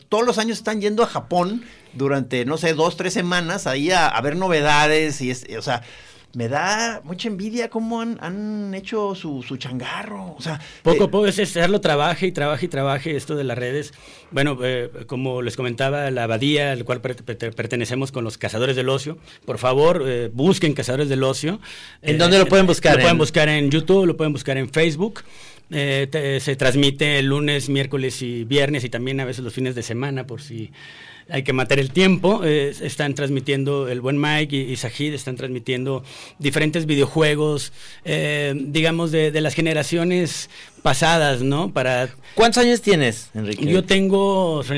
todos 0.08 0.24
los 0.26 0.38
años 0.38 0.58
están 0.58 0.80
yendo 0.80 1.02
a 1.02 1.06
Japón 1.06 1.64
durante, 1.94 2.44
no 2.44 2.58
sé, 2.58 2.74
dos, 2.74 2.96
tres 2.96 3.12
semanas 3.14 3.66
ahí 3.66 3.90
a, 3.90 4.06
a 4.06 4.20
ver 4.20 4.36
novedades, 4.36 5.20
y 5.22 5.30
es, 5.30 5.46
o 5.58 5.62
sea, 5.62 5.82
me 6.34 6.48
da 6.48 7.00
mucha 7.04 7.26
envidia 7.28 7.70
cómo 7.70 8.00
han, 8.02 8.18
han 8.20 8.74
hecho 8.74 9.14
su, 9.14 9.42
su 9.42 9.56
changarro, 9.56 10.34
o 10.36 10.40
sea, 10.42 10.60
Poco 10.82 11.04
eh, 11.04 11.06
a 11.06 11.10
poco 11.10 11.26
es 11.26 11.38
estarlo, 11.38 11.80
trabaje 11.80 12.26
y 12.26 12.32
trabaje 12.32 12.66
y 12.66 12.68
trabaje 12.68 13.16
esto 13.16 13.34
de 13.34 13.44
las 13.44 13.56
redes. 13.56 13.92
Bueno, 14.30 14.58
eh, 14.62 14.90
como 15.06 15.40
les 15.40 15.56
comentaba, 15.56 16.10
la 16.10 16.24
abadía, 16.24 16.72
al 16.72 16.84
cual 16.84 17.00
per- 17.00 17.16
per- 17.24 17.54
pertenecemos 17.54 18.12
con 18.12 18.24
los 18.24 18.36
Cazadores 18.36 18.76
del 18.76 18.88
Ocio, 18.90 19.16
por 19.46 19.58
favor, 19.58 20.04
eh, 20.06 20.30
busquen 20.32 20.74
Cazadores 20.74 21.08
del 21.08 21.22
Ocio. 21.24 21.60
¿En 22.02 22.16
Eh, 22.16 22.18
dónde 22.18 22.38
lo 22.38 22.46
pueden 22.46 22.66
buscar? 22.66 22.92
Lo 22.94 23.00
pueden 23.00 23.12
En- 23.14 23.18
buscar 23.18 23.48
en 23.48 23.70
YouTube, 23.70 24.06
lo 24.06 24.16
pueden 24.16 24.32
buscar 24.34 24.58
en 24.58 24.68
Facebook. 24.68 25.22
Eh, 25.70 26.08
te- 26.10 26.40
se 26.40 26.56
transmite 26.56 27.18
el 27.18 27.26
lunes, 27.26 27.68
miércoles 27.68 28.22
y 28.22 28.44
viernes 28.44 28.84
y 28.84 28.88
también 28.90 29.20
a 29.20 29.24
veces 29.24 29.44
los 29.44 29.52
fines 29.54 29.74
de 29.74 29.82
semana 29.82 30.26
por 30.26 30.40
si 30.40 30.70
hay 31.28 31.42
que 31.42 31.52
matar 31.52 31.78
el 31.78 31.90
tiempo. 31.90 32.44
Están 32.44 33.14
transmitiendo 33.14 33.88
el 33.88 34.00
buen 34.00 34.20
Mike 34.20 34.56
y, 34.56 34.72
y 34.72 34.76
Sajid, 34.76 35.14
están 35.14 35.36
transmitiendo 35.36 36.04
diferentes 36.38 36.86
videojuegos, 36.86 37.72
eh, 38.04 38.54
digamos, 38.56 39.10
de, 39.10 39.30
de 39.30 39.40
las 39.40 39.54
generaciones 39.54 40.50
pasadas, 40.82 41.42
¿no? 41.42 41.72
Para 41.72 42.08
¿Cuántos 42.34 42.62
años 42.64 42.80
tienes, 42.80 43.30
Enrique? 43.34 43.66
yo 43.66 43.84
tengo 43.84 44.62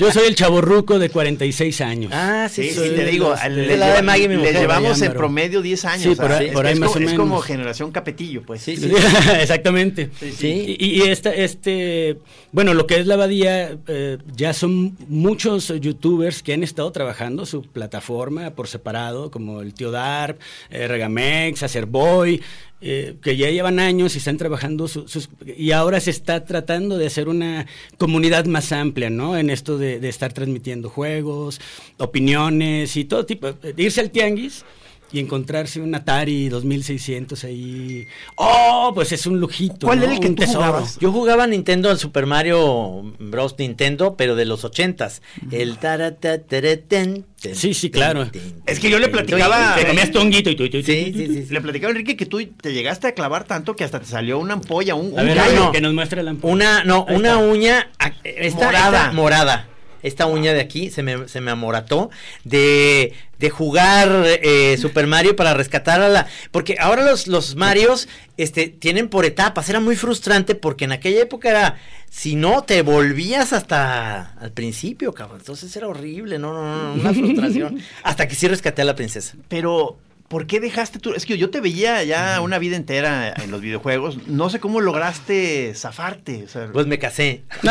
yo 0.00 0.12
soy 0.12 0.28
el 0.28 0.34
chaborruco 0.34 0.98
de 0.98 1.08
46 1.10 1.80
años. 1.80 2.12
Ah, 2.14 2.48
sí, 2.50 2.70
Sí, 2.70 2.80
te 2.94 3.04
digo, 3.06 3.34
le, 3.48 3.50
de 3.50 3.66
le 3.66 3.76
la 3.76 3.86
de 3.86 3.92
lleva- 3.94 4.02
Maggie, 4.02 4.28
le 4.28 4.52
llevamos 4.52 5.02
en 5.02 5.12
promedio 5.12 5.62
10 5.62 5.84
años. 5.84 6.02
Sí, 6.02 6.08
o 6.10 6.14
sea, 6.14 6.24
por 6.26 6.32
ahí- 6.34 6.46
es- 6.48 6.52
por 6.52 6.66
ahí 6.66 6.72
es, 6.74 6.80
más 6.80 6.90
como, 6.90 7.04
o 7.04 7.08
es 7.08 7.14
como 7.14 7.28
menos. 7.34 7.44
generación 7.46 7.90
Capetillo, 7.90 8.42
pues. 8.42 8.62
Sí, 8.62 8.76
Sí, 8.76 8.88
sí. 8.88 8.94
Exactamente. 9.40 10.10
Sí. 10.36 10.76
Y, 10.78 10.98
y 10.98 11.02
esta, 11.08 11.34
este, 11.34 12.18
bueno, 12.52 12.74
lo 12.74 12.86
que 12.86 12.98
es 13.00 13.06
la 13.06 13.14
abadía, 13.14 13.76
eh, 13.86 14.18
ya 14.36 14.52
son 14.52 14.96
muchos 15.08 15.72
youtubers 15.80 16.42
que 16.42 16.52
han 16.52 16.62
estado 16.62 16.90
trabajando 16.92 17.46
su 17.46 17.62
plataforma 17.62 18.50
por 18.50 18.68
separado, 18.68 19.30
como 19.30 19.60
el 19.62 19.74
tío 19.74 19.90
Darp, 19.90 20.38
eh, 20.70 20.86
Regamex, 20.88 21.62
Acerboy, 21.62 22.42
eh, 22.80 23.16
que 23.22 23.36
ya 23.36 23.50
llevan 23.50 23.78
años 23.78 24.14
y 24.14 24.18
están 24.18 24.36
trabajando 24.36 24.86
su- 24.88 25.08
sus, 25.08 25.28
y 25.56 25.72
ahora 25.72 26.00
se 26.00 26.10
está 26.10 26.44
tratando 26.44 26.96
de 26.96 27.06
hacer 27.06 27.28
una 27.28 27.66
comunidad 27.96 28.44
más 28.46 28.70
amplia, 28.72 29.10
¿no? 29.10 29.36
En 29.36 29.50
esto 29.50 29.78
de, 29.78 29.98
de 30.00 30.08
estar 30.08 30.32
transmitiendo 30.32 30.88
juegos, 30.88 31.60
opiniones 31.98 32.96
y 32.96 33.04
todo 33.04 33.26
tipo, 33.26 33.54
irse 33.76 34.00
al 34.00 34.10
tianguis 34.10 34.64
y 35.10 35.20
encontrarse 35.20 35.80
un 35.80 35.94
Atari 35.94 36.48
2600 36.48 37.44
ahí. 37.44 38.06
¡Oh! 38.36 38.92
Pues 38.94 39.12
es 39.12 39.26
un 39.26 39.40
lujito. 39.40 39.86
¿Cuál 39.86 39.98
¿no? 40.00 40.04
era 40.04 40.14
el 40.14 40.20
que 40.20 40.28
Un 40.28 40.34
tú 40.34 40.42
tesoro. 40.42 40.58
jugabas? 40.66 40.98
Yo 41.00 41.12
jugaba 41.12 41.46
Nintendo 41.46 41.90
al 41.90 41.98
Super 41.98 42.26
Mario 42.26 43.02
Bros. 43.18 43.54
Nintendo, 43.58 44.16
pero 44.16 44.36
de 44.36 44.44
los 44.44 44.64
ochentas. 44.64 45.22
El 45.50 45.78
taratatareten, 45.78 47.24
ten, 47.40 47.54
Sí, 47.54 47.74
sí, 47.74 47.90
claro. 47.90 48.28
ten, 48.30 48.62
Es 48.66 48.78
que 48.80 48.90
yo 48.90 48.98
le 48.98 49.08
platicaba- 49.08 49.74
Te 49.76 49.86
comías 49.86 50.10
tu 50.10 50.18
honguito 50.20 50.50
y 50.50 50.56
tú. 50.56 50.64
Sí, 50.64 50.82
sí, 50.82 51.12
sí. 51.14 51.26
sí. 51.46 51.46
Le 51.54 51.60
platicaba 51.60 51.88
a 51.88 51.92
Enrique 51.92 52.16
que 52.16 52.26
tú 52.26 52.44
te 52.60 52.72
llegaste 52.72 53.06
a 53.06 53.12
clavar 53.12 53.44
tanto 53.44 53.76
que 53.76 53.84
hasta 53.84 54.00
te 54.00 54.06
salió 54.06 54.38
una 54.38 54.54
ampolla, 54.54 54.94
un, 54.94 55.18
A 55.18 55.22
un 55.22 55.26
ver, 55.28 55.36
gallo. 55.36 55.64
no. 55.66 55.72
que 55.72 55.80
nos 55.80 55.94
muestre 55.94 56.22
la 56.22 56.30
ampolla. 56.30 56.52
Una, 56.54 56.84
no, 56.84 57.06
Ahí 57.08 57.16
una 57.16 57.28
está. 57.30 57.44
uña 57.46 57.90
a- 57.98 58.12
esta, 58.24 58.64
Morada. 58.66 58.98
esta 59.04 59.12
morada. 59.12 59.68
Esta 60.02 60.26
uña 60.26 60.52
de 60.52 60.60
aquí 60.60 60.90
se 60.90 61.02
me, 61.02 61.28
se 61.28 61.40
me 61.40 61.50
amorató 61.50 62.10
de, 62.44 63.14
de 63.38 63.50
jugar 63.50 64.24
eh, 64.42 64.76
Super 64.78 65.06
Mario 65.06 65.36
para 65.36 65.54
rescatar 65.54 66.00
a 66.00 66.08
la... 66.08 66.26
Porque 66.50 66.76
ahora 66.78 67.04
los, 67.04 67.26
los 67.26 67.56
Marios 67.56 68.08
este, 68.36 68.68
tienen 68.68 69.08
por 69.08 69.24
etapas. 69.24 69.68
Era 69.68 69.80
muy 69.80 69.96
frustrante 69.96 70.54
porque 70.54 70.84
en 70.84 70.92
aquella 70.92 71.22
época 71.22 71.50
era... 71.50 71.78
Si 72.10 72.36
no, 72.36 72.64
te 72.64 72.80
volvías 72.82 73.52
hasta 73.52 74.32
al 74.40 74.52
principio, 74.52 75.12
cabrón. 75.12 75.40
Entonces 75.40 75.74
era 75.76 75.88
horrible. 75.88 76.38
No, 76.38 76.54
no, 76.54 76.94
no, 76.94 77.00
una 77.00 77.12
frustración. 77.12 77.80
hasta 78.02 78.26
que 78.26 78.34
sí 78.34 78.48
rescaté 78.48 78.82
a 78.82 78.86
la 78.86 78.94
princesa. 78.94 79.36
Pero, 79.48 79.98
¿por 80.28 80.46
qué 80.46 80.60
dejaste 80.60 80.98
tú? 80.98 81.14
Es 81.14 81.24
que 81.26 81.38
yo 81.38 81.50
te 81.50 81.60
veía 81.60 82.02
ya 82.04 82.40
una 82.40 82.58
vida 82.58 82.76
entera 82.76 83.32
en 83.42 83.50
los 83.50 83.60
videojuegos. 83.60 84.26
No 84.26 84.50
sé 84.50 84.60
cómo 84.60 84.80
lograste 84.80 85.72
zafarte. 85.74 86.44
o 86.44 86.48
sea, 86.48 86.68
Pues 86.72 86.86
me 86.86 86.98
casé. 86.98 87.42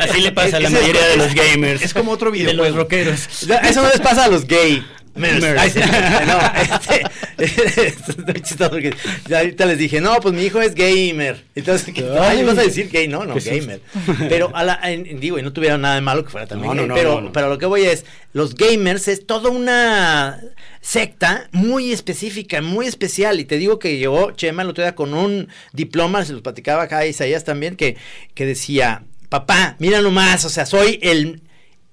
Así 0.00 0.20
le 0.20 0.32
pasa 0.32 0.56
a 0.58 0.60
la 0.60 0.70
mayoría 0.70 1.06
de 1.08 1.16
los 1.16 1.34
gamers. 1.34 1.82
es 1.82 1.94
como 1.94 2.12
otro 2.12 2.34
y 2.34 2.38
de 2.38 2.44
los 2.54 2.66
videojuego. 2.66 2.76
rockeros. 2.78 3.42
Eso 3.42 3.82
no 3.82 3.88
les 3.88 4.00
pasa 4.00 4.24
a 4.24 4.28
los 4.28 4.46
gay. 4.46 4.84
Mers. 5.14 5.44
Ay, 5.58 5.70
sí, 5.70 5.78
no, 6.26 6.38
este, 7.38 8.40
chistoso 8.42 8.70
porque 8.70 8.92
ahorita 9.34 9.66
les 9.66 9.78
dije, 9.78 10.00
no, 10.00 10.16
pues 10.20 10.34
mi 10.34 10.42
hijo 10.44 10.60
es 10.60 10.74
gamer. 10.74 11.44
Entonces, 11.54 11.94
¿qué- 11.94 12.04
ay, 12.20 12.42
vas 12.44 12.58
a 12.58 12.62
decir 12.62 12.88
gay, 12.90 13.06
no, 13.08 13.24
no, 13.24 13.34
gamer. 13.36 13.80
Pero, 14.28 14.50
a 14.54 14.64
la, 14.64 14.80
en- 14.84 15.20
digo, 15.20 15.38
y 15.38 15.42
no 15.42 15.52
tuviera 15.52 15.78
nada 15.78 15.94
de 15.94 16.00
malo 16.00 16.24
que 16.24 16.30
fuera 16.30 16.46
también 16.46 16.74
No, 16.74 16.80
gay, 16.82 16.88
no, 16.88 16.94
pero, 16.94 17.20
no, 17.20 17.32
pero 17.32 17.48
lo 17.48 17.58
que 17.58 17.66
voy 17.66 17.82
es, 17.84 18.04
los 18.32 18.54
gamers 18.54 19.08
es 19.08 19.26
toda 19.26 19.50
una 19.50 20.40
secta 20.80 21.48
muy 21.52 21.92
específica, 21.92 22.60
muy 22.60 22.86
especial. 22.86 23.38
Y 23.40 23.44
te 23.44 23.56
digo 23.56 23.78
que 23.78 23.96
llegó 23.98 24.32
Chema 24.32 24.62
el 24.62 24.68
otro 24.70 24.84
día 24.84 24.94
con 24.94 25.14
un 25.14 25.48
diploma, 25.72 26.24
se 26.24 26.32
los 26.32 26.42
platicaba 26.42 26.82
acá 26.82 26.98
a 26.98 27.06
Isaías 27.06 27.44
también, 27.44 27.76
que, 27.76 27.96
que 28.34 28.46
decía, 28.46 29.04
papá, 29.28 29.76
mira 29.78 30.00
nomás, 30.00 30.44
o 30.44 30.48
sea, 30.50 30.66
soy 30.66 30.98
el 31.02 31.40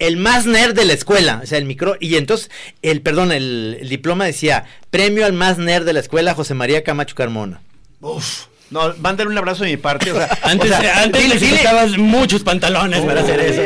el 0.01 0.17
más 0.17 0.47
nerd 0.47 0.73
de 0.73 0.83
la 0.85 0.93
escuela, 0.93 1.41
o 1.43 1.45
sea, 1.45 1.59
el 1.59 1.65
micro, 1.65 1.95
y 1.99 2.15
entonces, 2.15 2.49
el, 2.81 3.01
perdón, 3.01 3.31
el, 3.31 3.77
el 3.79 3.87
diploma 3.87 4.25
decía, 4.25 4.65
premio 4.89 5.27
al 5.27 5.33
más 5.33 5.59
nerd 5.59 5.85
de 5.85 5.93
la 5.93 5.99
escuela, 5.99 6.33
José 6.33 6.55
María 6.55 6.83
Camacho 6.83 7.13
Carmona. 7.15 7.61
Uf. 8.01 8.47
No, 8.71 8.93
mándale 8.99 9.29
un 9.29 9.37
abrazo 9.37 9.63
de 9.63 9.71
mi 9.71 9.77
parte. 9.77 10.11
O 10.11 10.15
sea, 10.15 10.29
Antes, 10.43 10.71
o 10.71 10.75
sea, 10.81 11.03
antes 11.03 11.21
dile- 11.21 11.35
dile- 11.35 11.39
necesitabas 11.41 11.97
muchos 11.97 12.43
pantalones 12.43 13.01
para 13.01 13.21
hacer 13.21 13.39
eso. 13.39 13.61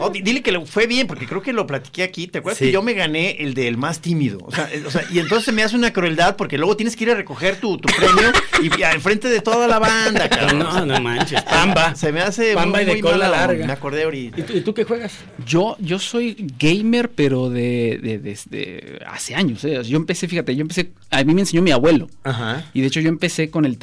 Oh, 0.00 0.10
dile 0.12 0.42
que 0.42 0.50
le 0.52 0.64
fue 0.66 0.86
bien, 0.86 1.06
porque 1.06 1.26
creo 1.26 1.42
que 1.42 1.52
lo 1.52 1.66
platiqué 1.66 2.02
aquí. 2.02 2.26
¿Te 2.26 2.38
acuerdas 2.38 2.58
Sí. 2.58 2.66
que 2.66 2.72
yo 2.72 2.82
me 2.82 2.94
gané 2.94 3.36
el 3.40 3.54
del 3.54 3.76
más 3.76 4.00
tímido? 4.00 4.38
O 4.42 4.50
sea, 4.50 4.68
o 4.86 4.90
sea, 4.90 5.02
y 5.10 5.18
entonces 5.18 5.44
se 5.44 5.52
me 5.52 5.62
hace 5.62 5.76
una 5.76 5.92
crueldad 5.92 6.36
porque 6.36 6.56
luego 6.58 6.76
tienes 6.76 6.96
que 6.96 7.04
ir 7.04 7.10
a 7.10 7.14
recoger 7.14 7.56
tu, 7.56 7.76
tu 7.78 7.88
premio 7.94 8.32
y, 8.62 8.80
y 8.80 8.82
al 8.82 9.00
frente 9.00 9.28
de 9.28 9.40
toda 9.40 9.68
la 9.68 9.78
banda, 9.78 10.28
cabrón. 10.28 10.58
No, 10.60 10.86
no 10.86 11.00
manches. 11.00 11.42
Pamba. 11.42 11.94
Se 11.94 12.10
me 12.10 12.20
hace 12.22 12.54
Pamba 12.54 12.78
muy, 12.78 12.82
y 12.82 12.86
de 12.86 12.92
muy 12.92 13.00
cola 13.02 13.16
mala 13.28 13.36
larga. 13.46 13.66
Me 13.66 13.72
acordé 13.72 14.04
ahorita. 14.04 14.40
¿Y 14.40 14.42
tú, 14.44 14.52
y 14.56 14.60
tú 14.62 14.72
qué 14.74 14.84
juegas? 14.84 15.12
Yo, 15.46 15.76
yo 15.78 15.98
soy 15.98 16.46
gamer, 16.58 17.10
pero 17.10 17.50
de, 17.50 17.98
de- 18.02 18.18
desde 18.18 18.98
hace 19.06 19.34
años. 19.34 19.62
¿eh? 19.64 19.80
Yo 19.84 19.96
empecé, 19.98 20.26
fíjate, 20.26 20.54
yo 20.56 20.62
empecé, 20.62 20.90
a 21.10 21.22
mí 21.24 21.34
me 21.34 21.42
enseñó 21.42 21.60
mi 21.62 21.70
abuelo. 21.70 22.08
Ajá. 22.24 22.64
Y 22.72 22.80
de 22.80 22.86
hecho 22.86 23.00
yo 23.00 23.08
empecé 23.08 23.50
con 23.50 23.64
el 23.64 23.78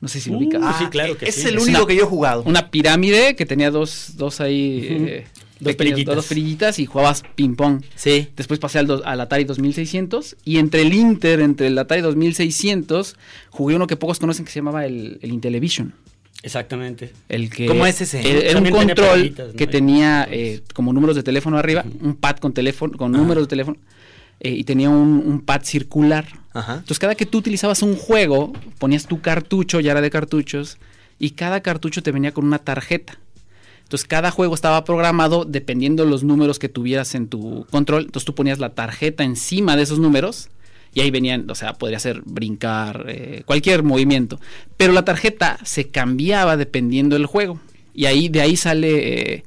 No 0.00 0.08
sé 0.08 0.20
si 0.20 0.30
lo 0.30 0.38
ubicas. 0.38 0.60
Ah, 0.64 0.76
sí, 0.78 0.86
claro 0.86 1.16
que 1.16 1.26
es 1.26 1.34
sí. 1.36 1.48
el 1.48 1.56
Es 1.56 1.62
único 1.62 1.78
una- 1.80 1.86
que 1.86 1.94
yo 1.96 2.02
he 2.02 2.06
jugado. 2.06 2.42
Una 2.44 2.70
pirámide 2.70 3.36
que 3.36 3.46
tenía 3.46 3.70
dos, 3.70 4.12
dos 4.16 4.40
ahí. 4.40 4.86
eh, 4.90 5.26
Dos 5.60 5.76
perillitas. 5.76 6.16
Dos 6.16 6.26
perillitas 6.26 6.78
y 6.80 6.86
jugabas 6.86 7.22
ping 7.36 7.54
pong. 7.54 7.82
Sí. 7.94 8.26
Después 8.36 8.58
pasé 8.58 8.80
al, 8.80 9.20
Atari 9.20 9.44
2600 9.44 10.36
y 10.44 10.58
entre 10.58 10.82
el 10.82 10.92
Inter, 10.92 11.38
entre 11.40 11.68
el 11.68 11.78
Atari 11.78 12.00
2600, 12.00 13.14
jugué 13.50 13.76
uno 13.76 13.86
que 13.86 13.94
pocos 13.96 14.18
conocen 14.18 14.44
que 14.44 14.50
se 14.50 14.58
llamaba 14.58 14.84
el, 14.86 15.20
el 15.22 15.30
Intellivision. 15.32 15.94
Exactamente. 16.42 17.12
El 17.28 17.48
que 17.50 17.66
¿Cómo 17.66 17.86
es 17.86 18.00
ese? 18.00 18.18
Era 18.28 18.50
era 18.50 18.58
un 18.58 18.70
control 18.70 19.34
que 19.56 19.66
tenía 19.68 20.26
eh, 20.28 20.62
como 20.74 20.92
números 20.92 21.14
de 21.14 21.22
teléfono 21.22 21.56
arriba, 21.58 21.84
un 22.00 22.16
pad 22.16 22.38
con 22.38 22.52
teléfono, 22.52 22.98
con 22.98 23.12
números 23.12 23.44
de 23.44 23.48
teléfono, 23.48 23.76
eh, 24.40 24.50
y 24.50 24.64
tenía 24.64 24.90
un, 24.90 25.22
un 25.24 25.40
pad 25.42 25.62
circular. 25.62 26.26
Ajá. 26.54 26.74
Entonces 26.74 26.98
cada 26.98 27.14
que 27.14 27.26
tú 27.26 27.38
utilizabas 27.38 27.82
un 27.82 27.96
juego, 27.96 28.52
ponías 28.78 29.06
tu 29.06 29.20
cartucho, 29.20 29.80
ya 29.80 29.92
era 29.92 30.00
de 30.00 30.10
cartuchos, 30.10 30.78
y 31.18 31.30
cada 31.30 31.60
cartucho 31.60 32.02
te 32.02 32.12
venía 32.12 32.32
con 32.32 32.44
una 32.44 32.58
tarjeta. 32.58 33.18
Entonces 33.84 34.08
cada 34.08 34.30
juego 34.30 34.54
estaba 34.54 34.84
programado 34.84 35.44
dependiendo 35.44 36.04
los 36.06 36.24
números 36.24 36.58
que 36.58 36.68
tuvieras 36.68 37.14
en 37.14 37.28
tu 37.28 37.66
control. 37.70 38.04
Entonces 38.06 38.24
tú 38.24 38.34
ponías 38.34 38.58
la 38.58 38.70
tarjeta 38.70 39.22
encima 39.22 39.76
de 39.76 39.82
esos 39.82 39.98
números 39.98 40.48
y 40.94 41.00
ahí 41.00 41.10
venían, 41.10 41.48
o 41.50 41.54
sea, 41.54 41.74
podría 41.74 41.98
ser 41.98 42.22
brincar, 42.24 43.04
eh, 43.08 43.42
cualquier 43.44 43.82
movimiento. 43.82 44.40
Pero 44.76 44.92
la 44.92 45.04
tarjeta 45.04 45.58
se 45.62 45.88
cambiaba 45.88 46.56
dependiendo 46.56 47.16
del 47.16 47.26
juego. 47.26 47.60
Y 47.94 48.06
ahí 48.06 48.28
de 48.28 48.40
ahí 48.40 48.56
sale 48.56 49.34
eh, 49.34 49.44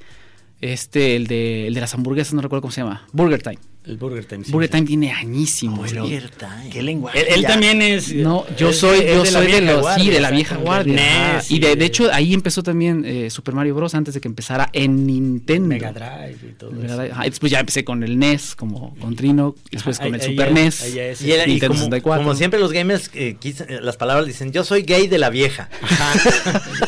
este, 0.62 1.16
el 1.16 1.28
de, 1.28 1.68
el 1.68 1.74
de 1.74 1.82
las 1.82 1.94
hamburguesas, 1.94 2.34
no 2.34 2.42
recuerdo 2.42 2.62
cómo 2.62 2.72
se 2.72 2.82
llama. 2.82 3.08
Burger 3.14 3.42
Time. 3.42 3.60
El 3.88 3.98
Burger 3.98 4.26
Time. 4.26 4.44
sí. 4.46 4.52
Burger 4.52 4.70
Time 4.70 4.86
tiene 4.88 5.12
añísimos. 5.12 5.94
¿no? 5.94 6.02
Burger 6.04 6.30
Time. 6.32 6.70
¿Qué 6.72 6.82
lenguaje? 6.82 7.34
Él, 7.34 7.44
también 7.46 7.82
es. 7.82 8.14
No, 8.14 8.46
yo 8.58 8.70
es- 8.70 8.80
soy, 8.80 9.06
yo 9.06 9.24
la 9.24 9.30
soy 9.32 9.52
de 9.52 9.62
los, 9.62 9.82
guardia, 9.82 10.04
sí, 10.04 10.10
de 10.10 10.20
la 10.20 10.32
vieja 10.32 10.56
guardia. 10.58 11.44
Y 11.50 11.60
de, 11.60 11.76
de 11.76 11.86
hecho 11.86 12.10
ahí 12.12 12.34
empezó 12.34 12.64
también 12.64 13.04
eh, 13.06 13.30
Super 13.30 13.54
Mario 13.54 13.76
Bros. 13.76 13.94
antes 13.96 14.14
de 14.14 14.22
que 14.22 14.28
empezara 14.28 14.70
en 14.74 15.06
Nintendo. 15.06 15.68
Mega 15.68 15.92
Drive 15.94 16.38
y 16.50 16.54
todo 16.54 16.72
Mega 16.72 16.86
eso. 16.88 16.96
Drive. 16.98 17.12
Ajá, 17.12 17.28
y 17.28 17.30
después 17.30 17.52
ya 17.52 17.60
empecé 17.60 17.84
con 17.86 18.04
el 18.04 18.18
NES, 18.18 18.56
como 18.56 18.96
con 18.96 19.16
Trino, 19.16 19.56
después 19.72 19.98
Ajá, 20.00 20.08
con 20.08 20.16
el 20.16 20.22
ahí- 20.22 20.28
Super 20.28 20.52
NES. 20.52 20.82
ahí 20.82 21.00
es, 21.00 21.22
Y, 21.22 21.32
era- 21.32 21.44
y 21.46 21.52
Nintendo 21.52 21.74
como, 21.76 21.80
64. 21.86 22.24
como 22.24 22.36
siempre 22.36 22.60
los 22.60 22.72
gamers, 22.72 23.12
eh, 23.14 23.38
eh, 23.44 23.80
las 23.82 23.98
palabras 23.98 24.26
dicen, 24.26 24.52
yo 24.52 24.64
soy 24.64 24.82
gay 24.82 25.08
de 25.08 25.18
la 25.20 25.30
vieja. 25.30 25.70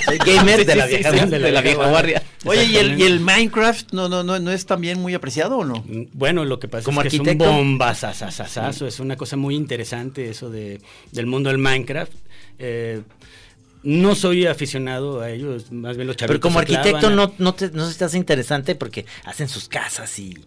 soy 0.05 0.17
gamer 0.17 0.65
de 0.65 0.75
la 0.75 0.85
vieja. 0.87 1.11
de 1.11 1.51
la 1.51 1.61
vieja 1.61 1.89
guardia. 1.89 2.23
Oye, 2.45 2.63
¿y 2.65 2.77
el, 2.77 2.99
y 2.99 3.03
el 3.03 3.19
Minecraft 3.19 3.91
no, 3.93 4.07
no, 4.07 4.23
no, 4.23 4.39
no 4.39 4.51
es 4.51 4.65
también 4.65 4.99
muy 5.01 5.13
apreciado 5.13 5.57
o 5.57 5.65
no? 5.65 5.83
Mm, 5.85 6.03
Bueno, 6.13 6.45
lo 6.45 6.59
que 6.59 6.67
pasa 6.67 6.86
Como 6.87 7.01
es 7.01 7.05
arquitecto. 7.07 7.43
es 7.45 7.49
un 7.51 7.55
bombazazazazazo, 7.57 8.87
es 8.87 8.99
una 8.99 9.15
cosa 9.15 9.37
muy 9.37 9.55
interesante 9.55 10.29
eso 10.29 10.49
de, 10.49 10.81
del 11.11 11.25
mundo 11.27 11.49
del 11.49 11.57
Minecraft. 11.59 12.11
Eh, 12.59 13.01
no 13.83 14.15
soy 14.15 14.47
aficionado 14.47 15.21
a 15.21 15.29
ello, 15.29 15.55
es 15.55 15.71
más 15.71 15.95
bien 15.95 16.07
los 16.07 16.17
chavitos 16.17 16.33
Pero 16.33 16.41
como 16.41 16.59
arquitecto 16.59 17.09
no, 17.09 17.31
no, 17.37 17.53
te, 17.53 17.69
no 17.71 17.89
se 17.89 17.97
te 17.97 18.05
hace 18.05 18.17
interesante 18.17 18.75
porque 18.75 19.05
hacen 19.23 19.47
sus 19.47 19.69
casas 19.69 20.17
y 20.19 20.37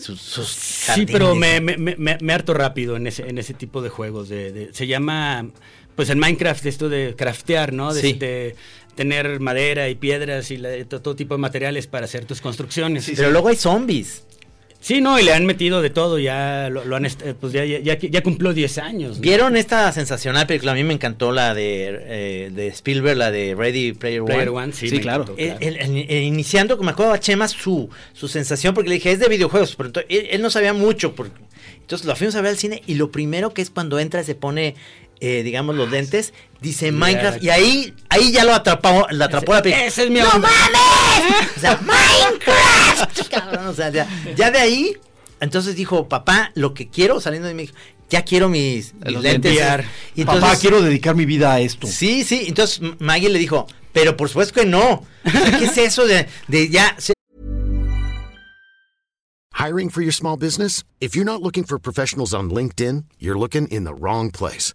sus, 0.00 0.20
sus 0.20 0.48
Sí, 0.48 1.04
pero 1.04 1.34
me, 1.34 1.60
me, 1.60 1.76
me, 1.76 1.96
me 1.96 2.32
harto 2.32 2.54
rápido 2.54 2.96
en 2.96 3.06
ese, 3.08 3.28
en 3.28 3.38
ese 3.38 3.54
tipo 3.54 3.82
de 3.82 3.88
juegos. 3.88 4.28
De, 4.28 4.52
de- 4.52 4.72
se 4.72 4.86
llama, 4.86 5.48
pues 5.96 6.08
en 6.10 6.18
Minecraft, 6.18 6.64
esto 6.66 6.88
de 6.88 7.14
craftear, 7.16 7.72
¿no? 7.72 7.92
De, 7.92 8.00
Sí. 8.00 8.12
de 8.14 8.54
tener 8.94 9.40
madera 9.40 9.88
y 9.90 9.94
piedras 9.96 10.50
y 10.50 10.56
la- 10.56 10.82
todo 10.84 11.16
tipo 11.16 11.34
de 11.34 11.38
materiales 11.40 11.86
para 11.86 12.04
hacer 12.06 12.24
tus 12.24 12.40
construcciones. 12.40 13.10
Pero 13.14 13.30
luego 13.30 13.48
hay 13.48 13.56
zombies. 13.56 14.22
Sí, 14.86 15.00
no, 15.00 15.18
y 15.18 15.24
le 15.24 15.32
han 15.32 15.44
metido 15.46 15.82
de 15.82 15.90
todo, 15.90 16.16
ya 16.20 16.68
lo, 16.70 16.84
lo 16.84 16.94
han, 16.94 17.06
eh, 17.06 17.10
pues 17.40 17.52
ya, 17.52 17.64
ya, 17.64 17.98
ya, 17.98 18.22
cumplió 18.22 18.52
10 18.54 18.78
años. 18.78 19.16
¿no? 19.16 19.20
¿Vieron 19.20 19.56
esta 19.56 19.90
sensacional 19.90 20.46
película? 20.46 20.70
A 20.70 20.74
mí 20.76 20.84
me 20.84 20.94
encantó 20.94 21.32
la 21.32 21.54
de, 21.54 21.88
eh, 22.06 22.50
de 22.54 22.68
Spielberg, 22.68 23.16
la 23.18 23.32
de 23.32 23.56
Ready 23.56 23.94
Player 23.94 24.20
One. 24.20 24.32
Player 24.32 24.48
One, 24.50 24.72
sí, 24.72 24.88
Sí, 24.88 25.00
claro. 25.00 25.24
encantó, 25.36 25.42
el- 25.66 25.76
el- 25.78 26.06
el- 26.08 26.22
iniciando, 26.22 26.76
me 26.78 26.92
acuerdo 26.92 27.12
a 27.14 27.18
Chema 27.18 27.48
su, 27.48 27.90
su 28.12 28.28
sensación, 28.28 28.74
porque 28.74 28.88
le 28.90 28.94
dije, 28.94 29.10
es 29.10 29.18
de 29.18 29.26
videojuegos, 29.28 29.74
pero 29.74 29.88
entonces, 29.88 30.06
él, 30.08 30.28
él 30.30 30.40
no 30.40 30.50
sabía 30.50 30.72
mucho, 30.72 31.16
porque, 31.16 31.34
entonces 31.80 32.06
lo 32.06 32.14
fuimos 32.14 32.36
a 32.36 32.42
ver 32.42 32.50
al 32.50 32.56
cine 32.56 32.80
y 32.86 32.94
lo 32.94 33.10
primero 33.10 33.52
que 33.52 33.62
es 33.62 33.70
cuando 33.70 33.98
entra 33.98 34.22
se 34.22 34.36
pone, 34.36 34.76
eh, 35.20 35.42
digamos, 35.42 35.74
los 35.76 35.90
lentes, 35.90 36.32
dice 36.60 36.92
Minecraft, 36.92 37.42
y 37.42 37.50
ahí, 37.50 37.94
ahí 38.08 38.32
ya 38.32 38.44
lo 38.44 38.54
atrapó, 38.54 39.06
la 39.10 39.26
atrapó 39.26 39.52
la 39.54 39.62
película. 39.62 39.86
Ese 39.86 40.04
es 40.04 40.10
mi 40.10 40.20
¡No 40.20 40.28
onda. 40.30 40.48
mames! 40.48 41.56
O 41.56 41.60
sea, 41.60 41.76
Minecraft, 41.86 43.28
cabrón, 43.30 43.66
o 43.68 43.74
sea, 43.74 43.90
ya, 43.90 44.08
ya 44.36 44.50
de 44.50 44.58
ahí, 44.58 44.96
entonces 45.40 45.76
dijo, 45.76 46.08
papá, 46.08 46.50
lo 46.54 46.74
que 46.74 46.88
quiero, 46.88 47.20
saliendo 47.20 47.48
de 47.48 47.54
mí, 47.54 47.70
ya 48.08 48.22
quiero 48.24 48.48
mis, 48.48 48.94
mis 48.94 49.12
Los 49.12 49.22
lentes. 49.22 49.52
Y 50.14 50.20
entonces- 50.20 50.42
Papá, 50.44 50.56
quiero 50.58 50.80
dedicar 50.80 51.14
mi 51.14 51.24
vida 51.26 51.52
a 51.54 51.60
esto. 51.60 51.86
Sí, 51.88 52.22
sí. 52.24 52.44
Entonces 52.46 52.80
Maggie 53.00 53.28
le 53.28 53.38
dijo, 53.38 53.66
pero 53.92 54.16
por 54.16 54.28
supuesto 54.28 54.54
que 54.60 54.64
no. 54.66 55.02
O 55.24 55.30
sea, 55.30 55.58
¿Qué 55.58 55.64
es 55.64 55.76
eso 55.78 56.06
de, 56.06 56.28
de 56.46 56.68
ya? 56.68 56.94
se- 56.98 57.14
Hiring 59.54 59.90
for 59.90 60.02
your 60.02 60.12
small 60.12 60.36
business? 60.36 60.84
If 61.00 61.16
you're 61.16 61.24
not 61.24 61.42
looking 61.42 61.64
for 61.64 61.78
professionals 61.78 62.32
on 62.34 62.50
LinkedIn, 62.50 63.04
you're 63.18 63.38
looking 63.38 63.66
in 63.68 63.84
the 63.84 63.94
wrong 63.94 64.30
place. 64.30 64.74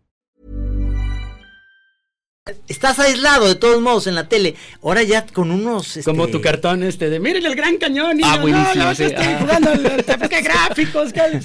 Estás 2.67 2.97
aislado 2.97 3.47
de 3.47 3.53
todos 3.53 3.79
modos 3.81 4.07
en 4.07 4.15
la 4.15 4.27
tele. 4.27 4.55
Ahora 4.81 5.03
ya 5.03 5.27
con 5.27 5.51
unos... 5.51 5.89
este, 5.97 6.03
Como 6.09 6.27
tu 6.27 6.41
cartón 6.41 6.81
este 6.81 7.07
de, 7.11 7.19
miren 7.19 7.45
el 7.45 7.55
gran 7.55 7.77
cañón. 7.77 8.19
Y 8.19 8.23
Ah, 8.25 8.37
yo, 8.37 8.41
buenísimo, 8.41 8.83
No, 8.83 8.85
no, 8.85 8.95
sí, 8.95 9.03
estoy 9.03 9.25
ah. 9.27 9.37
jugando 9.39 9.71
¿Qué 10.27 10.41
gráficos? 10.41 11.13
¿Qué? 11.13 11.39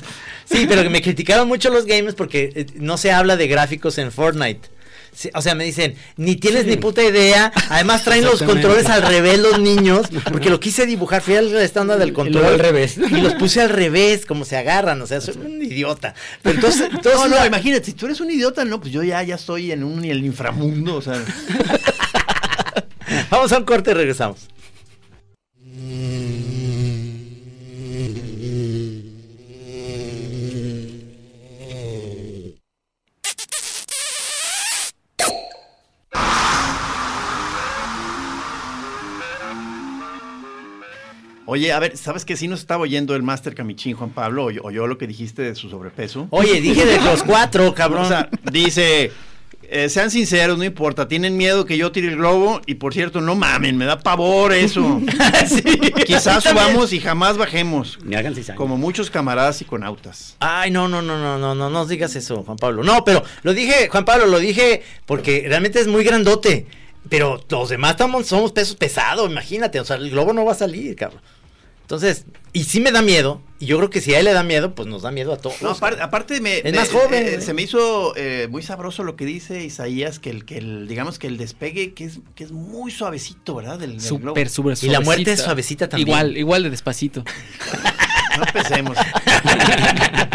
Sí, 0.46 0.64
pero 0.66 0.88
me 0.88 1.02
criticaron 1.02 1.48
mucho 1.48 1.68
los 1.68 1.85
gamers 1.85 2.14
porque 2.14 2.50
eh, 2.54 2.66
no 2.76 2.96
se 2.96 3.12
habla 3.12 3.37
de 3.37 3.46
gráficos 3.46 3.98
en 3.98 4.11
Fortnite. 4.11 4.70
Sí, 5.18 5.31
o 5.33 5.40
sea, 5.40 5.55
me 5.55 5.64
dicen, 5.64 5.94
ni 6.18 6.37
tienes 6.37 6.64
Sí. 6.64 6.68
ni 6.70 6.76
puta 6.76 7.02
idea. 7.02 7.50
Además 7.70 8.05
traen 8.05 8.22
los 8.24 8.42
controles 8.42 8.85
al 8.90 9.00
revés 9.00 9.38
los 9.38 9.59
niños, 9.59 10.07
porque 10.31 10.50
lo 10.50 10.61
quise 10.61 10.85
dibujar, 10.85 11.22
fui 11.22 11.37
al 11.37 11.57
estándar 11.57 11.98
del 11.98 12.12
control. 12.12 12.44
al 12.44 12.59
revés. 12.59 12.98
Y 12.98 13.22
los 13.22 13.33
puse 13.35 13.62
al 13.62 13.70
revés, 13.70 14.26
como 14.26 14.44
se 14.44 14.59
agarran, 14.59 15.00
o 15.00 15.07
sea, 15.07 15.22
soy 15.22 15.37
un 15.38 15.62
idiota. 15.62 16.14
Pero 16.42 16.57
entonces, 16.57 16.83
entonces 16.92 17.14
No, 17.14 17.29
no, 17.29 17.37
la- 17.37 17.46
imagínate, 17.46 17.87
si 17.87 17.92
tú 17.94 18.05
eres 18.05 18.20
un 18.20 18.31
idiota, 18.31 18.66
no, 18.66 18.79
pues 18.79 18.92
yo 18.92 19.02
ya, 19.02 19.22
ya 19.22 19.37
estoy 19.37 19.72
en 19.72 19.85
un 19.85 20.05
el 20.05 20.22
inframundo, 20.22 20.96
o 20.96 21.00
sea. 21.02 21.14
Vamos 23.31 23.52
a 23.52 23.59
un 23.59 23.64
corte 23.64 23.92
y 23.92 23.94
regresamos. 23.94 24.48
Oye, 41.46 41.72
a 41.72 41.78
ver, 41.78 41.96
¿sabes 41.96 42.24
que 42.24 42.37
si 42.37 42.48
nos 42.48 42.61
estaba 42.61 42.82
oyendo 42.82 43.14
el 43.14 43.22
Master 43.22 43.54
Camichín, 43.54 43.94
Juan 43.96 44.11
Pablo, 44.11 44.46
o 44.46 44.70
yo, 44.70 44.87
lo 44.87 44.98
que 44.98 45.06
dijiste 45.06 45.42
de 45.42 45.54
su 45.54 45.70
sobrepeso? 45.70 46.26
Oye, 46.30 46.61
dije 46.61 46.85
de 46.85 47.00
los 47.00 47.22
cuatro, 47.22 47.72
cabrón. 47.76 48.04
O 48.04 48.09
sea, 48.09 48.28
dice, 48.50 49.12
eh, 49.62 49.88
sean 49.88 50.11
sinceros, 50.11 50.59
no 50.59 50.64
importa, 50.64 51.06
tienen 51.06 51.37
miedo 51.37 51.64
que 51.64 51.78
yo 51.78 51.92
tire 51.92 52.09
el 52.09 52.16
globo 52.16 52.61
y 52.66 52.74
por 52.74 52.94
cierto, 52.94 53.20
no 53.20 53.37
mamen, 53.37 53.76
me 53.76 53.85
da 53.85 53.98
pavor 53.98 54.52
eso. 54.52 55.00
Quizás 56.06 56.42
subamos 56.42 56.92
y 56.92 57.00
jamás 57.00 57.37
bajemos, 57.37 57.98
Me 58.02 58.16
hagan 58.16 58.35
cizaña. 58.35 58.56
como 58.56 58.76
muchos 58.76 59.11
camaradas 59.11 59.56
psiconautas. 59.56 60.37
Ay, 60.40 60.70
no, 60.70 60.88
no, 60.88 61.00
no, 61.00 61.16
no, 61.18 61.38
no, 61.38 61.54
no, 61.54 61.70
no 61.70 61.87
digas 61.87 62.16
eso, 62.16 62.42
Juan 62.42 62.56
Pablo. 62.56 62.82
No, 62.82 63.04
pero 63.04 63.22
lo 63.42 63.54
dije, 63.54 63.88
Juan 63.88 64.04
Pablo, 64.04 64.26
lo 64.26 64.38
dije 64.40 64.82
porque 65.04 65.44
realmente 65.46 65.80
es 65.80 65.87
muy 65.87 66.04
grandote. 66.04 66.66
Pero 67.09 67.40
los 67.48 67.68
demás 67.68 67.92
estamos, 67.92 68.26
somos 68.26 68.50
pesos 68.52 68.74
pesados, 68.74 69.30
imagínate. 69.30 69.78
O 69.78 69.85
sea, 69.85 69.96
el 69.96 70.11
globo 70.11 70.32
no 70.32 70.44
va 70.44 70.52
a 70.52 70.56
salir, 70.56 70.96
cabrón. 70.96 71.20
Entonces, 71.87 72.25
y 72.53 72.64
sí 72.64 72.81
me 72.81 72.90
da 72.90 73.01
miedo. 73.01 73.40
Y 73.61 73.66
yo 73.66 73.77
creo 73.79 73.90
que 73.90 74.01
si 74.01 74.12
a 74.12 74.18
él 74.18 74.25
le 74.25 74.33
da 74.33 74.42
miedo, 74.42 74.75
pues 74.75 74.88
nos 74.88 75.03
da 75.03 75.12
miedo 75.12 75.33
a 75.33 75.37
todos. 75.38 75.62
No, 75.62 75.70
aparte, 75.70 76.03
aparte 76.03 76.40
me, 76.40 76.59
Es 76.59 76.64
me- 76.64 76.72
más 76.72 76.90
joven, 76.90 77.27
eh, 77.27 77.31
güey. 77.35 77.42
se 77.42 77.55
me 77.55 77.62
hizo 77.62 78.12
eh, 78.16 78.49
muy 78.51 78.62
sabroso 78.62 79.05
lo 79.05 79.14
que 79.14 79.25
dice 79.25 79.64
Isaías, 79.64 80.18
que 80.18 80.31
el, 80.31 80.44
que 80.44 80.59
el, 80.59 80.88
digamos 80.88 81.18
que 81.20 81.29
el 81.29 81.37
despegue 81.38 81.94
que 81.94 82.05
es, 82.05 82.18
que 82.35 82.42
es 82.44 82.51
muy 82.53 82.90
suavecito, 82.90 83.55
¿verdad? 83.55 83.79
Del, 83.79 83.92
del. 83.92 84.01
Súper, 84.03 84.51
súper 84.51 84.77
Y 84.83 84.88
la 84.88 85.01
muerte 85.01 85.31
es 85.33 85.38
suavecita. 85.40 85.44
suavecita 85.44 85.88
también. 85.88 86.09
Igual, 86.09 86.37
igual 86.37 86.62
de 86.64 86.70
despacito. 86.70 87.25
No 88.37 88.42
empecemos. 88.44 88.99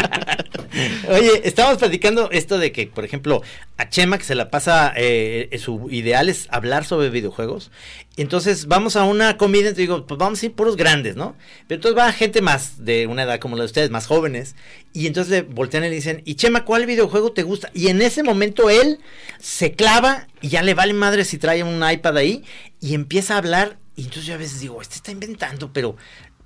Oye, 1.10 1.42
estábamos 1.44 1.80
platicando 1.80 2.30
esto 2.32 2.58
de 2.58 2.72
que, 2.72 2.88
por 2.88 3.04
ejemplo, 3.04 3.42
a 3.78 3.90
Chema 3.90 4.18
que 4.18 4.24
se 4.24 4.36
la 4.36 4.50
pasa, 4.50 4.94
eh, 4.96 5.50
su 5.62 5.90
ideal 5.90 6.30
es 6.30 6.48
hablar 6.50 6.86
sobre 6.86 7.10
videojuegos. 7.10 7.72
Entonces 8.18 8.68
vamos 8.68 8.96
a 8.96 9.04
una 9.04 9.38
comida 9.38 9.70
y 9.70 9.74
digo, 9.74 10.06
pues 10.06 10.18
vamos 10.18 10.42
a 10.42 10.46
ir 10.46 10.54
puros 10.54 10.76
grandes, 10.76 11.16
¿no? 11.16 11.36
Pero 11.68 11.78
entonces 11.80 11.98
va 11.98 12.12
gente 12.14 12.42
más 12.42 12.84
de 12.86 13.08
una 13.08 13.24
edad 13.24 13.40
como 13.40 13.56
la 13.56 13.64
de 13.64 13.68
ustedes, 13.68 13.90
más 13.90 14.08
jóvenes. 14.08 14.56
Y 14.94 15.08
entonces 15.08 15.32
le 15.32 15.42
voltean 15.42 15.84
y 15.86 15.90
le 15.90 15.96
dicen, 15.96 16.22
y 16.26 16.36
Chema, 16.36 16.66
¿cuál 16.66 16.86
videojuego 16.86 17.32
te 17.32 17.44
gusta? 17.44 17.70
Y 17.74 17.88
en 17.88 18.02
ese 18.02 18.24
momento 18.24 18.70
él 18.70 19.00
se 19.40 19.74
clava 19.74 20.28
y 20.42 20.50
ya 20.50 20.62
le 20.62 20.74
vale 20.74 20.94
madre 20.94 21.26
si 21.26 21.38
trae 21.38 21.64
un 21.64 21.84
iPad 21.90 22.18
ahí 22.18 22.44
y 22.80 22.94
empieza 22.94 23.36
a 23.36 23.38
hablar. 23.38 23.78
Y 23.96 24.04
entonces 24.04 24.26
yo 24.26 24.36
a 24.36 24.38
veces 24.38 24.62
digo, 24.62 24.82
este 24.82 24.96
está 24.96 25.12
inventando, 25.12 25.72
pero 25.74 25.98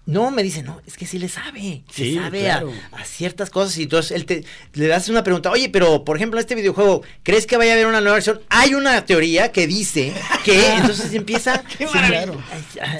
no, 0.07 0.29
me 0.29 0.43
dice, 0.43 0.61
no, 0.61 0.81
es 0.85 0.97
que 0.97 1.07
sí 1.07 1.17
le 1.17 1.29
sabe. 1.29 1.83
Sí, 1.91 2.11
le 2.11 2.21
sabe 2.21 2.51
a- 2.51 2.59
claro. 2.59 2.73
a, 2.91 3.03
ciertas 3.05 3.49
cosas. 3.49 3.75
Y 3.77 3.83
entonces 3.83 4.11
él 4.11 4.25
te 4.25 4.43
le 4.73 4.87
das 4.87 5.09
una 5.09 5.23
pregunta, 5.23 5.49
oye, 5.49 5.69
pero 5.69 6.03
por 6.03 6.15
ejemplo, 6.15 6.39
este 6.39 6.53
videojuego, 6.53 7.01
¿crees 7.23 7.47
que 7.47 7.57
vaya 7.57 7.71
a 7.71 7.73
haber 7.73 7.87
una 7.87 8.01
nueva 8.01 8.15
versión? 8.15 8.39
Hay 8.49 8.75
una 8.75 9.03
teoría 9.05 9.51
que 9.51 9.65
dice 9.65 10.13
que 10.43 10.73
entonces 10.75 11.13
empieza. 11.13 11.63
Sí, 11.77 11.85
claro. 11.85 12.41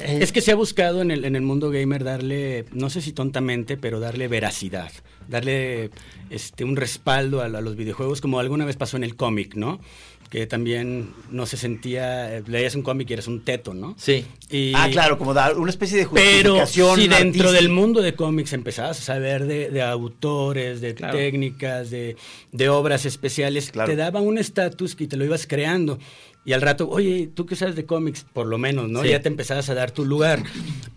Es 0.06 0.32
que 0.32 0.42
se 0.42 0.52
ha 0.52 0.56
buscado 0.56 1.02
en 1.02 1.12
el, 1.12 1.26
en 1.26 1.36
el 1.36 1.42
mundo 1.42 1.70
gamer 1.70 2.04
darle, 2.04 2.66
no 2.72 2.90
sé 2.90 3.02
si 3.02 3.12
tontamente, 3.14 3.78
pero 3.78 4.00
darle 4.00 4.28
veracidad, 4.28 4.92
darle 5.28 5.92
este 6.30 6.64
un 6.64 6.76
respaldo 6.76 7.42
a 7.42 7.48
los 7.50 7.76
videojuegos, 7.76 8.22
como 8.22 8.40
alguna 8.40 8.66
vez 8.66 8.76
pasó 8.76 8.98
en 8.98 9.04
el 9.04 9.16
cómic, 9.16 9.56
¿no? 9.56 9.80
Que 10.30 10.48
también 10.48 11.14
no 11.30 11.46
se 11.46 11.56
sentía, 11.56 12.38
eh, 12.38 12.44
leías 12.48 12.76
un 12.76 12.82
cómic 12.82 13.10
y 13.10 13.14
eres 13.14 13.28
un 13.28 13.42
teto, 13.46 13.74
¿no? 13.74 13.96
Sí. 13.98 14.26
Y- 14.50 14.74
Ah, 14.76 14.90
claro, 14.92 15.18
como 15.18 15.34
dar 15.34 15.58
una 15.58 15.70
especie 15.70 15.98
de 16.00 16.08
Pero 16.14 16.60
justificación. 16.60 16.96
si 16.96 17.02
dentro 17.08 17.20
artística. 17.28 17.52
del 17.52 17.70
mundo 17.70 18.02
de 18.02 18.16
cómics 18.16 18.52
empezabas 18.54 19.00
a 19.00 19.04
saber 19.04 19.46
de, 19.46 19.70
de 19.70 19.82
autores, 19.84 20.82
de 20.82 20.96
Claro. 20.96 21.18
técnicas, 21.18 21.90
de, 21.92 22.18
de 22.52 22.70
obras 22.70 23.06
especiales, 23.06 23.72
Claro. 23.72 23.90
te 23.90 23.96
daban 23.96 24.24
un 24.26 24.38
estatus 24.38 24.96
que 24.96 25.08
te 25.08 25.16
lo 25.16 25.24
ibas 25.26 25.46
creando. 25.48 26.00
Y 26.44 26.54
al 26.54 26.62
rato, 26.62 26.88
oye, 26.90 27.30
¿tú 27.34 27.46
qué 27.48 27.56
sabes 27.56 27.76
de 27.76 27.86
cómics? 27.86 28.26
Por 28.34 28.46
lo 28.48 28.58
menos, 28.58 28.88
¿no? 28.90 29.02
Sí. 29.04 29.10
Ya 29.10 29.20
te 29.22 29.30
empezabas 29.30 29.70
a 29.70 29.74
dar 29.74 29.92
tu 29.92 30.06
lugar. 30.06 30.44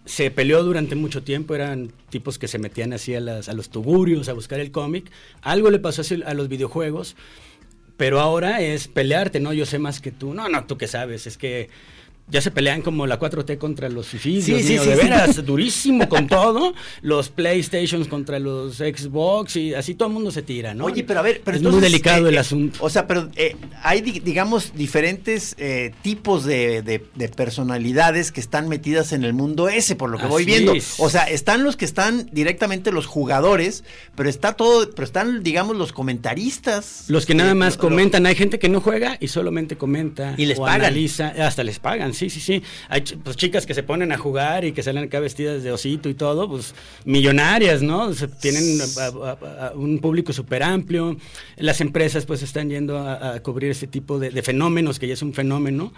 Se 0.04 0.30
peleó 0.30 0.62
durante 0.62 0.94
mucho 0.94 1.22
tiempo, 1.22 1.54
eran 1.54 1.90
tipos 2.10 2.38
que 2.38 2.48
se 2.48 2.58
metían 2.58 2.92
así 2.92 3.14
a, 3.14 3.20
las- 3.20 3.48
a 3.48 3.54
los 3.54 3.68
tugurios 3.70 4.28
a 4.28 4.32
buscar 4.34 4.60
el 4.60 4.70
cómic. 4.72 5.10
Algo 5.42 5.70
le 5.70 5.78
pasó 5.78 6.02
a 6.26 6.34
los 6.34 6.48
videojuegos, 6.48 7.16
pero 7.98 8.20
ahora 8.20 8.62
es 8.62 8.88
pelearte, 8.88 9.40
¿no? 9.40 9.52
Yo 9.52 9.66
sé 9.66 9.78
más 9.78 10.00
que 10.00 10.12
tú. 10.12 10.32
No, 10.32 10.48
no, 10.48 10.64
tú 10.64 10.78
qué 10.78 10.86
sabes, 10.86 11.26
es 11.26 11.36
que 11.36 11.68
ya 12.30 12.40
se 12.40 12.50
pelean 12.50 12.82
como 12.82 13.06
la 13.06 13.18
4T 13.18 13.58
contra 13.58 13.88
los 13.88 14.06
fifís, 14.08 14.44
Sí, 14.44 14.62
sí, 14.62 14.72
mío, 14.74 14.82
sí, 14.82 14.88
de 14.90 14.96
sí. 14.96 15.02
veras, 15.02 15.44
durísimo 15.46 16.08
con 16.08 16.26
todo. 16.26 16.74
Los 17.02 17.28
PlayStations 17.30 18.06
contra 18.08 18.38
los 18.38 18.76
Xbox 18.76 19.56
y 19.56 19.74
así 19.74 19.94
todo 19.94 20.08
el 20.08 20.14
mundo 20.14 20.30
se 20.30 20.42
tira, 20.42 20.74
¿no? 20.74 20.84
Oye, 20.84 21.04
pero 21.04 21.20
a 21.20 21.22
ver, 21.22 21.40
pero 21.44 21.56
es 21.56 21.60
entonces, 21.62 21.80
muy 21.80 21.90
delicado 21.90 22.26
eh, 22.26 22.30
el 22.30 22.34
eh, 22.36 22.38
asunto. 22.40 22.78
O 22.82 22.90
sea, 22.90 23.06
pero 23.06 23.28
eh, 23.36 23.56
hay, 23.82 24.00
di- 24.02 24.20
digamos, 24.20 24.72
diferentes 24.74 25.54
eh, 25.58 25.92
tipos 26.02 26.44
de, 26.44 26.82
de- 26.82 27.04
de 27.14 27.28
personalidades 27.28 28.32
que 28.32 28.40
están 28.40 28.68
metidas 28.68 29.12
en 29.12 29.24
el 29.24 29.32
mundo 29.32 29.68
ese, 29.68 29.96
por 29.96 30.10
lo 30.10 30.18
que 30.18 30.26
voy 30.26 30.44
viendo. 30.44 30.74
es. 30.74 30.94
O 30.98 31.08
sea, 31.10 31.24
están 31.24 31.64
los 31.64 31.76
que 31.76 31.84
están 31.84 32.28
directamente 32.32 32.92
los 32.92 33.06
jugadores, 33.06 33.84
pero 34.14 34.28
está 34.28 34.52
todo, 34.52 34.90
pero 34.90 35.04
están, 35.04 35.42
digamos, 35.42 35.76
los 35.76 35.92
comentaristas. 35.92 37.04
Los 37.08 37.26
que 37.26 37.34
nada 37.34 37.54
más 37.54 37.76
comentan, 37.76 38.26
hay 38.26 38.34
gente 38.34 38.58
que 38.58 38.68
no 38.68 38.80
juega 38.80 39.16
y 39.20 39.28
solamente 39.28 39.76
comenta 39.76 40.34
Y 40.36 40.46
les 40.46 40.58
o 40.58 40.62
pagan. 40.62 40.80
analiza, 40.82 41.28
hasta 41.28 41.64
les 41.64 41.78
pagan, 41.78 42.14
sí, 42.18 42.28
sí, 42.30 42.40
sí. 42.40 42.62
Hay 42.88 43.02
pues, 43.02 43.36
chicas 43.36 43.64
que 43.64 43.74
se 43.74 43.82
ponen 43.82 44.12
a 44.12 44.18
jugar 44.18 44.64
y 44.64 44.72
que 44.72 44.82
salen 44.82 45.04
acá 45.04 45.20
vestidas 45.20 45.62
de 45.62 45.72
osito 45.72 46.08
y 46.08 46.14
todo, 46.14 46.48
pues 46.48 46.74
millonarias, 47.04 47.82
¿no? 47.82 48.10
Tienen 48.40 48.78
a- 48.80 49.04
a- 49.30 49.66
a- 49.68 49.72
un 49.74 49.98
público 50.00 50.32
súper 50.32 50.62
amplio. 50.62 51.16
Las 51.56 51.80
empresas 51.80 52.26
pues 52.26 52.42
están 52.42 52.68
yendo 52.70 52.98
a, 52.98 53.38
cubrir 53.40 53.70
este 53.70 53.86
tipo 53.86 54.18
de, 54.18 54.30
de 54.30 54.42
fenómenos, 54.42 54.98
que 54.98 55.06
ya 55.06 55.14
es 55.14 55.22
un 55.22 55.32
fenómeno. 55.32 55.92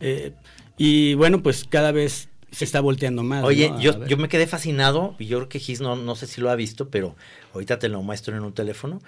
Eh, 0.00 0.32
y 0.78 1.14
bueno, 1.14 1.42
pues 1.42 1.64
cada 1.68 1.92
vez 1.92 2.28
se 2.50 2.64
está 2.64 2.80
volteando 2.80 3.22
más. 3.22 3.44
Oye, 3.44 3.70
yo, 3.80 4.06
yo 4.06 4.16
me 4.16 4.28
quedé 4.28 4.46
fascinado, 4.46 5.14
y 5.18 5.26
yo 5.26 5.38
creo 5.38 5.48
que 5.48 5.58
Gis 5.58 5.80
no, 5.80 5.96
no 5.96 6.14
sé 6.16 6.26
si 6.26 6.40
lo 6.40 6.50
ha 6.50 6.54
visto, 6.54 6.88
pero 6.88 7.14
ahorita 7.52 7.78
te 7.78 7.88
lo 7.88 8.02
muestro 8.02 8.36
en 8.36 8.42
un 8.44 8.52
teléfono. 8.52 9.00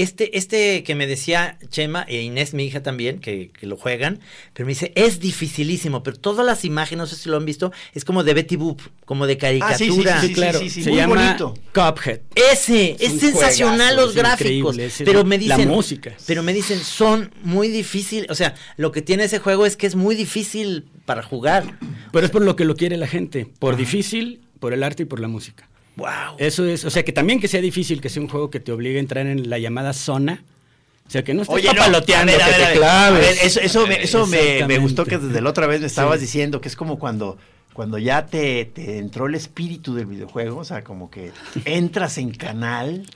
Este, 0.00 0.38
este 0.38 0.84
que 0.84 0.94
me 0.94 1.06
decía 1.08 1.58
Chema 1.70 2.04
e 2.08 2.22
Inés, 2.22 2.54
mi 2.54 2.64
hija 2.64 2.82
también, 2.84 3.18
que, 3.18 3.50
que 3.58 3.66
lo 3.66 3.76
juegan, 3.76 4.20
pero 4.54 4.64
me 4.66 4.70
dice, 4.70 4.92
es 4.94 5.18
dificilísimo, 5.18 6.02
pero 6.04 6.16
todas 6.18 6.46
las 6.46 6.64
imágenes, 6.64 6.98
no 6.98 7.06
sé 7.06 7.16
si 7.16 7.28
lo 7.28 7.36
han 7.36 7.44
visto, 7.44 7.72
es 7.94 8.04
como 8.04 8.22
de 8.22 8.32
Betty 8.34 8.54
Boop, 8.56 8.80
como 9.04 9.26
de 9.26 9.32
Ah, 9.34 9.74
sí, 9.76 9.86
sí, 9.86 9.90
caricatura. 9.90 10.20
sí, 10.20 10.26
Sí, 10.28 10.32
claro, 10.34 10.58
sí, 10.60 10.70
sí, 10.70 10.82
se 10.84 10.90
muy 10.90 10.98
llama 11.00 11.36
bonito. 11.38 11.54
Cuphead. 11.74 12.20
Ese, 12.34 12.96
es, 13.00 13.18
sensacional 13.18 13.76
juegazo, 13.78 13.96
los 13.96 14.10
es 14.10 14.14
gráficos, 14.16 14.78
es 14.78 15.02
pero 15.04 15.18
la- 15.20 15.24
me 15.24 15.38
la 15.38 15.56
dicen, 15.56 15.68
música. 15.68 16.14
pero 16.26 16.42
me 16.44 16.52
dicen, 16.54 16.78
son 16.78 17.32
muy 17.42 17.66
difíciles, 17.68 18.30
o 18.30 18.36
sea, 18.36 18.54
lo 18.76 18.92
que 18.92 19.02
tiene 19.02 19.24
ese 19.24 19.40
juego 19.40 19.66
es 19.66 19.76
que 19.76 19.88
es 19.88 19.96
muy 19.96 20.14
difícil 20.14 20.84
para 21.06 21.22
jugar. 21.24 21.76
Pero 22.12 22.24
es 22.24 22.30
por 22.30 22.42
lo 22.42 22.54
que 22.54 22.64
lo 22.64 22.76
quiere 22.76 22.96
la 22.96 23.06
gente, 23.08 23.48
por 23.58 23.76
difícil, 23.76 24.42
por 24.60 24.72
el 24.72 24.82
arte 24.84 25.02
y 25.02 25.06
por 25.06 25.18
la 25.20 25.26
música. 25.28 25.68
Wow. 25.98 26.36
Eso 26.38 26.64
es, 26.64 26.84
o 26.84 26.90
sea, 26.90 27.04
que 27.04 27.12
también 27.12 27.40
que 27.40 27.48
sea 27.48 27.60
difícil, 27.60 28.00
que 28.00 28.08
sea 28.08 28.22
un 28.22 28.28
juego 28.28 28.50
que 28.50 28.60
te 28.60 28.72
obligue 28.72 28.96
a 28.96 29.00
entrar 29.00 29.26
en 29.26 29.50
la 29.50 29.58
llamada 29.58 29.92
zona. 29.92 30.44
O 31.06 31.10
sea, 31.10 31.24
que 31.24 31.34
no 31.34 31.42
estés 31.42 31.56
Oye, 31.56 31.72
no, 31.74 31.82
a 31.82 31.90
que 31.90 32.00
te 32.02 32.72
claves. 32.74 32.82
a 32.84 33.10
ver, 33.10 33.36
eso, 33.42 33.60
eso, 33.60 33.86
me, 33.86 34.02
eso 34.02 34.26
me, 34.26 34.64
me 34.66 34.78
gustó 34.78 35.04
que 35.04 35.18
desde 35.18 35.40
la 35.40 35.50
otra 35.50 35.66
vez 35.66 35.80
me 35.80 35.86
estabas 35.86 36.20
Sí. 36.20 36.26
diciendo 36.26 36.60
que 36.60 36.68
es 36.68 36.76
como 36.76 36.98
cuando, 36.98 37.38
cuando 37.72 37.98
ya 37.98 38.26
te, 38.26 38.66
te 38.66 38.98
entró 38.98 39.26
el 39.26 39.34
espíritu 39.34 39.94
del 39.94 40.06
videojuego, 40.06 40.58
o 40.58 40.64
sea, 40.64 40.84
como 40.84 41.10
que 41.10 41.32
entras 41.64 42.18
en 42.18 42.30
canal 42.32 43.06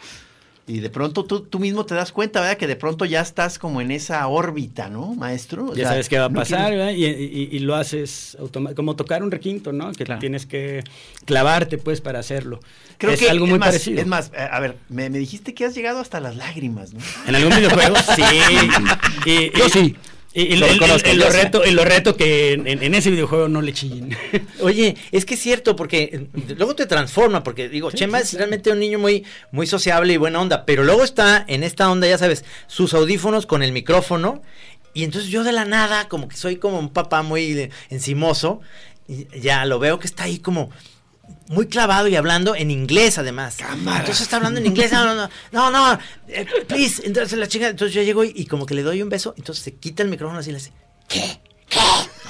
y 0.67 0.79
de 0.79 0.91
pronto 0.91 1.25
tú, 1.25 1.41
tú 1.41 1.59
mismo 1.59 1.85
te 1.85 1.95
das 1.95 2.13
cuenta, 2.13 2.41
¿verdad? 2.41 2.57
Que 2.57 2.67
de 2.69 2.77
pronto 2.77 3.05
ya 3.05 3.21
estás 3.21 3.59
como 3.59 3.81
en 3.81 3.91
esa 3.91 4.27
órbita, 4.29 4.89
¿no, 4.89 5.15
maestro? 5.15 5.67
O 5.67 5.75
Ya 5.75 5.83
sea, 5.83 5.89
sabes 5.89 6.09
qué 6.09 6.19
va 6.19 6.27
a 6.27 6.29
no 6.29 6.37
pasar, 6.37 6.69
quieres- 6.71 6.79
¿verdad? 6.79 6.93
Y, 6.93 7.05
y- 7.07 7.49
y 7.53 7.59
lo 7.61 7.75
haces 7.75 8.37
como 8.77 8.95
tocar 8.95 9.23
un 9.25 9.31
requinto, 9.33 9.73
¿no? 9.73 9.91
Que 9.93 10.05
Claro. 10.05 10.21
tienes 10.21 10.47
que 10.47 10.85
clavarte, 11.25 11.79
pues, 11.79 12.01
para 12.01 12.21
hacerlo. 12.21 12.61
Creo 12.99 13.13
es 13.13 13.19
que 13.21 13.29
algo 13.29 13.45
es 13.47 13.51
muy 13.51 13.59
más, 13.59 13.71
parecido. 13.71 14.01
Es 14.01 14.07
más, 14.07 14.31
eh, 14.37 14.49
a 14.51 14.61
ver, 14.61 14.77
me, 14.89 15.11
me 15.11 15.19
dijiste 15.19 15.53
que 15.55 15.65
has 15.65 15.75
llegado 15.75 15.99
hasta 15.99 16.21
las 16.21 16.37
lágrimas, 16.37 16.93
¿no? 16.95 17.01
En 17.27 17.35
algún 17.35 17.55
videojuego, 17.57 17.97
sí. 18.15 18.23
Y, 19.27 19.59
Yo 19.59 19.69
sí. 19.69 19.97
Y, 20.35 20.43
y 20.43 20.57
Lo 20.57 20.67
reto, 21.29 21.63
y 21.65 21.73
lo 21.73 21.85
reto 21.85 22.17
que 22.17 22.55
en, 22.55 22.67
en 22.67 22.95
ese 22.95 23.11
videojuego 23.11 23.49
no 23.49 23.61
le 23.61 23.75
chillen. 23.75 24.17
Oye, 24.61 24.97
es 25.11 25.27
que 25.27 25.35
es 25.35 25.41
cierto, 25.41 25.77
porque 25.77 26.29
eh, 26.35 26.55
luego 26.57 26.75
te 26.75 26.87
transforma, 26.87 27.43
porque 27.43 27.69
digo, 27.69 27.91
Chema 27.91 28.19
es 28.21 28.33
realmente 28.33 28.71
un 28.71 28.79
niño 28.79 28.99
muy, 28.99 29.25
muy 29.51 29.67
sociable 29.67 30.15
y 30.15 30.17
buena 30.17 30.41
onda, 30.41 30.65
pero 30.65 30.85
luego 30.85 31.05
está 31.05 31.45
en 31.49 31.63
esta 31.63 31.91
onda, 31.91 32.07
ya 32.07 32.17
sabes, 32.17 32.45
sus 32.67 32.95
audífonos 32.95 33.45
con 33.45 33.63
el 33.63 33.73
micrófono, 33.73 34.43
y 34.95 35.05
entonces 35.05 35.31
yo 35.31 35.45
de 35.45 35.53
la 35.53 35.67
nada, 35.67 36.09
como 36.09 36.29
que 36.29 36.37
soy 36.37 36.57
como 36.57 36.79
un 36.79 36.89
papá 36.89 37.23
muy 37.23 37.59
eh, 37.59 37.71
encimoso, 37.91 38.63
y 39.09 39.27
ya 39.39 39.67
lo 39.67 39.79
veo 39.79 39.99
que 39.99 40.07
está 40.07 40.25
ahí 40.25 40.39
como 40.39 40.71
muy 41.49 41.69
clavado 41.69 42.09
y 42.09 42.17
hablando 42.17 42.55
en 42.55 42.71
inglés 42.71 43.19
además. 43.19 43.57
Entonces 44.01 44.21
está 44.21 44.37
hablando 44.37 44.61
en 44.61 44.67
inglés, 44.67 44.93
no, 44.93 45.05
no, 45.05 45.15
no, 45.15 45.29
no, 45.53 45.71
no, 45.71 45.99
eh, 46.29 46.47
please, 46.67 47.03
entonces 47.05 47.39
la 47.39 47.49
chica, 47.49 47.69
entonces 47.69 47.95
yo 47.95 48.03
llego 48.03 48.25
y, 48.25 48.33
y 48.35 48.47
como 48.47 48.67
que 48.67 48.75
le 48.75 48.83
doy 48.83 49.03
un 49.03 49.09
beso, 49.09 49.35
entonces 49.37 49.65
se 49.65 49.75
quita 49.75 50.03
el 50.03 50.09
micrófono 50.09 50.39
así 50.39 50.51
y 50.51 50.53
le 50.53 50.59
dice, 50.59 50.73
¿qué? 51.09 51.41
¿Qué? 51.69 51.81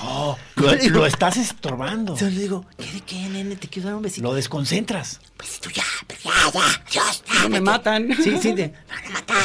No, 0.02 0.37
lo, 0.57 0.74
digo- 0.76 0.98
lo 0.98 1.07
estás 1.07 1.37
estorbando. 1.37 2.12
Entonces 2.14 2.35
le 2.35 2.42
digo, 2.42 2.64
¿qué 2.78 2.90
de 2.92 3.00
qué, 3.02 3.28
nene? 3.28 3.57
Te 3.57 3.68
quiero 3.68 3.88
dar 3.88 3.96
un 3.96 4.02
besito. 4.02 4.22
Lo 4.26 4.35
desconcentras. 4.35 5.20
besito 5.38 5.70
ya, 5.70 5.85
pero 6.07 6.20
ya, 6.24 6.31
ya, 6.52 6.83
Dios, 6.90 7.22
ya, 7.26 7.42
No 7.42 7.48
me 7.48 7.61
matan. 7.61 8.09
Sí, 8.22 8.37
sí, 8.40 8.52
te 8.55 8.72
van 8.88 9.07
a 9.07 9.11
matar. 9.11 9.42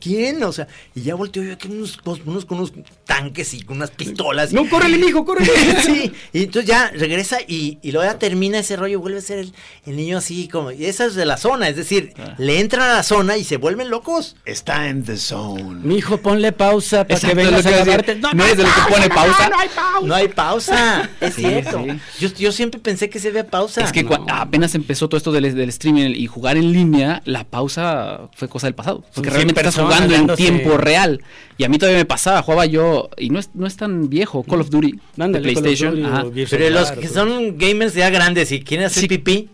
¿Quién? 0.00 0.42
O 0.42 0.52
sea, 0.52 0.66
y 0.94 1.02
ya 1.02 1.14
volteo 1.14 1.42
yo 1.42 1.52
aquí 1.52 1.68
unos, 1.68 1.98
unos 2.24 2.44
con 2.44 2.58
unos 2.58 2.72
tanques 3.04 3.54
y 3.54 3.62
con 3.62 3.76
unas 3.76 3.90
pistolas. 3.90 4.52
No, 4.52 4.68
córrele, 4.68 4.98
mijo, 4.98 5.24
córrele. 5.24 5.50
sí, 5.84 6.12
y 6.32 6.44
entonces 6.44 6.68
ya 6.68 6.90
regresa 6.90 7.38
y, 7.46 7.78
y 7.82 7.92
luego 7.92 8.10
ya 8.10 8.18
termina 8.18 8.58
ese 8.58 8.76
rollo, 8.76 9.00
vuelve 9.00 9.18
a 9.18 9.22
ser 9.22 9.38
el, 9.40 9.54
el 9.86 9.96
niño 9.96 10.18
así 10.18 10.48
como, 10.48 10.70
y 10.72 10.86
esa 10.86 11.04
es 11.06 11.14
de 11.14 11.26
la 11.26 11.36
zona, 11.36 11.68
es 11.68 11.76
decir, 11.76 12.14
le 12.38 12.60
entran 12.60 12.88
a 12.90 12.94
la 12.94 13.02
zona 13.02 13.36
y 13.36 13.44
se 13.44 13.56
vuelven 13.58 13.90
locos. 13.90 14.36
Está 14.44 14.88
en 14.88 15.04
the 15.04 15.16
zone. 15.16 15.80
Mijo, 15.82 16.18
ponle 16.18 16.52
pausa 16.52 17.06
para 17.06 17.20
que 17.20 17.26
Exacto, 17.26 17.36
vengas 17.36 17.58
es 17.60 17.64
lo 17.64 17.70
a 17.70 17.70
que 17.70 17.70
iba 17.70 17.80
a 17.80 17.84
grabarte. 17.84 18.14
decir. 18.16 18.34
No 18.36 18.44
eres 18.44 18.56
de 18.56 18.62
los 18.64 18.72
que 18.72 18.92
pone 18.92 19.08
pausa. 19.08 19.48
No 19.48 19.58
hay 19.58 19.68
pausa, 19.68 19.89
es 21.20 21.34
Sí, 21.34 21.42
cierto. 21.42 21.84
sí. 21.84 21.98
Yo, 22.20 22.28
yo 22.38 22.52
siempre 22.52 22.80
pensé 22.80 23.08
que 23.10 23.18
se 23.18 23.28
había 23.28 23.46
pausa. 23.46 23.82
Es 23.82 23.92
que 23.92 24.06
apenas 24.28 24.74
empezó 24.74 25.08
todo 25.08 25.16
esto 25.18 25.32
del, 25.32 25.54
del 25.54 25.68
streaming 25.68 26.10
y 26.14 26.26
jugar 26.26 26.56
en 26.56 26.72
línea, 26.72 27.22
la 27.24 27.44
pausa 27.44 28.28
fue 28.34 28.48
cosa 28.48 28.66
del 28.66 28.74
pasado. 28.74 29.04
Porque 29.14 29.30
realmente 29.30 29.60
100 29.60 29.68
estás 29.68 29.84
jugando 29.84 30.14
en 30.14 30.36
tiempo 30.36 30.76
real. 30.76 31.22
Y 31.58 31.64
a 31.64 31.68
mí 31.68 31.78
todavía 31.78 31.98
me 31.98 32.06
pasaba, 32.06 32.42
jugaba 32.42 32.64
yo, 32.66 33.10
y 33.18 33.28
no 33.30 33.38
es, 33.38 33.50
no 33.54 33.66
es 33.66 33.76
tan 33.76 34.08
viejo, 34.08 34.42
Call 34.44 34.62
of 34.62 34.70
Duty 34.70 34.98
Ándale, 35.18 35.46
de 35.48 35.54
Call 35.54 35.58
of 35.58 35.62
PlayStation. 35.62 36.22
Duty 36.24 36.46
Pero 36.48 36.70
los 36.70 36.90
que 36.92 37.00
pues. 37.00 37.12
son 37.12 37.58
gamers 37.58 37.94
ya 37.94 38.08
grandes 38.10 38.50
y 38.52 38.62
quieren 38.62 38.86
hacer 38.86 39.02
Sí. 39.02 39.08
pipí, 39.08 39.50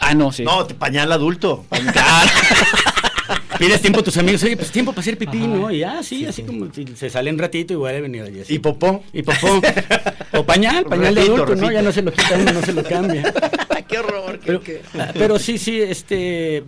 Ah, 0.00 0.12
no, 0.12 0.32
sí. 0.32 0.42
No, 0.42 0.66
te- 0.66 0.74
pañal 0.74 1.12
adulto. 1.12 1.64
Pides 3.58 3.80
tiempo 3.80 4.00
a 4.00 4.02
tus 4.02 4.16
amigos, 4.16 4.42
oye, 4.42 4.56
pues 4.56 4.70
tiempo 4.70 4.92
para 4.92 5.00
hacer 5.02 5.16
pipí, 5.18 5.38
¿no? 5.38 5.70
Y 5.70 5.78
ya, 5.80 6.02
sí, 6.02 6.26
así 6.26 6.42
como 6.42 6.68
se 6.72 7.10
sale 7.10 7.30
un 7.30 7.38
ratito 7.38 7.72
y 7.72 7.76
vuelve 7.76 7.98
a 7.98 8.02
venir 8.02 8.22
allí. 8.22 8.42
y 8.48 8.58
popó. 8.58 9.02
Y 9.12 9.22
popó. 9.22 9.60
o 10.32 10.44
pañal, 10.44 10.84
pañal 10.88 11.14
de 11.14 11.20
adulto, 11.22 11.54
¿no? 11.54 11.70
Ya 11.70 11.82
no 11.82 11.92
se 11.92 12.02
lo 12.02 12.12
quita 12.12 12.36
uno, 12.40 12.52
no 12.52 12.62
se 12.62 12.72
lo 12.72 12.82
cambia. 12.84 13.32
qué 13.88 13.98
horror. 13.98 14.40
Pero, 14.44 14.60
ah, 14.98 15.10
pero 15.14 15.38
sí, 15.38 15.58
sí, 15.58 15.80
este, 15.80 16.62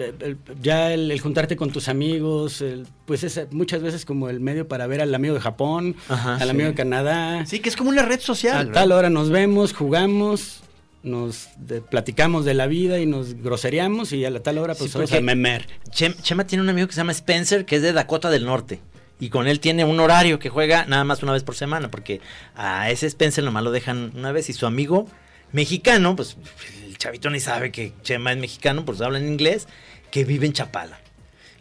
ya 0.62 0.92
el, 0.92 1.10
el 1.10 1.20
juntarte 1.20 1.56
con 1.56 1.70
tus 1.72 1.88
amigos, 1.88 2.60
el- 2.60 2.86
pues 3.06 3.24
es 3.24 3.40
muchas 3.52 3.82
veces 3.82 4.04
como 4.04 4.28
el 4.28 4.40
medio 4.40 4.66
para 4.68 4.86
ver 4.86 5.00
al 5.00 5.14
amigo 5.14 5.34
de 5.34 5.40
Japón, 5.40 5.96
Ajá, 6.08 6.34
al 6.34 6.42
sí. 6.42 6.48
amigo 6.50 6.68
de 6.68 6.74
Canadá. 6.74 7.46
Sí, 7.46 7.60
que 7.60 7.68
es 7.68 7.76
como 7.76 7.90
una 7.90 8.02
red 8.02 8.20
social. 8.20 8.68
A 8.68 8.72
tal 8.72 8.92
hora 8.92 9.10
nos 9.10 9.30
vemos, 9.30 9.72
jugamos, 9.72 10.60
nos 11.02 11.48
de- 11.58 11.80
platicamos 11.80 12.44
de 12.44 12.54
la 12.54 12.66
vida 12.66 12.98
y 12.98 13.06
nos 13.06 13.34
groseríamos 13.34 14.12
y 14.12 14.24
a 14.24 14.30
la 14.30 14.40
tal 14.40 14.58
hora 14.58 14.74
pues 14.74 14.90
Sí, 14.90 14.96
vamos 14.98 15.10
porque- 15.10 15.18
a 15.22 15.24
memer. 15.24 15.66
Chem- 15.90 16.20
Chema 16.22 16.46
tiene 16.46 16.62
un 16.62 16.68
amigo 16.70 16.86
que 16.88 16.94
se 16.94 16.98
llama 17.00 17.12
Spencer, 17.12 17.64
que 17.64 17.76
es 17.76 17.82
de 17.82 17.92
Dakota 17.92 18.30
del 18.30 18.44
Norte. 18.46 18.80
Y 19.18 19.30
con 19.30 19.46
él 19.46 19.60
tiene 19.60 19.84
un 19.84 19.98
horario 20.00 20.38
que 20.38 20.50
juega 20.50 20.84
nada 20.86 21.04
más 21.04 21.22
una 21.22 21.32
vez 21.32 21.42
por 21.42 21.54
semana, 21.54 21.90
porque 21.90 22.20
a 22.54 22.90
ese 22.90 23.06
Spencer 23.06 23.42
nomás 23.44 23.62
lo 23.64 23.70
dejan 23.70 24.12
una 24.14 24.30
vez. 24.32 24.50
Y 24.50 24.52
su 24.52 24.66
amigo 24.66 25.06
mexicano, 25.52 26.16
pues 26.16 26.36
el 26.84 26.98
chavito 26.98 27.30
ni 27.30 27.40
sabe 27.40 27.70
que 27.72 27.92
Chema 28.02 28.32
es 28.32 28.38
mexicano, 28.38 28.84
pues 28.84 29.00
habla 29.00 29.18
en 29.18 29.28
inglés, 29.28 29.68
que 30.10 30.24
vive 30.24 30.46
en 30.46 30.52
Chapala. 30.52 30.98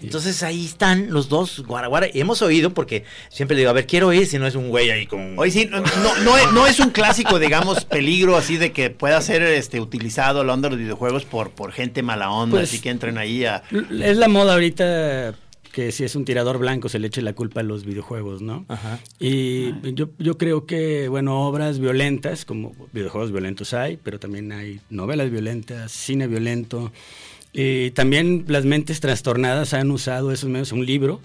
Entonces 0.06 0.42
ahí 0.44 0.66
están 0.66 1.12
los 1.12 1.30
dos, 1.30 1.60
guaraguara. 1.66 2.08
Y 2.14 2.20
hemos 2.22 2.42
oído, 2.42 2.74
porque 2.74 3.04
siempre 3.30 3.56
le 3.56 3.62
digo, 3.62 3.70
a 3.72 3.74
ver, 3.74 3.86
quiero 3.88 4.08
oír 4.08 4.26
si 4.28 4.38
no 4.40 4.48
es 4.48 4.56
un 4.56 4.70
güey 4.70 4.90
ahí 4.90 5.06
con. 5.08 5.38
Hoy 5.38 5.52
sí, 5.52 5.68
no, 5.70 5.80
no, 5.82 6.18
no 6.24 6.38
es, 6.38 6.52
no 6.54 6.68
es 6.68 6.80
un 6.80 6.90
clásico, 6.92 7.40
digamos, 7.40 7.86
peligro 7.86 8.36
así 8.38 8.58
de 8.58 8.72
que 8.72 8.90
pueda 8.90 9.20
ser 9.22 9.42
este 9.44 9.80
utilizado 9.82 10.44
la 10.44 10.54
onda 10.54 10.70
de 10.70 10.76
los 10.76 10.80
videojuegos 10.84 11.26
por, 11.26 11.52
por 11.52 11.72
gente 11.72 12.02
mala 12.04 12.30
onda, 12.32 12.58
Pues- 12.58 12.70
así 12.70 12.80
que 12.82 12.90
entren 12.90 13.18
ahí 13.18 13.46
a... 13.46 13.64
Es 14.02 14.18
la 14.18 14.28
moda 14.28 14.54
ahorita 14.54 15.36
que 15.72 15.92
si 15.92 16.06
es 16.06 16.16
un 16.16 16.24
tirador 16.24 16.58
blanco 16.58 16.88
se 16.88 17.00
le 17.00 17.08
eche 17.08 17.22
la 17.22 17.34
culpa 17.34 17.60
a 17.60 17.64
los 17.64 17.84
videojuegos, 17.84 18.42
¿no? 18.42 18.64
Ajá. 18.70 18.98
Y 19.20 19.74
yo, 19.94 20.10
yo 20.20 20.38
creo 20.38 20.66
que, 20.66 21.10
bueno, 21.10 21.42
obras 21.50 21.80
violentas, 21.80 22.46
como 22.46 22.74
videojuegos 22.94 23.34
violentos 23.34 23.74
hay, 23.74 23.98
pero 23.98 24.18
también 24.18 24.54
hay 24.54 24.80
novelas 24.90 25.30
violentas, 25.30 25.92
cine 25.92 26.28
violento. 26.28 26.94
Y 27.58 27.92
también 27.92 28.44
las 28.50 28.66
mentes 28.66 29.00
trastornadas 29.00 29.74
han 29.74 29.90
usado 29.90 30.34
esos 30.34 30.50
medios, 30.50 30.74
un 30.74 30.86
libro 30.86 31.22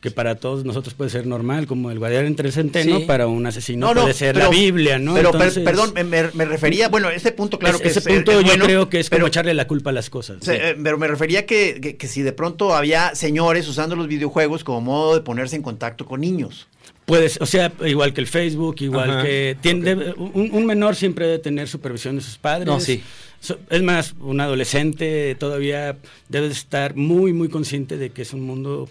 que 0.00 0.10
para 0.10 0.36
todos 0.36 0.64
nosotros 0.64 0.94
puede 0.94 1.10
ser 1.10 1.26
normal, 1.26 1.66
como 1.66 1.90
el 1.90 1.98
guardián 1.98 2.26
entre 2.26 2.46
el 2.48 2.52
centeno, 2.52 2.98
Sí. 3.00 3.04
para 3.04 3.26
un 3.26 3.44
asesino 3.46 3.92
puede 3.92 4.14
ser 4.14 4.36
la 4.36 4.48
Biblia, 4.48 4.98
¿no? 4.98 5.14
Pero, 5.14 5.32
per- 5.32 5.40
Entonces, 5.48 5.64
perdón, 5.64 5.92
me, 6.08 6.44
refería, 6.44 6.88
bueno, 6.88 7.10
ese 7.10 7.32
punto, 7.32 7.58
claro 7.58 7.76
es- 7.76 7.82
que 7.82 7.88
ese 7.88 7.98
es, 7.98 8.04
punto 8.06 8.30
es 8.32 8.38
yo 8.38 8.44
bueno, 8.44 8.64
creo 8.64 8.88
que 8.88 9.00
es 9.00 9.10
como 9.10 9.16
pero- 9.18 9.26
echarle 9.26 9.54
la 9.54 9.66
culpa 9.66 9.90
a 9.90 9.92
las 9.92 10.08
cosas. 10.10 10.38
Sí, 10.40 10.52
eh, 10.52 10.76
pero 10.82 10.98
me 10.98 11.08
refería 11.08 11.46
que, 11.46 11.80
que, 11.80 11.96
que 11.96 12.06
si 12.06 12.22
de 12.22 12.32
pronto 12.32 12.74
había 12.76 13.14
señores 13.14 13.66
usando 13.68 13.96
los 13.96 14.06
videojuegos 14.06 14.62
como 14.64 14.80
modo 14.80 15.14
de 15.16 15.20
ponerse 15.22 15.56
en 15.56 15.62
contacto 15.62 16.06
con 16.06 16.20
niños. 16.20 16.68
Puedes, 17.04 17.40
o 17.40 17.46
sea, 17.46 17.72
igual 17.86 18.12
que 18.12 18.20
el 18.20 18.26
Facebook, 18.26 18.76
igual 18.80 19.10
Ajá, 19.10 19.22
que 19.24 19.56
tiene, 19.62 19.84
debe- 19.96 20.14
un, 20.16 20.50
un 20.52 20.66
menor 20.66 20.94
siempre 20.94 21.24
debe 21.26 21.38
tener 21.38 21.66
supervisión 21.66 22.16
de 22.16 22.20
sus 22.22 22.36
padres. 22.36 22.66
No, 22.66 22.78
sí. 22.80 23.02
So- 23.40 23.58
es 23.70 23.82
más, 23.82 24.14
un 24.20 24.40
adolescente 24.40 25.34
todavía 25.38 25.96
debe 26.28 26.48
de 26.48 26.52
estar 26.52 26.94
muy, 26.96 27.32
muy 27.32 27.48
consciente 27.48 27.96
de 27.96 28.10
que 28.10 28.22
es 28.22 28.32
un 28.34 28.42
mundo 28.42 28.88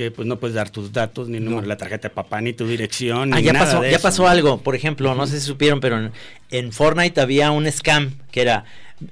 que 0.00 0.10
pues 0.10 0.26
no 0.26 0.38
puedes 0.40 0.54
dar 0.54 0.70
tus 0.70 0.92
datos, 0.92 1.28
ni 1.28 1.40
número 1.40 1.60
de 1.62 1.68
la 1.68 1.76
tarjeta 1.76 2.08
de 2.08 2.14
papá, 2.14 2.40
ni 2.40 2.54
tu 2.54 2.66
dirección, 2.66 3.34
Ah, 3.34 3.36
ni 3.36 3.42
ya 3.42 3.52
nada 3.52 3.66
pasó, 3.66 3.80
de 3.82 3.90
ya 3.90 3.96
eso. 3.96 4.02
pasó 4.02 4.28
algo. 4.28 4.62
Por 4.62 4.74
ejemplo, 4.74 5.14
no 5.14 5.26
sé 5.26 5.38
si 5.40 5.46
supieron, 5.46 5.80
pero 5.80 5.98
en, 5.98 6.12
en 6.50 6.72
Fortnite 6.72 7.20
había 7.20 7.50
un 7.50 7.70
scam 7.70 8.14
que 8.30 8.40
era, 8.40 8.64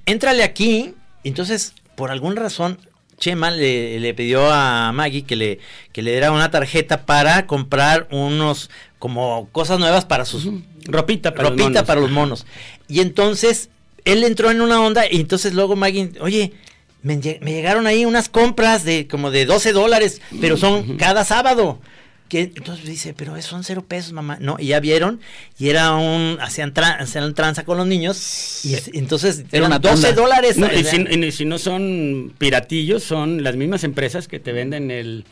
éntrale 0.06 0.42
aquí, 0.44 0.94
entonces, 1.24 1.74
por 1.94 2.10
alguna 2.10 2.40
razón, 2.40 2.78
Chema 3.18 3.50
le, 3.50 4.00
le 4.00 4.14
pidió 4.14 4.50
a 4.50 4.90
Maggie 4.92 5.24
que 5.24 5.36
le, 5.36 5.58
que 5.92 6.00
le 6.00 6.12
diera 6.12 6.32
una 6.32 6.50
tarjeta 6.50 7.04
para 7.04 7.46
comprar 7.46 8.08
unos, 8.10 8.70
como 8.98 9.48
cosas 9.52 9.78
nuevas 9.78 10.04
para 10.06 10.24
sus 10.24 10.48
Ropita 10.86 11.32
para 11.34 11.50
los 11.50 11.50
ropita 11.50 11.68
monos. 11.68 11.82
para 11.86 12.00
los 12.00 12.10
monos. 12.10 12.46
Y 12.88 13.00
entonces 13.00 13.68
él 14.06 14.24
entró 14.24 14.50
en 14.50 14.62
una 14.62 14.80
onda 14.80 15.04
y 15.10 15.20
entonces 15.20 15.52
luego 15.52 15.76
Maggie, 15.76 16.12
oye, 16.20 16.54
me, 17.02 17.18
lle- 17.20 17.38
me 17.40 17.52
llegaron 17.52 17.86
ahí 17.86 18.04
unas 18.04 18.28
compras 18.28 18.84
de 18.84 19.06
como 19.06 19.30
de 19.30 19.46
12 19.46 19.72
dólares, 19.72 20.20
pero 20.40 20.56
son 20.56 20.96
cada 20.96 21.24
sábado. 21.24 21.80
Que, 22.28 22.42
entonces 22.42 22.84
dice, 22.84 23.14
pero 23.14 23.40
son 23.40 23.64
cero 23.64 23.82
pesos, 23.88 24.12
mamá. 24.12 24.36
No, 24.38 24.56
y 24.58 24.66
ya 24.66 24.80
vieron, 24.80 25.18
y 25.58 25.70
era 25.70 25.94
un, 25.94 26.36
hacían, 26.42 26.74
tra- 26.74 27.00
hacían 27.00 27.32
tranza 27.34 27.64
con 27.64 27.78
los 27.78 27.86
niños, 27.86 28.64
y 28.66 28.74
es- 28.74 28.90
entonces 28.92 29.38
Era 29.38 29.48
eran 29.52 29.70
una 29.70 29.78
12 29.78 30.02
tanda. 30.08 30.20
dólares. 30.22 30.58
No, 30.58 30.68
si, 30.68 30.96
y 31.26 31.32
si 31.32 31.44
no 31.46 31.56
son 31.56 32.34
piratillos, 32.36 33.02
son 33.02 33.42
las 33.42 33.56
mismas 33.56 33.82
empresas 33.82 34.28
que 34.28 34.38
te 34.40 34.52
venden 34.52 34.90
el, 34.90 35.24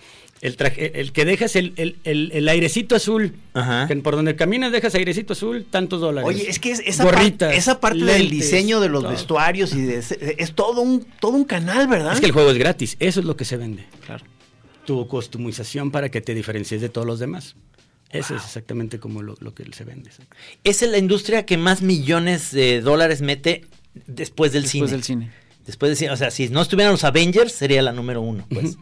el 0.43 0.57
traje, 0.57 1.01
el 1.01 1.13
que 1.13 1.25
dejas 1.25 1.57
el, 1.57 1.73
el, 1.77 1.97
el- 2.05 2.31
el 2.33 2.49
airecito 2.49 2.95
azul. 2.95 3.35
Ajá. 3.55 3.87
Que 3.89 3.97
por 3.97 4.17
donde 4.17 4.37
caminas 4.37 4.71
dejas 4.73 4.95
airecito 4.95 5.33
azul, 5.33 5.67
tantos 5.69 6.01
dólares. 6.01 6.29
Oye, 6.29 6.49
es 6.51 6.59
que 6.59 6.71
es- 6.73 6.81
esa, 6.81 7.05
Gorritas, 7.05 7.49
parte, 7.49 7.57
esa 7.57 7.81
parte 7.81 8.05
del 8.05 8.29
diseño 8.31 8.81
de 8.81 8.89
los 8.89 9.03
todo. 9.03 9.13
vestuarios 9.13 9.75
y 9.75 9.83
de, 9.83 9.99
es 10.39 10.53
todo 10.55 10.83
un 10.83 11.07
todo 11.21 11.33
un 11.33 11.45
canal, 11.45 11.89
¿verdad? 11.89 12.13
Es 12.13 12.21
que 12.21 12.27
el 12.27 12.33
juego 12.33 12.51
es 12.51 12.59
gratis, 12.59 12.97
eso 13.01 13.21
es 13.21 13.27
lo 13.27 13.37
que 13.37 13.45
se 13.45 13.57
vende. 13.57 13.85
Claro. 14.05 14.25
Tu 14.85 15.09
customización 15.09 15.91
para 15.91 16.11
que 16.11 16.21
te 16.21 16.35
diferencies 16.35 16.81
de 16.81 16.89
todos 16.89 17.07
los 17.07 17.19
demás. 17.19 17.57
Eso 18.11 18.37
es 18.37 18.45
exactamente 18.45 19.01
como 19.01 19.21
lo, 19.21 19.35
lo 19.41 19.53
que 19.53 19.65
se 19.73 19.85
vende. 19.85 20.11
es 20.63 20.83
la 20.83 20.97
industria 20.97 21.45
que 21.45 21.57
más 21.57 21.83
millones 21.83 22.53
de 22.53 22.81
dólares 22.81 23.21
mete 23.21 23.65
después 24.07 24.53
del 24.53 24.67
cine. 24.69 24.83
Después 24.85 24.91
del 24.93 25.03
cine. 25.03 25.31
Después 25.67 25.91
del 25.91 25.97
cine. 25.97 26.11
O 26.13 26.17
sea, 26.17 26.31
si 26.31 26.49
no 26.49 26.63
estuvieran 26.63 26.93
los 26.93 27.03
Avengers, 27.03 27.53
sería 27.53 27.83
la 27.83 27.93
número 27.93 28.21
uno, 28.21 28.47
pues. 28.49 28.77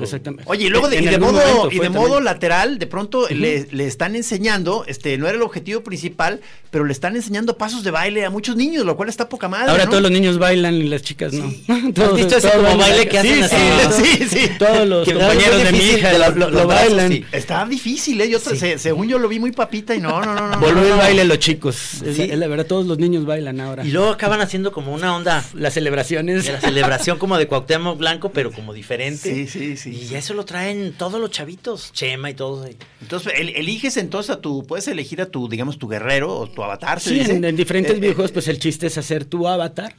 Exactamente. 0.00 0.44
Oye, 0.46 0.66
y 0.66 0.68
luego 0.70 0.88
de, 0.88 0.96
y 1.02 1.18
modo, 1.18 1.70
y 1.70 1.78
de 1.78 1.90
modo 1.90 2.04
también. 2.04 2.24
lateral, 2.24 2.78
de 2.78 2.86
pronto 2.86 3.28
le, 3.28 3.68
le 3.70 3.86
están 3.86 4.16
enseñando, 4.16 4.84
este, 4.86 5.18
no 5.18 5.26
era 5.26 5.36
el 5.36 5.42
objetivo 5.42 5.82
principal, 5.82 6.40
pero 6.70 6.84
le 6.84 6.92
están 6.92 7.14
enseñando 7.14 7.58
pasos 7.58 7.84
de 7.84 7.90
baile 7.90 8.24
a 8.24 8.30
muchos 8.30 8.56
niños, 8.56 8.86
lo 8.86 8.96
cual 8.96 9.10
está 9.10 9.28
poca 9.28 9.48
madre. 9.48 9.70
Ahora 9.70 9.84
¿no? 9.84 9.90
todos 9.90 10.02
los 10.02 10.10
niños 10.10 10.38
bailan 10.38 10.74
y 10.76 10.84
las 10.84 11.02
chicas 11.02 11.32
no. 11.34 11.44
¿Has 11.68 12.14
visto 12.16 12.36
ese 12.38 12.50
como 12.50 12.76
baile 12.78 13.06
que 13.06 13.18
hacen 13.18 13.48
sí, 13.48 13.54
así? 13.86 14.04
Sí, 14.04 14.24
Sí, 14.28 14.38
sí. 14.46 14.50
Todos 14.58 14.88
los 14.88 15.06
compañeros 15.08 15.62
de 15.62 15.72
mi 15.72 15.78
hija 15.78 16.12
de 16.12 16.18
la- 16.18 16.30
lo, 16.30 16.66
bailan. 16.66 17.12
sí. 17.12 17.24
Está 17.30 17.64
difícil, 17.66 18.20
¿eh? 18.22 18.30
Yo, 18.30 18.38
se- 18.38 18.78
según 18.78 19.08
yo 19.08 19.18
lo 19.18 19.28
vi 19.28 19.38
muy 19.38 19.52
papita 19.52 19.94
y 19.94 20.00
no, 20.00 20.20
no, 20.24 20.34
no, 20.34 20.48
no. 20.48 20.58
Volvió 20.58 20.88
no, 20.88 20.96
baile 20.96 21.24
los 21.24 21.38
chicos. 21.38 22.02
Es, 22.02 22.16
Sí. 22.16 22.26
la, 22.28 22.32
es 22.34 22.38
la 22.38 22.46
verdad, 22.48 22.66
todos 22.66 22.86
los 22.86 22.98
niños 22.98 23.26
bailan 23.26 23.60
ahora. 23.60 23.84
Y 23.84 23.90
luego 23.90 24.08
acaban 24.08 24.40
haciendo 24.40 24.72
como 24.72 24.92
una 24.94 25.14
onda 25.14 25.44
las 25.54 25.74
celebraciones. 25.74 26.48
la 26.50 26.60
celebración 26.60 27.18
como 27.18 27.36
de 27.36 27.46
Cuauhtémoc 27.46 27.98
Blanco, 27.98 28.30
pero 28.32 28.50
como 28.50 28.72
diferente. 28.72 29.33
Sí, 29.34 29.46
sí, 29.48 29.76
sí. 29.76 30.08
Y 30.10 30.14
eso 30.14 30.32
lo 30.34 30.44
traen 30.44 30.92
todos 30.96 31.20
los 31.20 31.30
chavitos, 31.30 31.92
Chema 31.92 32.30
y 32.30 32.34
todos. 32.34 32.66
ahí. 32.66 32.76
Entonces, 33.02 33.32
el- 33.36 33.50
eliges 33.56 33.96
entonces 33.96 34.30
a 34.30 34.40
tu, 34.40 34.66
puedes 34.66 34.86
elegir 34.88 35.20
a 35.20 35.26
tu, 35.26 35.48
digamos, 35.48 35.78
tu 35.78 35.88
guerrero 35.88 36.34
o 36.36 36.46
tu 36.48 36.62
avatar. 36.62 37.00
Sí, 37.00 37.14
dice. 37.18 37.32
en, 37.36 37.44
en 37.44 37.56
diferentes 37.56 37.96
Eh, 37.96 38.00
videojuegos, 38.00 38.32
pues 38.32 38.48
el 38.48 38.58
chiste 38.58 38.86
es 38.86 38.98
hacer 38.98 39.24
tu 39.24 39.46
avatar. 39.48 39.94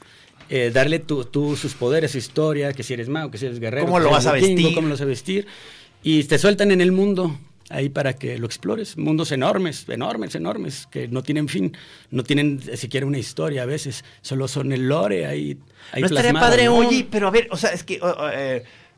eh, 0.48 0.70
darle 0.72 1.00
tu, 1.00 1.26
tu- 1.26 1.56
sus 1.56 1.74
poderes, 1.74 2.12
su 2.12 2.20
historia, 2.20 2.72
que 2.72 2.84
si 2.84 2.94
eres 2.94 3.10
mago, 3.10 3.32
que 3.32 3.40
si 3.40 3.48
eres 3.48 3.60
guerrero. 3.60 3.86
¿Cómo 3.88 4.00
lo 4.00 4.12
vas 4.12 4.28
a 4.28 4.32
vestir? 4.32 4.76
cómo 4.76 4.88
lo 4.88 4.94
vas 4.94 5.02
a 5.02 5.06
vestir. 5.06 5.48
Y 6.04 6.24
te 6.26 6.38
sueltan 6.38 6.70
en 6.70 6.82
el 6.82 6.92
mundo 6.92 7.40
ahí 7.72 7.90
para 7.90 8.14
que 8.14 8.38
lo 8.38 8.46
explores. 8.46 8.96
Mundos 8.96 9.32
enormes, 9.32 9.90
enormes, 9.90 10.36
enormes, 10.36 10.88
que 10.92 11.08
no 11.08 11.24
tienen 11.24 11.48
fin, 11.50 11.76
no 12.12 12.24
tienen 12.24 12.62
siquiera 12.78 13.08
una 13.08 13.18
historia 13.18 13.64
a 13.64 13.66
veces, 13.66 14.06
solo 14.22 14.48
son 14.48 14.72
el 14.72 14.88
lore 14.88 15.26
ahí. 15.26 15.58
ahí 15.92 16.02
¿No 16.02 16.08
estaría 16.08 16.30
plasmado, 16.30 16.46
padre 16.52 16.66
¿no? 16.66 16.76
Oye, 16.78 17.08
pero 17.10 17.28
a 17.28 17.32
ver, 17.32 17.48
o 17.50 17.58
sea, 17.58 17.72
es 17.72 17.84
que 17.84 18.00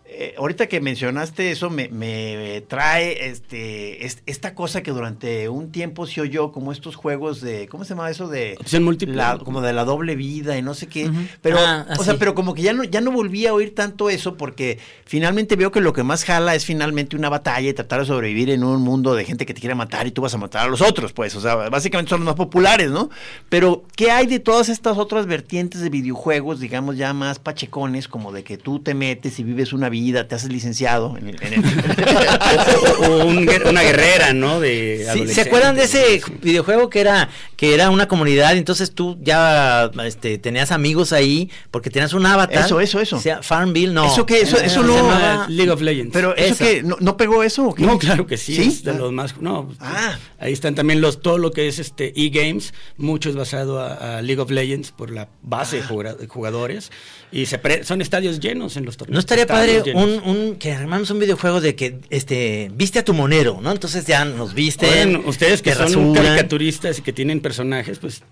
eh, 0.09 0.35
ahorita 0.37 0.67
que 0.67 0.79
mencionaste 0.81 1.51
eso 1.51 1.69
me, 1.69 1.89
me 1.89 2.61
trae 2.67 3.27
este 3.27 4.05
es- 4.05 4.23
esta 4.25 4.55
cosa 4.55 4.81
que 4.81 4.91
durante 4.91 5.49
un 5.49 5.71
tiempo 5.71 6.07
se 6.07 6.21
oyó 6.21 6.51
como 6.51 6.71
estos 6.71 6.95
juegos 6.95 7.41
de 7.41 7.67
¿cómo 7.67 7.83
se 7.83 7.89
llama 7.89 8.09
eso 8.09 8.27
de 8.27 8.55
Opción 8.59 8.83
múltiple. 8.83 9.15
la- 9.15 9.37
como 9.37 9.61
de 9.61 9.73
la 9.73 9.83
doble 9.83 10.15
vida 10.15 10.57
y 10.57 10.61
no 10.61 10.73
sé 10.73 10.87
qué, 10.87 11.11
pero 11.41 11.57
Ah, 11.59 11.85
o 11.99 12.03
sea, 12.03 12.17
pero 12.17 12.33
como 12.35 12.53
que 12.53 12.61
ya 12.61 12.73
no 12.73 12.83
ya 12.83 13.01
no 13.01 13.11
volví 13.11 13.47
a 13.47 13.53
oír 13.53 13.75
tanto 13.75 14.09
eso 14.09 14.37
porque 14.37 14.79
finalmente 15.05 15.55
veo 15.55 15.71
que 15.71 15.81
lo 15.81 15.91
que 15.93 16.03
más 16.03 16.23
jala 16.23 16.55
es 16.55 16.65
finalmente 16.65 17.15
una 17.15 17.29
batalla 17.29 17.69
y 17.69 17.73
tratar 17.73 17.99
de 17.99 18.05
sobrevivir 18.05 18.49
en 18.49 18.63
un 18.63 18.81
mundo 18.81 19.13
de 19.15 19.25
gente 19.25 19.45
que 19.45 19.53
te 19.53 19.59
quiere 19.59 19.75
matar 19.75 20.07
y 20.07 20.11
tú 20.11 20.21
vas 20.21 20.33
a 20.33 20.37
matar 20.37 20.65
a 20.67 20.69
los 20.69 20.81
otros, 20.81 21.11
pues, 21.13 21.35
o 21.35 21.41
sea, 21.41 21.55
básicamente 21.69 22.09
son 22.09 22.21
los 22.21 22.25
más 22.27 22.35
populares, 22.35 22.89
¿no? 22.91 23.09
Pero 23.49 23.83
¿qué 23.95 24.11
hay 24.11 24.25
de 24.27 24.39
todas 24.39 24.69
estas 24.69 24.97
otras 24.97 25.25
vertientes 25.25 25.81
de 25.81 25.89
videojuegos, 25.89 26.59
digamos 26.59 26.97
ya 26.97 27.13
más 27.13 27.39
pachecones, 27.39 28.07
como 28.07 28.31
de 28.31 28.43
que 28.43 28.57
tú 28.57 28.79
te 28.79 28.93
metes 28.93 29.39
y 29.39 29.43
vives 29.43 29.73
una 29.73 29.89
vida, 29.89 29.96
te 30.27 30.35
haces 30.35 30.51
licenciado 30.51 31.15
en 31.17 31.29
el, 31.29 31.37
en 31.43 31.53
el- 31.53 31.63
o, 33.01 33.05
o 33.07 33.25
un 33.25 33.45
guer- 33.47 33.67
una 33.69 33.81
guerrera, 33.81 34.33
¿no? 34.33 34.59
De 34.59 35.07
Sí, 35.13 35.27
¿Se 35.27 35.41
acuerdan 35.41 35.75
de 35.75 35.81
¿no? 35.81 35.85
ese 35.85 36.21
videojuego 36.41 36.89
que 36.89 36.99
era 37.01 37.29
que 37.55 37.73
era 37.73 37.89
una 37.89 38.07
comunidad 38.07 38.55
entonces 38.55 38.91
tú 38.93 39.17
ya 39.21 39.89
este, 40.05 40.37
tenías 40.37 40.71
amigos 40.71 41.11
ahí 41.11 41.49
porque 41.71 41.89
tenías 41.89 42.13
un 42.13 42.25
avatar? 42.25 42.65
Eso, 42.65 42.79
eso, 42.79 42.99
eso. 42.99 43.15
O 43.17 43.19
sea, 43.19 43.41
Farmville, 43.41 43.93
no. 43.93 44.05
¿Eso 44.05 44.25
qué? 44.25 44.41
Eso- 44.41 44.57
eso 44.57 44.81
Se 44.81 44.87
no- 44.87 44.95
llamaba- 44.95 45.47
League 45.49 45.71
of 45.71 45.81
Legends. 45.81 46.13
Pero 46.13 46.35
eso 46.35 46.53
Esa. 46.53 46.65
que 46.65 46.83
no, 46.83 46.97
no 46.99 47.17
pegó 47.17 47.43
eso 47.43 47.67
o 47.69 47.73
qué? 47.75 47.83
No, 47.83 47.97
claro 47.97 48.27
que 48.27 48.37
sí, 48.37 48.55
¿Sí? 48.55 48.61
es 48.67 48.83
de 48.83 48.93
los 48.93 49.11
más, 49.11 49.37
no, 49.41 49.69
Ah. 49.79 50.17
ahí 50.39 50.53
están 50.53 50.75
también 50.75 51.01
los, 51.01 51.21
todo 51.21 51.37
lo 51.37 51.51
que 51.51 51.67
es 51.67 51.79
este 51.79 52.13
e-games, 52.15 52.73
mucho 52.97 53.29
es 53.29 53.35
basado 53.35 53.79
a, 53.79 54.17
a 54.17 54.21
League 54.21 54.41
of 54.41 54.51
Legends 54.51 54.91
por 54.91 55.09
la 55.11 55.29
base 55.41 55.77
de 55.77 55.83
Ah. 55.83 56.13
de 56.13 56.27
jugadores, 56.27 56.91
y 57.31 57.45
se 57.47 57.57
pre- 57.57 57.83
son 57.83 58.01
estadios 58.01 58.39
llenos 58.39 58.77
en 58.77 58.85
los 58.85 58.97
torneos. 58.97 59.13
¿No 59.15 59.19
estaría 59.19 59.47
padre 59.47 59.81
un, 59.95 60.21
un 60.23 60.55
que 60.55 60.71
armamos 60.71 61.09
un 61.11 61.19
videojuego 61.19 61.61
de 61.61 61.75
que 61.75 61.99
este 62.09 62.71
viste 62.73 62.99
a 62.99 63.05
tu 63.05 63.13
monero, 63.13 63.59
¿no? 63.61 63.71
Entonces 63.71 64.05
ya 64.05 64.25
nos 64.25 64.53
viste. 64.53 64.87
Ustedes 65.25 65.61
que 65.61 65.73
son 65.73 65.83
rasuran. 65.83 66.13
caricaturistas 66.13 66.99
y 66.99 67.01
que 67.01 67.13
tienen 67.13 67.39
personajes, 67.39 67.99
pues 67.99 68.23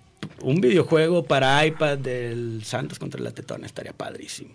un 0.41 0.62
videojuego 0.62 1.24
para 1.24 1.66
iPad 1.66 1.97
del 1.97 2.62
Santos 2.64 2.99
contra 2.99 3.22
la 3.22 3.32
Tetona 3.32 3.66
estaría 3.66 3.93
padrísimo. 3.93 4.53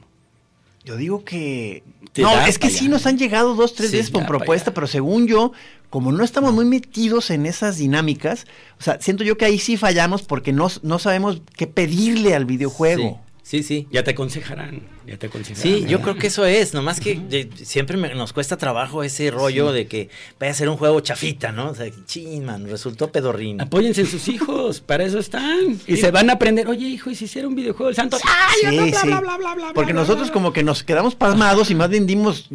Yo 0.84 0.96
digo 0.96 1.24
que... 1.24 1.82
Te 2.12 2.22
no, 2.22 2.40
es 2.46 2.58
que 2.58 2.70
sí 2.70 2.86
allá. 2.86 2.88
nos 2.90 3.06
han 3.06 3.18
llegado 3.18 3.54
dos, 3.54 3.74
tres 3.74 3.90
Sí, 3.90 3.98
veces 3.98 4.10
con 4.10 4.24
propuesta, 4.24 4.72
pero 4.72 4.86
según 4.86 5.26
yo, 5.26 5.52
como 5.90 6.10
no 6.10 6.24
estamos 6.24 6.54
muy 6.54 6.64
metidos 6.64 7.30
en 7.30 7.44
esas 7.44 7.76
dinámicas, 7.76 8.46
o 8.78 8.82
sea, 8.82 8.98
siento 9.00 9.22
yo 9.22 9.36
que 9.36 9.44
ahí 9.44 9.58
sí 9.58 9.76
fallamos 9.76 10.22
porque 10.22 10.52
no, 10.52 10.68
no 10.82 10.98
sabemos 10.98 11.42
qué 11.54 11.66
pedirle 11.66 12.34
al 12.34 12.46
videojuego. 12.46 13.20
Sí, 13.42 13.62
sí. 13.62 13.88
Ya 13.90 14.04
te 14.04 14.12
aconsejarán, 14.12 14.82
ya 15.10 15.16
te 15.18 15.26
aconsejarán. 15.26 15.62
Sí, 15.62 15.84
yo 15.88 16.00
creo 16.00 16.14
que 16.14 16.28
eso 16.28 16.44
es, 16.46 16.72
nomás 16.72 17.00
que 17.00 17.48
siempre 17.62 17.96
me- 17.96 18.14
nos 18.14 18.32
cuesta 18.32 18.56
trabajo 18.56 19.02
ese 19.02 19.30
rollo 19.30 19.72
de 19.72 19.86
que 19.86 20.08
vaya 20.38 20.52
a 20.52 20.54
ser 20.54 20.68
un 20.68 20.76
juego 20.76 21.00
chafita, 21.00 21.50
¿no? 21.52 21.70
O 21.70 21.74
sea, 21.74 21.86
chin, 22.06 22.44
man, 22.44 22.68
resultó 22.68 23.10
pedorrín. 23.10 23.60
Apóyense 23.60 24.02
en 24.02 24.06
sus 24.06 24.28
hijos, 24.28 24.80
para 24.80 25.04
eso 25.04 25.18
están. 25.18 25.78
Y 25.86 25.96
se 25.96 26.10
van 26.10 26.30
a 26.30 26.34
aprender, 26.34 26.68
oye 26.68 26.86
hijo, 26.86 27.10
y 27.10 27.14
si 27.16 27.24
hiciera 27.24 27.48
un 27.48 27.54
videojuego 27.56 27.86
del 27.88 27.96
Santos, 27.96 28.20
¡ay, 28.24 28.54
Sí, 28.60 28.66
bla, 28.76 28.84
bla, 28.84 29.00
sí. 29.00 29.06
bla, 29.08 29.20
bla, 29.20 29.36
bla, 29.36 29.54
bla, 29.54 29.72
Porque 29.74 29.92
bla, 29.92 30.02
nosotros 30.02 30.28
bla, 30.28 30.32
como 30.32 30.52
que 30.52 30.62
nos 30.62 30.82
quedamos 30.84 31.14
pasmados 31.16 31.70
y 31.70 31.74
más 31.74 31.88
bien 31.90 32.06
dimos 32.06 32.48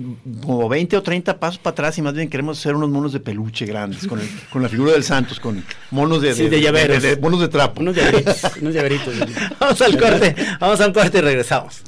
como 0.43 0.69
20 0.69 0.95
o 0.97 1.03
30 1.03 1.37
pasos 1.39 1.57
para 1.59 1.73
atrás 1.73 1.97
y 1.97 2.01
más 2.01 2.13
bien 2.13 2.29
queremos 2.29 2.57
ser 2.57 2.75
unos 2.75 2.89
monos 2.89 3.11
de 3.13 3.19
peluche 3.19 3.65
grandes 3.65 4.07
con, 4.07 4.19
el- 4.19 4.29
con 4.49 4.61
la 4.63 4.69
figura 4.69 4.93
del 4.93 5.03
Santos, 5.03 5.39
con 5.39 5.63
monos 5.91 6.21
de, 6.21 6.33
de 6.33 6.61
llaveros. 6.61 7.01
de- 7.03 7.15
de- 7.15 7.21
monos 7.21 7.41
de 7.41 7.47
trapo. 7.49 7.81
Unos 7.81 7.95
llaveritos, 7.95 8.41
unos 8.61 8.73
llaveritos. 8.73 9.13
Vamos 9.59 9.81
al 9.81 9.97
corte, 9.99 10.35
vamos 10.59 10.79
a 10.81 10.87
un 10.87 10.93
corte 10.93 11.17
y 11.17 11.21
regresamos. 11.21 11.81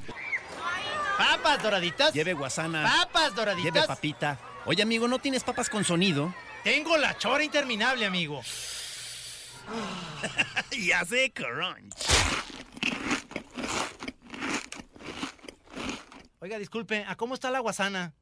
Papas 1.17 1.63
doraditas. 1.63 2.13
Lleve 2.13 2.33
guasana. 2.33 2.83
Papas 2.83 3.35
doraditas. 3.35 3.73
Lleve 3.73 3.87
papita. 3.87 4.39
Oye, 4.65 4.83
amigo, 4.83 5.07
¿no 5.07 5.19
tienes 5.19 5.43
papas 5.43 5.69
con 5.69 5.83
sonido? 5.83 6.33
Tengo 6.63 6.97
la 6.97 7.17
chora 7.17 7.43
interminable, 7.43 8.05
amigo. 8.05 8.41
y 10.71 10.91
hace 10.91 11.31
crunch. 11.31 11.93
Oiga, 16.39 16.59
disculpe, 16.59 17.03
¿a 17.07 17.15
cómo 17.15 17.33
está 17.33 17.49
la 17.49 17.59
guasana? 17.59 18.13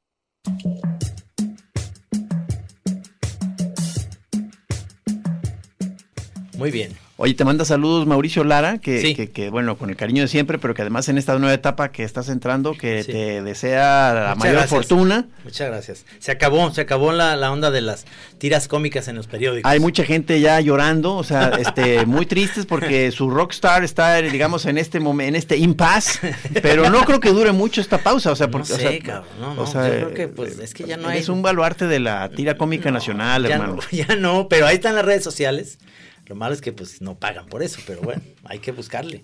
Muy 6.57 6.71
bien. 6.71 7.04
Oye, 7.17 7.33
te 7.33 7.45
manda 7.45 7.63
saludos 7.63 8.05
Mauricio 8.05 8.43
Lara, 8.43 8.77
que, 8.79 8.99
Sí. 8.99 9.15
que, 9.15 9.31
que, 9.31 9.49
bueno, 9.49 9.77
con 9.77 9.89
el 9.89 9.95
cariño 9.95 10.23
de 10.23 10.27
siempre, 10.27 10.59
pero 10.59 10.73
que 10.73 10.81
además 10.81 11.07
en 11.07 11.17
esta 11.17 11.39
nueva 11.39 11.53
etapa 11.53 11.89
que 11.89 12.03
estás 12.03 12.27
entrando, 12.27 12.73
que 12.73 13.03
Sí. 13.03 13.13
te 13.13 13.41
desea 13.41 14.13
la 14.13 14.21
Muchas 14.21 14.37
mayor 14.39 14.53
gracias. 14.55 14.69
fortuna. 14.71 15.25
Muchas 15.45 15.69
gracias. 15.69 16.05
Se 16.19 16.31
acabó, 16.33 16.73
se 16.73 16.81
acabó 16.81 17.13
la, 17.13 17.37
la 17.37 17.53
onda 17.53 17.71
de 17.71 17.79
las 17.79 18.03
tiras 18.37 18.67
cómicas 18.67 19.07
en 19.07 19.15
los 19.15 19.27
periódicos. 19.27 19.71
Hay 19.71 19.79
mucha 19.79 20.03
gente 20.03 20.41
ya 20.41 20.59
llorando, 20.59 21.15
o 21.15 21.23
sea, 21.23 21.51
este, 21.59 22.05
muy 22.05 22.25
tristes 22.25 22.65
porque 22.65 23.09
su 23.11 23.29
rockstar 23.29 23.85
está, 23.85 24.17
digamos, 24.21 24.65
en 24.65 24.77
este 24.77 24.99
momento, 24.99 25.29
en 25.29 25.35
este 25.37 25.55
impasse, 25.55 26.35
pero 26.61 26.89
no 26.89 27.05
creo 27.05 27.21
que 27.21 27.29
dure 27.29 27.53
mucho 27.53 27.79
esta 27.79 27.97
pausa, 27.99 28.29
o 28.31 28.35
sea, 28.35 28.49
porque, 28.51 28.67
no 28.67 28.75
o 28.75 28.77
sé, 28.77 28.89
sea, 28.89 28.99
cabrón, 28.99 29.29
no, 29.39 29.51
o 29.51 29.55
no, 29.55 29.67
sea, 29.67 29.87
yo 29.87 29.93
creo 30.07 30.13
que 30.13 30.27
pues 30.27 30.59
es 30.59 30.73
que 30.73 30.83
ya 30.83 30.97
no 30.97 31.07
hay... 31.07 31.19
Es 31.19 31.29
un 31.29 31.41
baluarte 31.41 31.87
de 31.87 32.01
la 32.01 32.27
tira 32.27 32.57
cómica 32.57 32.91
nacional, 32.91 33.47
ya 33.47 33.55
hermano. 33.55 33.75
no, 33.75 33.81
ya 33.97 34.15
no, 34.17 34.49
pero 34.49 34.67
ahí 34.67 34.75
están 34.75 34.95
las 34.95 35.05
redes 35.05 35.23
sociales. 35.23 35.77
Lo 36.25 36.35
malo 36.35 36.53
es 36.53 36.61
que 36.61 36.73
pues 36.73 37.01
no 37.01 37.15
pagan 37.19 37.45
por 37.47 37.61
eso, 37.63 37.79
pero 37.85 38.01
bueno, 38.01 38.21
hay 38.45 38.59
que 38.59 38.71
buscarle. 38.71 39.23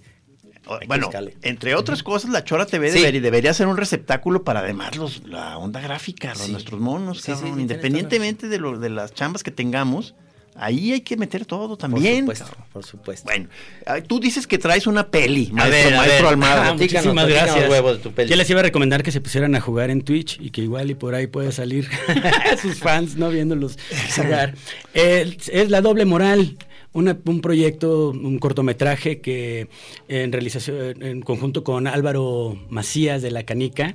Hay 0.79 0.85
Bueno, 0.87 1.07
buscarle. 1.07 1.35
entre 1.41 1.73
otras 1.73 2.03
cosas, 2.03 2.29
la 2.29 2.43
Chora 2.43 2.67
TV 2.67 2.91
Sí. 2.91 2.99
debería, 2.99 3.21
debería 3.21 3.53
ser 3.53 3.65
un 3.67 3.77
receptáculo 3.77 4.43
para 4.43 4.59
además 4.59 4.95
los, 4.95 5.23
la 5.27 5.57
onda 5.57 5.81
gráfica, 5.81 6.29
los, 6.35 6.49
nuestros 6.49 6.79
monos, 6.79 7.21
Sí, 7.21 7.31
cabrón, 7.31 7.59
independientemente 7.59 8.47
de, 8.47 8.59
lo, 8.59 8.77
de 8.77 8.89
las 8.89 9.13
chambas 9.13 9.41
que 9.43 9.49
tengamos. 9.51 10.13
Ahí 10.53 10.91
hay 10.91 10.99
que 11.01 11.15
meter 11.15 11.45
todo 11.45 11.77
también. 11.77 12.25
Por 12.25 12.35
supuesto, 12.35 12.65
por 12.73 12.85
supuesto. 12.85 13.23
Bueno, 13.25 13.47
ay, 13.85 14.01
tú 14.01 14.19
dices 14.19 14.45
que 14.45 14.57
traes 14.57 14.85
una 14.85 15.09
peli, 15.09 15.47
A 15.51 15.53
maestro, 15.55 15.89
ver, 15.89 15.93
a 15.95 16.01
ver. 16.05 16.25
Almada. 16.25 16.67
Ah, 16.67 16.73
Muchísimas 16.73 17.27
gracias. 17.27 17.69
huevos 17.69 17.97
de 17.97 18.03
tu 18.03 18.11
peli. 18.11 18.29
Yo 18.29 18.35
les 18.35 18.49
iba 18.49 18.59
a 18.59 18.63
recomendar 18.63 19.01
que 19.01 19.11
se 19.13 19.21
pusieran 19.21 19.55
a 19.55 19.61
jugar 19.61 19.89
en 19.89 20.01
Twitch 20.01 20.39
y 20.41 20.51
que 20.51 20.61
igual 20.61 20.91
y 20.91 20.95
por 20.95 21.15
ahí 21.15 21.25
puede 21.27 21.53
salir 21.53 21.89
sus 22.61 22.77
fans, 22.79 23.15
¿no? 23.15 23.29
Viéndolos 23.29 23.77
jugar. 24.15 24.53
Eh, 24.93 25.37
es 25.51 25.69
La 25.69 25.79
Doble 25.81 26.03
Moral. 26.05 26.57
Una- 26.93 27.17
un 27.25 27.41
proyecto, 27.41 28.09
un 28.09 28.37
cortometraje 28.39 29.21
que 29.21 29.67
en 30.07 30.31
realización 30.31 31.01
en 31.01 31.21
conjunto 31.21 31.63
con 31.63 31.87
Álvaro 31.87 32.57
Macías 32.69 33.21
de 33.21 33.31
La 33.31 33.43
Canica 33.43 33.93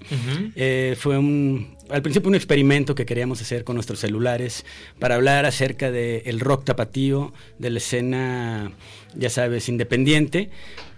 eh, 0.56 0.96
fue 0.98 1.18
un 1.18 1.76
al 1.88 2.02
principio 2.02 2.28
un 2.28 2.34
experimento 2.34 2.96
que 2.96 3.06
queríamos 3.06 3.40
hacer 3.40 3.62
con 3.62 3.76
nuestros 3.76 4.00
celulares 4.00 4.64
para 4.98 5.14
hablar 5.14 5.46
acerca 5.46 5.92
del 5.92 6.40
rock 6.40 6.64
tapatío, 6.64 7.32
de 7.60 7.70
la 7.70 7.78
escena, 7.78 8.72
ya 9.18 9.30
sabes, 9.30 9.68
independiente. 9.68 10.50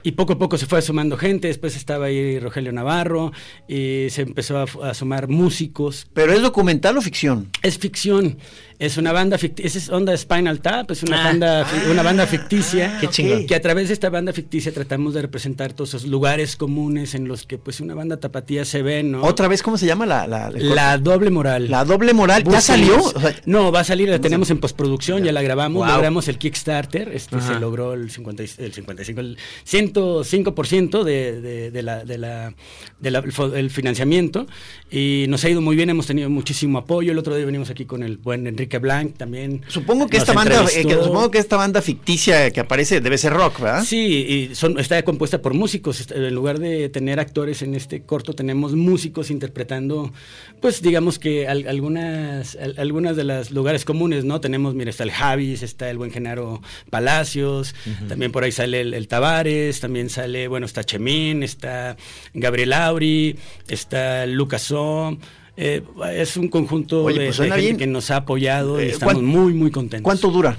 Y 0.05 0.13
poco 0.13 0.35
a 0.35 0.39
poco 0.39 0.57
se 0.57 0.67
fue 0.67 0.81
sumando 0.81 1.17
gente, 1.17 1.49
después 1.49 1.75
estaba 1.77 2.07
ahí 2.07 2.39
Rogelio 2.39 2.73
Navarro, 2.73 3.33
y 3.67 4.07
se 4.11 4.23
empezó 4.23 4.57
a, 4.59 4.67
fu- 4.69 4.83
a 4.83 4.95
sumar 4.95 5.27
músicos. 5.29 6.07
¿Pero 6.15 6.33
es 6.33 6.41
documental 6.41 6.97
o 6.97 7.03
ficción? 7.03 7.49
Es 7.63 7.79
ficción, 7.79 8.39
es 8.79 8.97
una 8.97 9.11
banda 9.13 9.39
ficticia, 9.39 9.77
es 9.79 9.89
onda 9.91 10.17
Spinal 10.17 10.61
Tap, 10.61 10.93
es 10.93 11.03
una, 11.03 11.21
Ah. 11.21 11.25
banda, 11.25 11.65
fi- 11.65 11.91
una 11.91 12.05
banda 12.05 12.27
ficticia, 12.29 12.97
Qué 13.01 13.09
chingón. 13.09 13.47
que 13.49 13.57
a 13.57 13.61
través 13.61 13.89
de 13.89 13.95
esta 13.95 14.09
banda 14.09 14.33
ficticia 14.33 14.73
tratamos 14.73 15.15
de 15.15 15.23
representar 15.23 15.73
todos 15.73 15.91
esos 15.91 16.07
lugares 16.07 16.55
comunes 16.55 17.17
en 17.17 17.27
los 17.27 17.45
que 17.45 17.59
pues 17.59 17.81
una 17.81 17.95
banda 17.95 18.19
tapatía 18.19 18.65
se 18.65 18.83
ve, 18.83 19.03
¿no? 19.03 19.23
¿Otra 19.25 19.49
vez 19.49 19.65
cómo 19.65 19.77
se 19.79 19.87
llama 19.87 20.07
la... 20.07 20.29
La, 20.29 20.51
La 20.51 20.97
doble 20.99 21.31
moral. 21.31 21.69
La 21.71 21.85
doble 21.85 22.15
moral. 22.15 22.45
¿Ya 22.45 22.61
salió? 22.61 23.03
O 23.03 23.21
sea, 23.21 23.35
no, 23.47 23.73
va 23.73 23.81
a 23.81 23.85
salir, 23.85 24.09
la 24.09 24.21
tenemos 24.21 24.49
en 24.51 24.59
postproducción, 24.59 25.25
ya 25.25 25.33
la 25.33 25.43
grabamos, 25.43 25.85
Wow. 25.85 25.97
logramos 25.97 26.29
el 26.29 26.39
Kickstarter, 26.39 27.09
este 27.13 27.35
Ajá. 27.37 27.55
se 27.55 27.61
logró 27.61 27.95
el 27.95 28.08
50, 28.11 28.43
y- 28.45 28.51
el 28.59 28.73
55, 28.73 29.21
el 29.21 29.39
105% 29.67 31.05
de, 31.05 31.41
de, 31.41 31.71
de 31.71 31.83
la, 31.83 32.05
de 32.05 32.19
la, 32.19 32.55
de 33.01 33.11
la- 33.11 33.19
el 33.21 33.55
el 33.59 33.71
financiamiento 33.71 34.47
y 34.91 35.27
nos 35.29 35.45
ha 35.45 35.49
ido 35.49 35.61
muy 35.61 35.77
bien, 35.77 35.91
hemos 35.91 36.07
tenido 36.07 36.29
muchísimo 36.31 36.79
apoyo. 36.79 37.13
El 37.13 37.19
otro 37.19 37.35
día 37.37 37.45
venimos 37.45 37.71
aquí 37.71 37.85
con 37.85 38.03
el 38.03 38.17
buen 38.19 38.47
Enrique 38.47 38.79
Blanc 38.79 39.17
también. 39.17 39.63
supongo 39.69 40.07
que 40.09 40.17
esta 40.17 40.33
banda, 40.33 40.65
eh, 40.75 40.85
que, 40.85 40.95
supongo 40.95 41.31
que 41.31 41.39
esta 41.39 41.57
banda 41.57 41.83
ficticia 41.83 42.51
que 42.51 42.61
aparece 42.61 43.01
debe 43.01 43.19
ser 43.19 43.33
rock, 43.33 43.61
¿verdad? 43.61 43.85
Sí, 43.85 44.49
y 44.51 44.55
son, 44.55 44.79
está 44.79 45.03
compuesta 45.03 45.41
por 45.43 45.55
músicos. 45.55 46.01
Está- 46.01 46.17
En 46.17 46.35
lugar 46.35 46.59
de 46.59 46.89
tener 46.89 47.21
actores 47.21 47.63
en 47.63 47.75
este 47.75 48.03
corto, 48.03 48.33
tenemos 48.35 48.75
músicos 48.75 49.31
interpretando, 49.31 50.13
pues 50.61 50.83
digamos 50.83 51.19
que 51.19 51.47
al- 51.49 51.67
algunas, 51.69 52.57
al- 52.57 52.75
algunas 52.79 53.17
de 53.17 53.25
los 53.25 53.51
lugares 53.51 53.85
comunes, 53.85 54.25
¿no? 54.25 54.41
Tenemos, 54.41 54.75
mira, 54.75 54.91
está 54.91 55.05
el 55.05 55.11
Javis, 55.11 55.63
está 55.63 55.91
el 55.91 55.99
buen 55.99 56.11
Genaro 56.11 56.61
Palacios, 56.91 57.75
también 58.07 58.31
por 58.33 58.45
ahí 58.45 58.53
sale 58.53 58.81
el, 58.83 58.95
el 58.95 59.09
Tavares, 59.09 59.81
también 59.81 60.11
sale, 60.11 60.47
bueno, 60.49 60.67
está 60.67 60.85
Chemín, 60.85 61.43
está 61.43 61.97
Gabriel 62.35 62.73
Auri, 62.73 63.37
está 63.69 64.27
Lucas 64.27 64.63
Som. 64.63 65.19
Eh, 65.57 65.83
es 66.15 66.37
un 66.37 66.49
conjunto 66.49 67.03
Oye, 67.05 67.19
de, 67.19 67.27
pues 67.27 67.39
de 67.39 67.45
gente 67.47 67.61
bien. 67.61 67.77
que 67.77 67.87
nos 67.89 68.11
ha 68.13 68.17
apoyado 68.19 68.81
y 68.81 68.85
Eh, 68.85 68.89
estamos 68.91 69.15
¿cuán- 69.15 69.25
muy, 69.27 69.53
muy 69.55 69.71
contentos. 69.73 70.05
¿Cuánto 70.05 70.31
dura? 70.31 70.57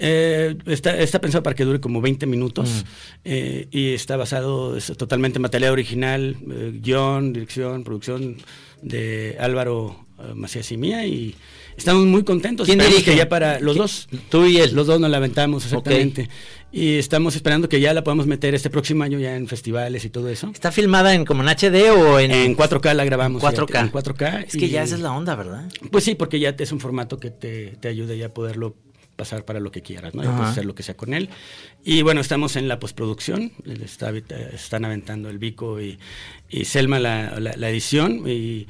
Eh, 0.00 0.56
está, 0.66 0.98
está 0.98 1.20
pensado 1.20 1.44
para 1.44 1.54
que 1.54 1.64
dure 1.64 1.78
como 1.78 2.00
20 2.00 2.26
minutos 2.26 2.68
Mm. 2.68 2.88
eh, 3.24 3.68
y 3.70 3.92
está 3.94 4.16
basado 4.16 4.76
es 4.76 4.86
totalmente 4.96 5.38
en 5.38 5.42
material 5.42 5.70
original, 5.72 6.36
eh, 6.50 6.72
guion, 6.82 7.32
dirección, 7.32 7.84
producción 7.84 8.36
de 8.80 9.36
Álvaro 9.38 10.04
Macías 10.34 10.70
y 10.72 10.76
mía 10.76 11.04
y 11.06 11.34
estamos 11.76 12.04
muy 12.06 12.22
contentos. 12.24 12.66
¿Quién 12.66 12.78
dirige? 12.78 13.14
ya 13.16 13.28
para 13.28 13.58
los 13.60 13.74
¿Qui- 13.76 13.78
dos. 13.78 14.08
Tú 14.28 14.46
y 14.46 14.58
él. 14.58 14.72
Los 14.72 14.86
dos 14.88 15.00
nos 15.00 15.10
la 15.10 15.16
aventamos, 15.18 15.72
Ok. 15.72 15.88
Y 16.74 16.96
estamos 16.96 17.36
esperando 17.36 17.68
que 17.68 17.80
ya 17.80 17.92
la 17.92 18.02
podamos 18.02 18.26
meter 18.26 18.54
este 18.54 18.70
próximo 18.70 19.04
año 19.04 19.18
ya 19.18 19.36
en 19.36 19.46
festivales 19.46 20.04
y 20.06 20.10
todo 20.10 20.28
eso. 20.30 20.50
¿Está 20.54 20.72
filmada 20.72 21.14
en 21.14 21.26
como 21.26 21.42
en 21.42 21.48
HD 21.50 21.90
o 21.90 22.18
en, 22.18 22.30
En 22.30 22.56
4K 22.56 22.94
la 22.94 23.04
grabamos. 23.04 23.42
4K? 23.42 23.66
fíjate, 23.66 23.78
En 23.78 23.92
4K. 23.92 24.44
Es 24.46 24.52
que 24.56 24.68
ya 24.70 24.80
y- 24.80 24.84
esa 24.84 24.94
es 24.94 25.00
la 25.02 25.12
onda, 25.12 25.34
¿verdad? 25.34 25.68
pues 25.90 26.04
sí, 26.04 26.14
porque 26.14 26.40
ya 26.40 26.54
es 26.58 26.72
un 26.72 26.80
formato 26.80 27.18
que 27.18 27.30
te, 27.30 27.76
te 27.80 27.88
ayuda 27.88 28.14
ya 28.14 28.26
a 28.26 28.34
poderlo 28.34 28.74
pasar 29.16 29.44
para 29.44 29.60
lo 29.60 29.70
que 29.70 29.82
quieras, 29.82 30.14
¿no? 30.14 30.22
Ya 30.22 30.30
Ajá. 30.30 30.38
puedes 30.38 30.52
hacer 30.52 30.64
lo 30.64 30.74
que 30.74 30.82
sea 30.82 30.96
con 30.96 31.12
él. 31.12 31.28
Y 31.84 32.00
bueno, 32.00 32.22
estamos 32.22 32.56
en 32.56 32.66
la 32.68 32.78
postproducción, 32.80 33.52
está, 33.84 34.06
ahorita- 34.06 34.38
están 34.54 34.86
aventando 34.86 35.28
el 35.28 35.38
Vico 35.38 35.78
y, 35.82 35.98
y 36.48 36.64
Selma 36.64 36.98
la, 36.98 37.38
la- 37.38 37.54
la 37.54 37.68
edición 37.68 38.22
y 38.26 38.66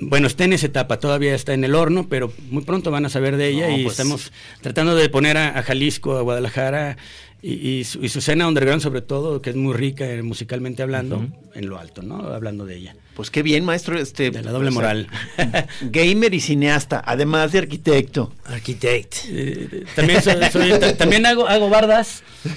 bueno, 0.00 0.26
está 0.28 0.44
en 0.44 0.52
esa 0.54 0.66
etapa, 0.66 0.98
todavía 1.00 1.34
está 1.34 1.52
en 1.52 1.64
el 1.64 1.74
horno, 1.74 2.06
pero 2.08 2.32
muy 2.48 2.62
pronto 2.62 2.90
van 2.90 3.04
a 3.04 3.08
saber 3.10 3.36
de 3.36 3.48
ella 3.48 3.68
No, 3.68 3.76
y 3.76 3.82
pues. 3.82 3.92
estamos 3.98 4.32
tratando 4.62 4.94
de 4.94 5.08
poner 5.10 5.36
a, 5.36 5.58
a 5.58 5.62
Jalisco, 5.62 6.16
a 6.16 6.22
Guadalajara 6.22 6.96
y, 7.42 7.68
y 7.68 7.84
su, 7.84 8.02
y 8.02 8.08
su 8.08 8.20
escena 8.20 8.46
underground 8.46 8.80
sobre 8.80 9.02
todo, 9.02 9.42
que 9.42 9.50
es 9.50 9.56
muy 9.56 9.74
rica 9.74 10.08
eh, 10.08 10.22
musicalmente 10.22 10.82
hablando, 10.82 11.26
en 11.54 11.68
lo 11.68 11.78
alto, 11.78 12.02
¿no? 12.02 12.16
Hablando 12.28 12.64
de 12.64 12.76
ella. 12.76 12.96
Pues 13.14 13.30
qué 13.30 13.42
bien, 13.42 13.64
maestro. 13.64 13.98
Este, 13.98 14.30
De 14.30 14.42
la 14.42 14.52
doble 14.52 14.70
moral. 14.70 15.06
gamer 15.82 16.32
y 16.32 16.40
cineasta, 16.40 17.02
además 17.04 17.52
de 17.52 17.58
arquitecto. 17.58 18.32
Architect. 18.46 19.14
Eh, 19.28 19.84
también 19.94 20.22
soy- 20.22 20.36
soy- 20.50 20.78
ta- 20.78 20.96
también 20.96 21.26
hago, 21.26 21.46
hago 21.46 21.68
bardas. 21.68 22.22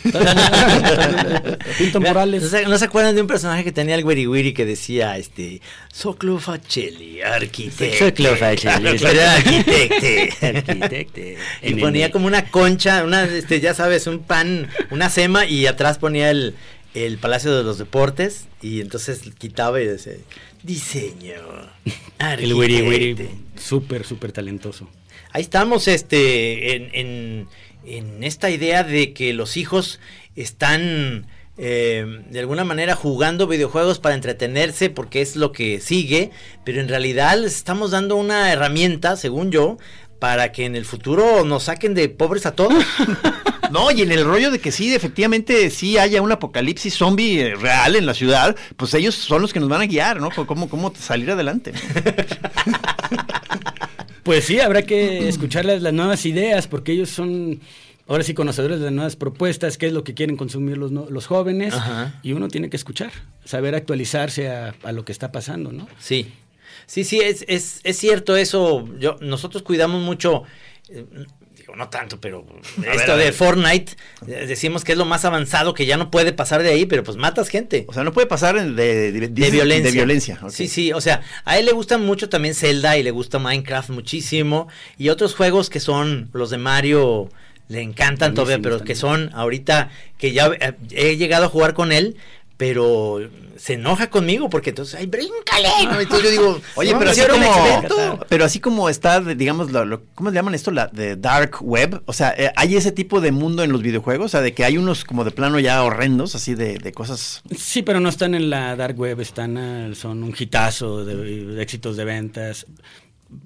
Pinto 1.77 1.99
Mira, 1.99 2.11
murales. 2.11 2.43
¿No 2.43 2.49
se, 2.49 2.65
no 2.65 2.77
se 2.77 2.85
acuerdan 2.85 3.15
de 3.15 3.21
un 3.21 3.27
personaje 3.27 3.63
que 3.63 3.71
tenía 3.71 3.95
el 3.95 4.05
Wiri 4.05 4.27
Wiri 4.27 4.53
que 4.53 4.65
decía, 4.65 5.17
este, 5.17 5.61
Soclo 5.91 6.39
Facelli, 6.39 7.21
arquitecto? 7.21 8.05
Soclo 8.05 8.35
Facelli, 8.35 8.97
era. 9.03 9.33
Arquitecte. 9.35 11.37
Y 11.61 11.73
ponía 11.75 12.11
como 12.11 12.27
una 12.27 12.49
concha, 12.49 13.03
una, 13.03 13.23
este, 13.25 13.59
ya 13.59 13.73
sabes, 13.73 14.07
un 14.07 14.19
pan, 14.19 14.67
una 14.91 15.09
sema, 15.09 15.45
y 15.45 15.67
atrás 15.67 15.97
ponía 15.97 16.29
el, 16.31 16.55
el 16.95 17.17
Palacio 17.17 17.55
de 17.55 17.63
los 17.63 17.77
Deportes, 17.77 18.45
y 18.61 18.81
entonces 18.81 19.21
quitaba 19.37 19.79
y 19.81 19.85
decía, 19.85 20.13
diseño, 20.63 21.33
El 22.19 22.53
Wiri 22.53 22.81
Wiri, 22.81 23.11
arquitecte". 23.11 23.35
súper, 23.61 24.05
súper 24.05 24.31
talentoso. 24.31 24.89
Ahí 25.31 25.41
estamos, 25.41 25.87
este, 25.87 26.75
en, 26.75 26.89
en- 26.93 27.47
en 27.85 28.23
esta 28.23 28.49
idea 28.49 28.83
de 28.83 29.13
que 29.13 29.33
los 29.33 29.57
hijos 29.57 29.99
están 30.35 31.27
eh, 31.57 32.23
de 32.31 32.39
alguna 32.39 32.63
manera 32.63 32.95
jugando 32.95 33.45
videojuegos 33.47 33.99
para 33.99 34.15
entretenerse 34.15 34.89
porque 34.89 35.21
es 35.21 35.35
lo 35.35 35.51
que 35.51 35.79
sigue, 35.79 36.31
pero 36.65 36.81
en 36.81 36.87
realidad 36.89 37.37
les 37.39 37.55
estamos 37.55 37.91
dando 37.91 38.15
una 38.15 38.51
herramienta, 38.51 39.15
según 39.17 39.51
yo, 39.51 39.77
para 40.19 40.51
que 40.51 40.65
en 40.65 40.75
el 40.75 40.85
futuro 40.85 41.43
nos 41.45 41.63
saquen 41.63 41.93
de 41.93 42.09
pobres 42.09 42.45
a 42.45 42.51
todos. 42.55 42.83
No, 43.71 43.89
y 43.89 44.03
en 44.03 44.11
el 44.11 44.23
rollo 44.23 44.51
de 44.51 44.59
que 44.59 44.71
sí, 44.71 44.93
efectivamente, 44.93 45.71
sí 45.71 45.97
haya 45.97 46.21
un 46.21 46.31
apocalipsis 46.31 46.93
zombie 46.95 47.41
eh, 47.41 47.55
real 47.55 47.95
en 47.95 48.05
la 48.05 48.13
ciudad, 48.13 48.55
pues 48.77 48.93
ellos 48.93 49.15
son 49.15 49.41
los 49.41 49.51
que 49.51 49.59
nos 49.59 49.67
van 49.67 49.81
a 49.81 49.85
guiar, 49.87 50.21
¿no? 50.21 50.29
Cómo, 50.45 50.69
cómo 50.69 50.93
salir 50.95 51.31
adelante. 51.31 51.73
Pues 54.23 54.45
sí, 54.45 54.59
habrá 54.59 54.81
que 54.83 55.27
escuchar 55.27 55.65
las, 55.65 55.81
las 55.83 55.93
nuevas 55.93 56.25
ideas, 56.25 56.67
porque 56.67 56.91
ellos 56.93 57.09
son, 57.09 57.59
ahora 58.07 58.23
sí, 58.23 58.33
conocedores 58.33 58.79
de 58.79 58.85
las 58.85 58.93
nuevas 58.93 59.15
propuestas, 59.15 59.77
qué 59.77 59.85
es 59.87 59.93
lo 59.93 60.03
que 60.03 60.15
quieren 60.15 60.35
consumir 60.35 60.77
los, 60.79 60.91
no- 60.91 61.05
los 61.11 61.27
jóvenes, 61.27 61.75
Ajá. 61.75 62.19
y 62.23 62.31
uno 62.33 62.47
tiene 62.47 62.69
que 62.71 62.75
escuchar, 62.77 63.11
saber 63.43 63.75
actualizarse 63.75 64.49
a, 64.49 64.73
a 64.83 64.91
lo 64.93 65.05
que 65.05 65.11
está 65.11 65.31
pasando, 65.31 65.71
¿no? 65.71 65.87
Sí, 65.99 66.33
sí, 66.85 67.03
sí, 67.03 67.19
es, 67.21 67.45
es, 67.47 67.79
es 67.83 67.97
cierto 67.97 68.35
eso. 68.37 68.87
Yo, 68.99 69.17
nosotros 69.21 69.63
cuidamos 69.63 70.01
mucho, 70.01 70.43
eh, 70.89 71.05
digo, 71.57 71.75
no 71.75 71.89
tanto, 71.89 72.19
pero 72.21 72.45
esto 72.93 73.17
de. 73.17 73.31
Fortnite, 73.31 73.93
eh, 74.27 74.45
decimos 74.47 74.83
que 74.83 74.91
es 74.91 74.97
lo 74.97 75.05
más 75.05 75.25
avanzado, 75.25 75.73
que 75.73 75.85
ya 75.85 75.97
no 75.97 76.11
puede 76.11 76.31
pasar 76.33 76.61
de 76.63 76.69
ahí, 76.69 76.85
pero 76.85 77.03
pues 77.03 77.17
matas 77.17 77.49
gente. 77.49 77.85
O 77.87 77.93
sea, 77.93 78.03
no 78.03 78.13
puede 78.13 78.27
pasar 78.27 78.55
de, 78.55 79.11
de- 79.11 79.27
De 79.29 79.51
violencia. 79.51 79.85
De 79.85 79.91
violencia. 79.91 80.39
Sí, 80.49 80.67
sí, 80.67 80.93
o 80.93 81.01
sea, 81.01 81.21
a 81.43 81.57
él 81.57 81.65
le 81.65 81.71
gusta 81.71 81.97
mucho 81.97 82.29
también 82.29 82.53
Zelda 82.55 82.97
y 82.97 83.03
le 83.03 83.11
gusta 83.11 83.39
Minecraft 83.39 83.89
muchísimo. 83.89 84.67
Y 84.97 85.09
otros 85.09 85.33
juegos 85.35 85.69
que 85.69 85.79
son 85.79 86.29
los 86.33 86.49
de 86.49 86.57
Mario, 86.57 87.29
le 87.67 87.81
encantan 87.81 88.35
todavía, 88.35 88.59
pero 88.61 88.83
que 88.83 88.93
son 88.93 89.31
ahorita 89.33 89.89
que 90.19 90.33
ya 90.33 90.51
eh, 90.59 90.73
he 90.91 91.17
llegado 91.17 91.45
a 91.45 91.49
jugar 91.49 91.73
con 91.73 91.91
él. 91.91 92.15
Pero 92.57 93.19
se 93.57 93.73
enoja 93.73 94.09
conmigo 94.09 94.49
porque 94.49 94.69
entonces, 94.69 94.95
ay, 94.95 95.07
bríncale. 95.07 95.67
¿no? 95.91 95.99
Entonces 95.99 96.23
yo 96.23 96.31
digo, 96.31 96.61
Oye, 96.75 96.93
no, 96.93 96.99
pero 96.99 97.11
así 97.11 97.21
como, 97.29 97.43
experto. 97.45 98.25
pero 98.29 98.45
así 98.45 98.59
como 98.61 98.87
está, 98.89 99.19
digamos, 99.19 99.71
lo, 99.71 99.83
lo- 99.83 100.03
¿cómo 100.15 100.29
le 100.29 100.35
llaman 100.35 100.55
esto? 100.55 100.71
La 100.71 100.87
de 100.87 101.17
dark 101.17 101.57
web. 101.61 102.01
O 102.05 102.13
sea, 102.13 102.33
eh, 102.37 102.51
hay 102.55 102.77
ese 102.77 102.93
tipo 102.93 103.19
de 103.19 103.31
mundo 103.33 103.61
en 103.63 103.73
los 103.73 103.81
videojuegos, 103.81 104.27
o 104.27 104.29
sea, 104.29 104.41
de 104.41 104.53
que 104.53 104.63
hay 104.63 104.77
unos 104.77 105.03
como 105.03 105.25
de 105.25 105.31
plano 105.31 105.59
ya 105.59 105.83
horrendos, 105.83 106.33
así 106.35 106.55
de, 106.55 106.77
de 106.77 106.91
cosas. 106.93 107.41
Sí, 107.57 107.81
pero 107.81 107.99
no 107.99 108.07
están 108.07 108.35
en 108.35 108.49
la 108.49 108.75
dark 108.77 108.97
web, 108.97 109.19
están 109.19 109.93
son 109.95 110.23
un 110.23 110.33
hitazo 110.37 111.03
de, 111.03 111.15
de 111.45 111.61
éxitos 111.61 111.97
de 111.97 112.05
ventas. 112.05 112.65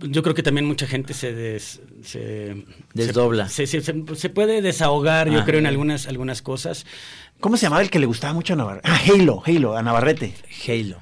Yo 0.01 0.21
creo 0.21 0.35
que 0.35 0.43
también 0.43 0.65
mucha 0.67 0.85
gente 0.85 1.13
se 1.15 1.33
des- 1.33 1.79
se 2.03 2.63
Desdobla. 2.93 3.49
Se, 3.49 3.65
se- 3.65 3.81
se- 3.81 4.03
se 4.13 4.29
puede 4.29 4.61
desahogar, 4.61 5.29
yo 5.31 5.43
creo, 5.45 5.57
en 5.59 5.65
algunas 5.65 6.05
algunas 6.05 6.41
cosas. 6.43 6.85
¿Cómo 7.39 7.57
se 7.57 7.63
llamaba 7.65 7.81
el 7.81 7.89
que 7.89 7.99
le 7.99 8.05
gustaba 8.05 8.33
mucho 8.33 8.53
a 8.53 8.55
Navarrete? 8.55 8.89
Ah, 8.89 8.99
Halo, 9.07 9.41
Halo, 9.45 9.77
a 9.77 9.83
Navarrete. 9.83 10.33
Halo. 10.67 10.97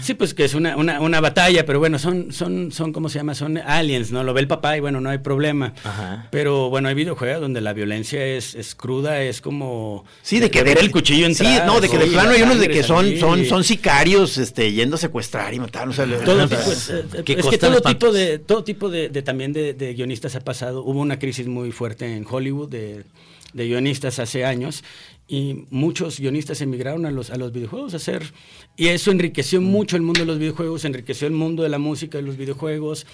Sí, 0.00 0.14
pues 0.14 0.32
que 0.32 0.44
es 0.44 0.54
una, 0.54 0.76
una, 0.78 1.00
una 1.00 1.20
batalla, 1.20 1.66
pero 1.66 1.78
bueno, 1.78 1.98
son, 1.98 2.32
son, 2.32 2.72
son, 2.72 2.92
¿cómo 2.92 3.10
se 3.10 3.18
llama? 3.18 3.34
Son 3.34 3.58
aliens, 3.58 4.12
¿no? 4.12 4.22
Lo 4.24 4.32
ve 4.32 4.40
el 4.40 4.46
papá 4.48 4.76
y 4.78 4.80
bueno, 4.80 5.00
no 5.00 5.10
hay 5.10 5.18
problema. 5.18 5.74
Ajá. 5.84 6.28
Pero 6.30 6.70
bueno, 6.70 6.88
hay 6.88 6.94
videojuegos 6.94 7.40
donde 7.42 7.60
la 7.60 7.74
violencia 7.74 8.24
es, 8.24 8.54
es 8.54 8.74
cruda, 8.74 9.20
es 9.20 9.42
como... 9.42 10.04
Sí, 10.22 10.38
de 10.38 10.48
que 10.50 10.62
ver 10.62 10.78
el 10.78 10.90
cuchillo 10.90 11.26
Sí, 11.34 11.44
entrar. 11.44 11.66
no, 11.66 11.80
de 11.80 11.90
que 11.90 11.98
de 11.98 12.04
sí, 12.06 12.10
plano 12.12 12.30
la 12.30 12.36
hay 12.36 12.42
unos 12.42 12.60
de 12.60 12.68
que 12.68 12.82
son, 12.82 13.04
salir 13.04 13.20
son, 13.20 13.44
son 13.44 13.64
sicarios, 13.64 14.38
este, 14.38 14.72
yendo 14.72 14.94
a 14.94 14.98
secuestrar 14.98 15.52
y 15.52 15.58
matar. 15.60 15.86
O 15.88 15.92
sea, 15.92 16.06
le- 16.06 16.16
todo 16.18 16.48
tipo, 16.48 16.62
es, 16.72 16.88
eh, 16.90 17.04
que 17.24 17.32
es 17.34 17.44
que 17.46 17.58
todo 17.58 17.82
tipo 17.82 18.10
de 18.10 18.38
todo 18.38 18.64
tipo 18.64 18.88
de, 18.88 19.10
de 19.10 19.22
también 19.22 19.52
de, 19.52 19.74
de 19.74 19.92
guionistas 19.92 20.34
ha 20.36 20.40
pasado 20.40 20.82
hubo 20.84 21.00
una 21.00 21.18
crisis 21.18 21.46
muy 21.46 21.72
fuerte 21.72 22.16
en 22.16 22.24
Hollywood 22.30 22.70
de, 22.70 23.04
de 23.52 23.66
guionistas 23.66 24.18
hace 24.20 24.44
años 24.46 24.82
y 25.26 25.64
muchos 25.70 26.20
guionistas 26.20 26.60
emigraron 26.60 27.06
a 27.06 27.10
los 27.10 27.30
a 27.30 27.36
los 27.36 27.50
videojuegos 27.52 27.94
a 27.94 27.96
hacer 27.96 28.32
y 28.76 28.88
eso 28.88 29.10
enriqueció 29.10 29.60
Mm. 29.60 29.64
mucho 29.64 29.96
el 29.96 30.02
mundo 30.02 30.20
de 30.20 30.26
los 30.26 30.38
videojuegos 30.38 30.84
enriqueció 30.84 31.26
el 31.26 31.32
mundo 31.32 31.62
de 31.62 31.68
la 31.70 31.78
música 31.78 32.18
de 32.18 32.22
los 32.24 32.36
videojuegos. 32.36 33.06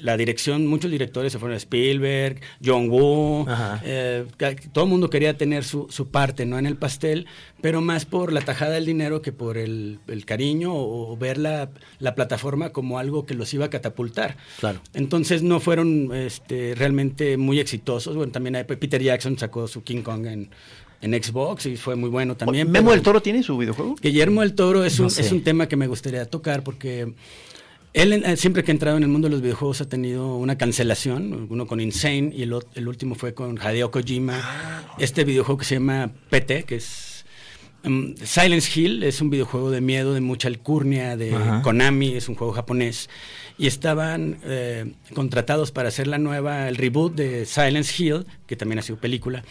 La 0.00 0.16
dirección 0.16 0.66
muchos 0.66 0.90
directores 0.90 1.32
se 1.32 1.38
fueron 1.38 1.54
a 1.54 1.58
Spielberg 1.58 2.40
John 2.64 2.88
Woo 2.88 3.46
eh, 3.84 4.24
todo 4.72 4.84
el 4.84 4.90
mundo 4.90 5.10
quería 5.10 5.36
tener 5.36 5.64
su, 5.64 5.86
su 5.90 6.08
parte 6.08 6.46
no 6.46 6.58
en 6.58 6.64
el 6.64 6.76
pastel 6.78 7.26
pero 7.60 7.82
más 7.82 8.06
por 8.06 8.32
la 8.32 8.40
tajada 8.40 8.72
del 8.72 8.86
dinero 8.86 9.20
que 9.20 9.32
por 9.32 9.58
el, 9.58 10.00
el 10.08 10.24
cariño 10.24 10.72
o, 10.74 11.12
o 11.12 11.16
ver 11.18 11.36
la, 11.36 11.70
la 11.98 12.14
plataforma 12.14 12.70
como 12.70 12.98
algo 12.98 13.26
que 13.26 13.34
los 13.34 13.52
iba 13.54 13.66
a 13.66 13.70
catapultar. 13.70 14.38
Claro. 14.58 14.80
entonces 14.94 15.42
no 15.42 15.60
fueron 15.60 16.10
este, 16.14 16.74
realmente 16.74 17.36
muy 17.36 17.60
exitosos. 17.60 18.16
Bueno 18.16 18.32
también 18.32 18.56
hay- 18.56 18.64
Peter 18.64 19.00
Jackson 19.02 19.38
sacó 19.38 19.68
su 19.68 19.84
King 19.84 20.02
Kong 20.02 20.26
en, 20.26 20.50
en 21.02 21.12
Xbox 21.22 21.66
y 21.66 21.76
fue 21.76 21.96
muy 21.96 22.08
bueno 22.08 22.36
también 22.36 22.70
¿Memo 22.70 22.92
del 22.92 23.02
Toro 23.02 23.20
tiene 23.20 23.42
su 23.42 23.58
videojuego? 23.58 23.96
Guillermo 24.00 24.40
del 24.40 24.54
Toro 24.54 24.84
es, 24.84 24.98
No 24.98 25.04
un, 25.06 25.10
sé. 25.10 25.20
es 25.22 25.32
un 25.32 25.42
tema 25.42 25.68
que 25.68 25.76
me 25.76 25.86
gustaría 25.88 26.24
tocar 26.24 26.62
porque 26.64 27.12
él 27.92 28.12
eh, 28.12 28.36
siempre 28.38 28.64
que 28.64 28.70
ha 28.70 28.74
entrado 28.74 28.96
en 28.96 29.02
el 29.02 29.08
mundo 29.10 29.26
de 29.28 29.32
los 29.32 29.42
videojuegos 29.42 29.80
ha 29.82 29.88
tenido 29.88 30.36
una 30.36 30.56
cancelación, 30.56 31.48
uno 31.50 31.66
con 31.66 31.80
Insane 31.80 32.32
y 32.34 32.42
el, 32.42 32.54
el 32.74 32.88
último 32.88 33.14
fue 33.16 33.34
con 33.34 33.58
Hideo 33.58 33.90
Kojima, 33.90 34.40
Ah, 34.42 34.94
este 34.98 35.24
videojuego 35.24 35.58
que 35.58 35.64
se 35.66 35.74
llama 35.74 36.10
PT, 36.30 36.62
que 36.64 36.76
es 36.76 37.26
um, 37.84 38.14
Silence 38.16 38.80
Hill, 38.80 39.02
es 39.02 39.20
un 39.20 39.28
videojuego 39.28 39.70
de 39.70 39.80
miedo, 39.82 40.14
de 40.14 40.20
mucha 40.22 40.48
alcurnia, 40.48 41.16
de 41.18 41.34
Ajá. 41.34 41.60
Konami, 41.62 42.14
es 42.14 42.28
un 42.30 42.34
juego 42.34 42.52
japonés, 42.54 43.10
y 43.62 43.66
estaban 43.68 44.38
eh, 44.44 44.92
contratados 45.14 45.70
para 45.70 45.88
hacer 45.88 46.08
la 46.08 46.18
nueva, 46.18 46.68
el 46.68 46.74
reboot 46.76 47.14
de 47.14 47.46
Silence 47.46 47.94
Hill, 48.02 48.26
que 48.46 48.56
también 48.56 48.80
ha 48.80 48.82
sido 48.82 48.98
película. 48.98 49.44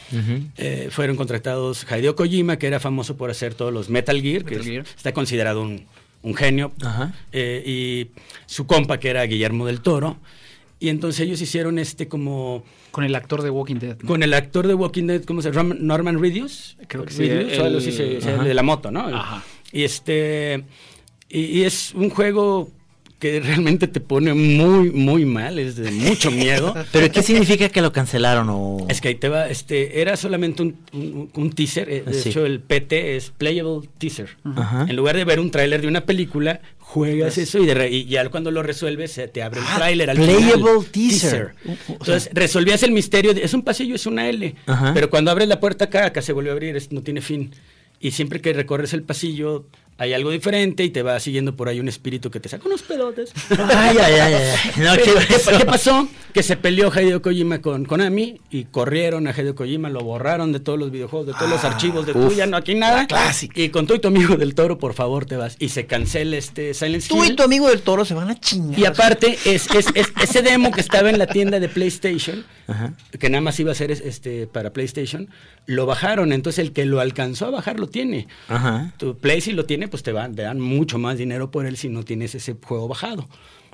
Eh, 0.58 0.90
fueron 0.92 1.16
contratados 1.16 1.86
Hideo 1.90 2.16
Kojima, 2.16 2.58
que 2.58 2.68
era 2.68 2.80
famoso 2.80 3.16
por 3.16 3.30
hacer 3.32 3.54
todos 3.54 3.72
los 3.74 3.90
Metal 3.90 4.22
Gear, 4.22 4.44
que 4.44 4.56
es- 4.56 4.68
está 4.98 5.14
considerado 5.14 5.62
un, 5.62 5.86
un 6.24 6.36
genio, 6.36 6.74
eh, 7.32 7.64
y 7.66 8.20
su 8.46 8.68
compa, 8.68 9.00
que 9.00 9.10
era 9.10 9.24
Guillermo 9.24 9.66
del 9.66 9.80
Toro. 9.82 10.18
Y 10.80 10.90
entonces 10.90 11.22
ellos 11.22 11.40
hicieron 11.42 11.80
este 11.80 12.08
como 12.08 12.64
Con 12.92 13.04
el 13.06 13.16
actor 13.16 13.44
de 13.44 13.50
Walking 13.50 13.76
Dead. 13.76 13.98
¿no? 14.02 14.08
con 14.08 14.24
el 14.24 14.34
actor 14.34 14.68
de 14.68 14.74
Walking 14.74 15.06
Dead, 15.08 15.24
¿cómo 15.24 15.42
se 15.42 15.52
llama? 15.52 15.76
Norman 15.80 16.20
Reedus. 16.20 16.76
Creo 16.88 17.06
que 17.06 17.14
sí, 17.14 17.30
Reedus, 17.30 17.60
o 17.60 17.66
el- 18.02 18.18
Ajá. 18.28 18.44
de 18.44 18.54
la 18.54 18.64
moto, 18.64 18.92
¿no? 18.92 19.02
Ajá. 19.08 19.44
Y 19.72 19.84
este 19.84 20.64
y, 21.30 21.40
y 21.60 21.64
es 21.64 21.94
un 21.94 22.10
juego 22.10 22.70
que 23.22 23.40
realmente 23.40 23.88
te 23.88 24.02
pone 24.02 24.34
muy 24.34 24.90
muy 24.92 25.24
mal, 25.26 25.60
es 25.60 25.78
de 25.78 25.92
mucho 25.92 26.30
miedo. 26.44 26.74
¿Pero 26.92 27.10
qué 27.12 27.22
significa 27.24 27.70
que 27.70 27.82
lo 27.82 27.94
cancelaron 27.94 28.48
o...? 28.50 28.86
Es 28.90 29.00
que 29.00 29.08
ahí 29.10 29.16
te 29.16 29.30
va, 29.30 29.48
este, 29.48 30.02
era 30.02 30.18
solamente 30.18 30.64
un, 30.64 30.76
un- 30.92 31.30
un 31.34 31.52
teaser, 31.52 31.90
eh, 31.90 32.04
de 32.06 32.14
Sí. 32.16 32.30
hecho 32.30 32.46
el 32.46 32.60
PT 32.60 33.16
es 33.16 33.30
Playable 33.30 33.88
Teaser. 34.00 34.30
Ajá. 34.44 34.86
En 34.90 34.96
lugar 34.96 35.16
de 35.16 35.24
ver 35.24 35.40
un 35.40 35.52
tráiler 35.52 35.82
de 35.82 35.88
una 35.88 36.02
película, 36.06 36.60
juegas 36.80 37.38
eso 37.38 37.60
y, 37.60 37.66
de 37.68 37.74
re- 37.76 37.90
y 37.92 38.06
ya 38.06 38.28
cuando 38.30 38.52
lo 38.52 38.64
resuelves 38.64 39.12
se 39.14 39.28
te 39.28 39.44
abre 39.44 39.60
el 39.62 39.66
Ah, 39.70 39.76
tráiler 39.78 40.10
al 40.10 40.18
playable 40.18 40.56
final. 40.58 40.86
teaser. 40.92 41.52
Entonces 41.88 42.30
resolvías 42.34 42.84
el 42.84 42.92
misterio, 42.92 43.34
de- 43.34 43.44
es 43.44 43.54
un 43.54 43.62
pasillo, 43.62 43.96
es 43.96 44.06
una 44.08 44.28
L, 44.28 44.56
Ajá. 44.66 44.94
pero 44.94 45.10
cuando 45.10 45.30
abres 45.32 45.48
la 45.48 45.60
puerta 45.60 45.86
acá, 45.86 46.08
acá 46.08 46.22
se 46.22 46.34
vuelve 46.34 46.50
a 46.50 46.54
abrir, 46.54 46.76
es- 46.76 46.92
no 46.92 47.02
tiene 47.04 47.22
fin. 47.22 47.52
Y 48.00 48.12
siempre 48.12 48.42
que 48.42 48.52
recorres 48.52 48.94
el 48.94 49.04
pasillo 49.04 49.68
hay 50.02 50.14
algo 50.14 50.32
diferente 50.32 50.84
y 50.84 50.90
te 50.90 51.04
va 51.04 51.20
siguiendo 51.20 51.56
por 51.56 51.70
ahí 51.70 51.80
un 51.80 51.88
espíritu 51.88 52.32
que 52.32 52.40
te 52.40 52.50
saca 52.50 52.66
unos 52.66 52.82
pedotes. 52.82 53.32
Ay, 53.52 53.98
ay, 54.02 54.14
ay, 54.16 54.34
ay. 54.34 54.72
No, 54.78 54.96
¿Qué, 54.96 55.04
¿qué 55.04 55.58
qué- 55.60 55.66
pasó? 55.66 56.08
Que 56.34 56.42
se 56.42 56.58
peleó 56.58 56.92
Hideo 56.92 57.22
Kojima 57.22 57.62
con 57.62 57.86
Konami 57.86 58.40
y 58.50 58.64
corrieron 58.64 59.28
a 59.28 59.32
Hideo 59.32 59.54
Kojima, 59.54 59.90
lo 59.90 60.00
borraron 60.02 60.54
de 60.54 60.60
todos 60.60 60.80
los 60.80 60.90
videojuegos, 60.90 61.28
de 61.28 61.34
todos 61.34 61.50
los 61.52 61.64
archivos 61.64 62.08
de 62.08 62.14
tuya, 62.14 62.48
no 62.48 62.58
aquí 62.58 62.74
nada. 62.74 62.98
la 63.02 63.08
clásica. 63.08 63.62
Y 63.62 63.70
con 63.70 63.86
tú 63.86 63.94
y 63.94 64.00
tu 64.00 64.08
amigo 64.08 64.38
del 64.38 64.56
toro, 64.56 64.80
por 64.80 64.94
favor, 64.96 65.26
te 65.26 65.36
vas. 65.36 65.56
Y 65.60 65.70
se 65.70 65.86
cancela 65.86 66.36
este 66.38 66.74
Silent 66.74 67.06
Tú 67.08 67.24
y 67.24 67.28
Hill. 67.28 67.36
tu 67.36 67.44
amigo 67.44 67.68
del 67.70 67.82
Toro 67.82 68.04
se 68.04 68.14
van 68.16 68.30
a 68.32 68.40
chingar. 68.40 68.80
Y 68.80 68.86
aparte, 68.86 69.38
es, 69.46 69.70
es- 69.76 69.88
es- 69.94 70.12
ese 70.24 70.42
demo 70.42 70.72
que 70.72 70.82
estaba 70.82 71.12
en 71.12 71.20
la 71.20 71.28
tienda 71.28 71.60
de 71.60 71.70
PlayStation, 71.70 72.44
Ajá. 72.68 72.94
que 73.20 73.30
nada 73.30 73.42
más 73.42 73.60
iba 73.60 73.72
a 73.72 73.76
ser 73.76 73.92
es- 73.92 74.02
este, 74.02 74.48
para 74.48 74.72
PlayStation, 74.74 75.30
lo 75.68 75.86
bajaron. 75.86 76.34
Entonces 76.34 76.60
el 76.66 76.72
que 76.74 76.86
lo 76.86 77.02
alcanzó 77.02 77.46
a 77.46 77.50
bajar 77.52 77.80
lo 77.80 77.88
tiene. 77.88 78.28
Ajá. 78.48 78.94
Tu 78.98 79.18
Play 79.18 79.42
si 79.42 79.52
lo 79.52 79.66
tiene, 79.66 79.90
pues 79.92 80.02
te, 80.02 80.12
van, 80.12 80.34
te 80.34 80.42
dan 80.42 80.60
mucho 80.60 80.98
más 80.98 81.20
dinero 81.20 81.52
por 81.52 81.68
él 81.68 81.78
si 81.78 81.88
no 81.90 82.02
tienes 82.04 82.34
ese 82.34 82.56
juego 82.66 82.88
bajado. 82.88 83.28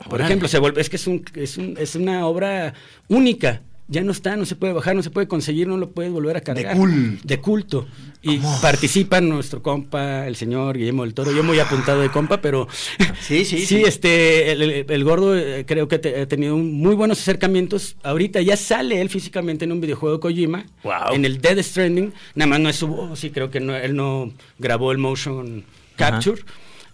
Por 0.10 0.20
ejemplo, 0.22 0.48
se 0.50 0.60
vuelve, 0.60 0.82
es 0.82 0.90
que 0.90 0.98
es, 0.98 1.08
un, 1.08 1.24
es, 1.36 1.58
un- 1.58 1.76
es 1.80 1.96
una 1.96 2.28
obra 2.28 2.74
única. 3.08 3.62
Ya 3.90 4.04
no 4.04 4.12
está, 4.12 4.36
no 4.36 4.46
se 4.46 4.58
puede 4.58 4.74
bajar, 4.74 4.98
no 4.98 5.02
se 5.02 5.10
puede 5.12 5.30
conseguir, 5.30 5.66
no 5.66 5.78
lo 5.78 5.92
puedes 5.92 6.12
volver 6.12 6.36
a 6.36 6.42
cargar. 6.42 6.76
culto. 6.76 7.22
De 7.26 7.40
culto. 7.40 7.88
Y 8.22 8.38
participa 8.62 9.22
nuestro 9.22 9.64
compa, 9.64 10.28
el 10.28 10.36
señor 10.36 10.78
Guillermo 10.78 11.04
del 11.04 11.14
Toro. 11.14 11.32
Yo 11.32 11.42
muy 11.42 11.58
apuntado 11.60 12.02
de 12.02 12.10
compa, 12.12 12.42
pero 12.42 12.68
Sí, 13.22 13.46
sí, 13.46 13.60
sí, 13.62 13.66
sí. 13.66 13.84
este, 13.86 14.52
el, 14.52 14.62
el- 14.62 14.86
el 14.92 15.04
gordo 15.06 15.38
eh, 15.38 15.64
creo 15.66 15.88
que 15.88 16.00
te- 16.00 16.20
ha 16.20 16.28
tenido 16.28 16.54
un- 16.58 16.74
muy 16.74 16.96
buenos 16.96 17.22
acercamientos. 17.22 17.96
Ahorita 18.04 18.42
ya 18.42 18.58
sale 18.58 19.00
él 19.00 19.08
físicamente 19.10 19.64
en 19.64 19.72
un 19.72 19.80
videojuego 19.80 20.18
de 20.18 20.20
Kojima, 20.20 20.66
Wow. 20.84 21.14
en 21.16 21.24
el 21.24 21.40
Dead 21.40 21.58
Stranding. 21.64 22.12
Nada 22.36 22.50
más 22.50 22.60
no 22.60 22.68
es 22.68 22.76
su 22.76 22.88
voz, 22.88 23.18
sí, 23.18 23.30
creo 23.30 23.50
que 23.50 23.62
no, 23.62 23.74
él 23.74 23.96
no 23.96 24.34
grabó 24.60 24.92
el 24.92 24.98
motion 24.98 25.64
capture, 25.98 26.42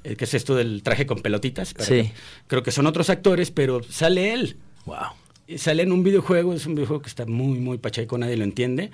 eh, 0.04 0.16
que 0.16 0.26
es 0.26 0.34
esto 0.34 0.56
del 0.56 0.82
traje 0.82 1.06
con 1.06 1.20
pelotitas. 1.22 1.76
Sí. 1.80 2.12
Creo 2.48 2.64
que 2.64 2.72
son 2.72 2.88
otros 2.88 3.10
actores, 3.10 3.52
pero 3.52 3.82
sale 3.84 4.34
él. 4.34 4.58
Wow. 4.86 4.98
Y 5.48 5.58
Sale 5.58 5.84
en 5.84 5.92
un 5.92 6.04
videojuego, 6.04 6.54
es 6.54 6.66
un 6.66 6.74
videojuego 6.76 7.02
que 7.04 7.10
está 7.10 7.26
muy, 7.26 7.60
muy 7.60 7.78
pacheco, 7.78 8.18
nadie 8.18 8.38
lo 8.38 8.44
entiende. 8.46 8.92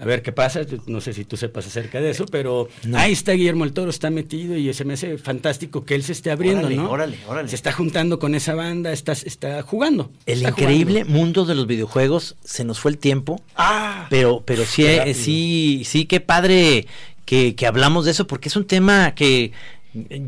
A 0.00 0.04
ver 0.04 0.22
qué 0.22 0.30
pasa, 0.30 0.60
no 0.86 1.00
sé 1.00 1.12
si 1.12 1.24
tú 1.24 1.36
sepas 1.36 1.66
acerca 1.66 2.00
de 2.00 2.10
eso, 2.10 2.24
pero 2.26 2.68
ahí 2.94 3.10
está 3.10 3.32
Guillermo 3.32 3.64
el 3.64 3.72
Toro, 3.72 3.90
está 3.90 4.10
metido 4.10 4.56
y 4.56 4.72
se 4.72 4.84
me 4.84 4.94
hace 4.94 5.18
fantástico 5.18 5.84
que 5.84 5.96
él 5.96 6.04
se 6.04 6.12
esté 6.12 6.30
abriendo, 6.30 6.60
Órale, 6.68 6.76
¿no? 6.76 6.88
órale, 6.88 7.18
órale. 7.26 7.48
Se 7.48 7.56
está 7.56 7.72
juntando 7.72 8.20
con 8.20 8.36
esa 8.36 8.54
banda, 8.54 8.92
está, 8.92 9.10
está 9.10 9.60
jugando. 9.62 10.12
El 10.24 10.38
está 10.38 10.50
increíble 10.50 11.00
jugando. 11.00 11.18
mundo 11.18 11.44
de 11.46 11.56
los 11.56 11.66
videojuegos, 11.66 12.36
se 12.44 12.62
nos 12.62 12.78
fue 12.78 12.92
el 12.92 12.98
tiempo, 12.98 13.42
Ah, 13.56 14.06
pero, 14.08 14.40
pero 14.46 14.64
sí, 14.64 14.86
eh, 14.86 15.14
sí, 15.14 15.82
sí, 15.84 16.06
qué 16.06 16.20
padre 16.20 16.86
que, 17.28 17.54
que 17.54 17.66
hablamos 17.66 18.06
de 18.06 18.12
eso, 18.12 18.26
porque 18.26 18.48
es 18.48 18.56
un 18.56 18.66
tema 18.66 19.14
que 19.14 19.52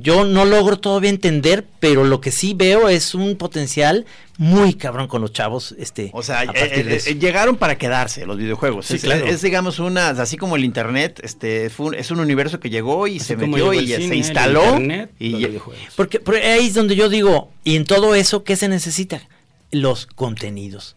yo 0.00 0.26
no 0.26 0.44
logro 0.44 0.78
todavía 0.78 1.08
entender, 1.08 1.64
pero 1.80 2.04
lo 2.04 2.20
que 2.20 2.30
sí 2.30 2.52
veo 2.54 2.90
es 2.90 3.14
un 3.14 3.36
potencial 3.36 4.04
muy 4.36 4.74
cabrón 4.74 5.06
con 5.08 5.22
los 5.22 5.32
chavos, 5.32 5.74
este, 5.78 6.10
O 6.12 6.22
sea, 6.22 6.40
a 6.40 6.44
eh, 6.44 6.82
de 6.84 6.92
eh, 6.92 6.96
eso. 6.96 7.08
eh, 7.10 7.14
llegaron 7.14 7.56
para 7.56 7.78
quedarse 7.78 8.26
los 8.26 8.36
videojuegos. 8.36 8.84
Sí, 8.86 8.96
es, 8.96 9.02
claro. 9.02 9.24
es, 9.26 9.40
digamos, 9.40 9.78
una, 9.78 10.08
así 10.10 10.36
como 10.36 10.56
el 10.56 10.64
internet, 10.64 11.20
este, 11.22 11.70
fue 11.70 11.86
un- 11.86 11.94
es 11.94 12.10
un 12.10 12.20
universo 12.20 12.60
que 12.60 12.68
llegó 12.68 13.06
y 13.06 13.16
Así 13.16 13.28
se 13.28 13.36
metió 13.36 13.72
y 13.72 13.86
se 13.88 14.14
instaló. 14.14 14.64
internet, 14.64 15.10
y 15.18 15.30
los. 15.30 15.62
Porque, 15.96 16.20
porque 16.20 16.42
ahí 16.42 16.66
es 16.66 16.74
donde 16.74 16.96
yo 16.96 17.08
digo, 17.08 17.50
y 17.64 17.76
en 17.76 17.84
todo 17.86 18.14
eso, 18.14 18.44
¿qué 18.44 18.56
se 18.56 18.68
necesita? 18.68 19.22
Los 19.70 20.04
contenidos. 20.06 20.96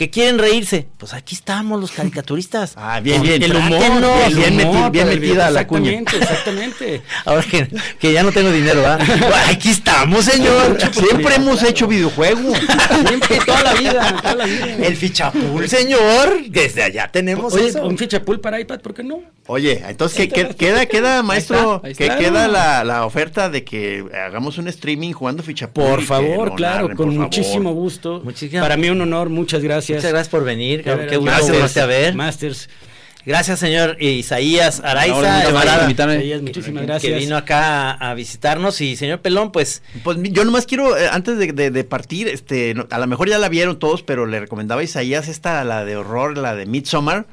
¿Que 0.00 0.08
quieren 0.08 0.38
reírse? 0.38 0.86
Pues 0.96 1.12
aquí 1.12 1.34
estamos 1.34 1.78
los 1.78 1.90
caricaturistas. 1.90 2.72
Ah, 2.74 3.00
bien, 3.00 3.20
bien. 3.20 3.42
El 3.42 3.54
humor, 3.54 3.82
el 4.26 4.34
bien, 4.34 4.54
humor 4.66 4.74
meti- 4.74 4.90
bien 4.92 5.04
para 5.04 5.12
el 5.12 5.20
metida 5.20 5.50
la 5.50 5.66
cuña. 5.66 5.90
Exactamente. 5.92 7.02
Ahora 7.26 7.42
que, 7.42 7.68
que 7.98 8.10
ya 8.10 8.22
no 8.22 8.32
tengo 8.32 8.50
dinero, 8.50 8.80
¿verdad? 8.80 8.98
Aquí 9.50 9.68
estamos, 9.68 10.24
señor. 10.24 10.78
Siempre 10.92 11.34
hemos 11.34 11.62
hecho 11.62 11.86
videojuegos. 11.86 12.56
Siempre, 13.06 13.40
toda 13.44 13.62
la 13.62 13.74
vida, 13.74 14.16
toda 14.22 14.34
la 14.36 14.46
vida. 14.46 14.76
El 14.86 14.96
fichapul, 14.96 15.68
señor. 15.68 16.44
Desde 16.48 16.82
allá 16.82 17.10
tenemos 17.12 17.52
Oye, 17.52 17.68
eso. 17.68 17.84
un 17.84 17.98
fichapool 17.98 18.40
para 18.40 18.58
iPad, 18.58 18.80
¿por 18.80 18.94
qué 18.94 19.02
no? 19.02 19.20
Oye, 19.48 19.82
entonces, 19.86 20.32
¿qué, 20.32 20.48
queda, 20.56 20.86
queda, 20.86 21.22
maestro? 21.22 21.82
ahí 21.84 21.94
que 21.94 22.04
está. 22.04 22.16
queda 22.16 22.48
la, 22.48 22.84
la 22.84 23.04
oferta 23.04 23.50
de 23.50 23.64
que 23.64 24.02
hagamos 24.26 24.56
un 24.56 24.68
streaming 24.68 25.12
jugando 25.12 25.42
fichapul? 25.42 25.84
Por 25.84 26.02
favor, 26.04 26.54
claro, 26.54 26.82
narren, 26.82 26.96
con 26.96 27.06
por 27.06 27.14
favor. 27.14 27.24
muchísimo 27.26 27.74
gusto. 27.74 28.22
Muchísimas- 28.24 28.62
Para 28.62 28.78
mí 28.78 28.88
un 28.88 29.02
honor, 29.02 29.28
muchas 29.28 29.60
gracias. 29.62 29.89
Muchas 29.96 30.10
gracias 30.10 30.28
por 30.28 30.44
venir. 30.44 30.82
Qué, 30.82 31.06
qué 31.08 31.16
gusto 31.16 31.42
volverte 31.42 31.80
a 31.80 31.86
ver. 31.86 32.14
Masters. 32.14 32.68
Gracias, 33.26 33.58
señor 33.60 33.98
Isaías 34.00 34.80
Ahora, 34.82 35.02
Araiza, 35.02 35.82
invitarme. 35.82 36.14
Isaías, 36.16 36.40
muchísimas 36.40 36.80
que 36.80 36.86
gracias. 36.86 37.18
vino 37.18 37.36
acá 37.36 37.90
a, 37.90 38.10
a 38.10 38.14
visitarnos. 38.14 38.80
Y 38.80 38.96
señor 38.96 39.20
Pelón, 39.20 39.52
pues 39.52 39.82
Pues 40.02 40.16
yo 40.22 40.42
nomás 40.46 40.64
quiero, 40.64 40.96
eh, 40.96 41.06
antes 41.12 41.36
de, 41.36 41.52
de- 41.52 41.70
de 41.70 41.84
partir, 41.84 42.28
este, 42.28 42.72
no- 42.72 42.86
a 42.90 42.98
lo 42.98 43.06
mejor 43.06 43.28
ya 43.28 43.38
la 43.38 43.50
vieron 43.50 43.78
todos, 43.78 44.02
pero 44.02 44.24
le 44.24 44.40
recomendaba 44.40 44.80
a 44.80 44.84
Isaías 44.84 45.28
esta, 45.28 45.62
la 45.64 45.84
de 45.84 45.96
horror, 45.96 46.38
la 46.38 46.54
de 46.54 46.64
Midsommar. 46.64 47.26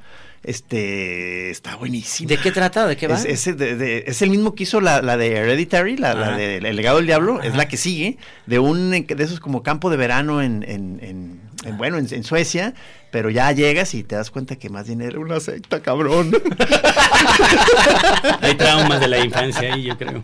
Este 0.43 1.49
está 1.49 1.75
buenísimo. 1.75 2.29
¿De 2.29 2.37
qué 2.37 2.51
trata? 2.51 2.87
¿De 2.87 2.95
qué 2.97 3.07
va? 3.07 3.15
Es, 3.15 3.25
ese 3.25 3.53
de- 3.53 3.75
de- 3.75 4.03
es 4.07 4.21
el 4.21 4.29
mismo 4.29 4.55
que 4.55 4.63
hizo 4.63 4.81
la, 4.81 5.01
la 5.01 5.15
de 5.17 5.27
Hereditary, 5.35 5.97
la, 5.97 6.35
de 6.37 6.57
El 6.57 6.75
legado 6.75 6.97
del 6.97 7.05
diablo, 7.05 7.41
es 7.41 7.55
la 7.55 7.67
que 7.67 7.77
sigue, 7.77 8.17
de 8.45 8.59
un 8.59 8.89
de 8.91 9.23
esos 9.23 9.39
como 9.39 9.63
campo 9.63 9.89
de 9.89 9.97
verano 9.97 10.41
en, 10.41 10.63
en- 10.67 10.99
en- 11.01 11.41
en, 11.65 11.77
bueno, 11.77 11.97
en, 11.97 12.07
en 12.13 12.23
Suecia, 12.23 12.73
pero 13.11 13.29
ya 13.29 13.51
llegas 13.51 13.93
y 13.93 14.03
te 14.03 14.15
das 14.15 14.31
cuenta 14.31 14.57
que 14.57 14.69
más 14.69 14.87
bien 14.87 15.01
era 15.01 15.19
una 15.19 15.39
secta, 15.39 15.81
cabrón. 15.81 16.31
Hay 18.41 18.55
traumas 18.55 18.99
de 18.99 19.07
la 19.07 19.23
infancia 19.23 19.73
ahí, 19.73 19.83
yo 19.83 19.97
creo. 19.97 20.21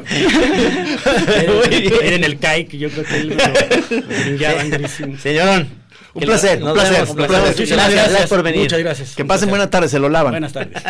Era 2.02 2.16
en 2.16 2.24
el 2.24 2.40
CAIC, 2.40 2.72
yo 2.72 2.90
creo 2.90 3.06
que 3.06 3.18
él 3.18 3.30
lo-. 3.30 5.18
Señorón. 5.18 5.84
Un 6.14 6.22
placer, 6.24 6.64
un 6.64 6.74
placer, 6.74 6.94
vemos, 6.94 7.10
un 7.10 7.22
un 7.22 7.28
placer. 7.28 7.48
Muchísimas 7.48 7.92
Gracias, 7.92 8.30
por 8.30 8.44
venir. 8.44 8.62
Muchas 8.62 8.80
gracias. 8.80 9.16
que 9.16 9.26
pasen 9.26 9.48
placer. 9.48 9.50
buena 9.50 9.70
tarde, 9.70 9.90
se 9.90 9.98
lo 9.98 10.10
lavan. 10.10 10.34
Buenas 10.34 10.54
tardes. 10.54 10.84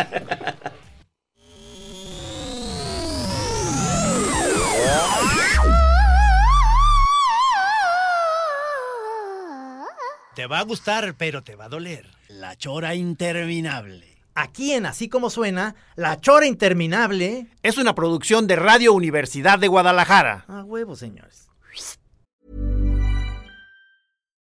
Te 10.34 10.46
va 10.48 10.58
a 10.58 10.64
gustar, 10.64 11.14
pero 11.16 11.44
te 11.44 11.54
va 11.54 11.66
a 11.66 11.68
doler. 11.68 12.10
La 12.28 12.56
chora 12.56 12.96
interminable. 12.96 14.18
Aquí 14.34 14.72
en 14.72 14.84
Así 14.84 15.08
Como 15.08 15.30
Suena, 15.30 15.76
La 15.94 16.20
Chora 16.20 16.46
Interminable. 16.46 17.46
Es 17.62 17.78
una 17.78 17.94
producción 17.94 18.48
de 18.48 18.56
Radio 18.56 18.92
Universidad 18.92 19.60
de 19.60 19.68
Guadalajara. 19.68 20.44
A 20.48 20.64
huevo, 20.64 20.96
señores. 20.96 21.48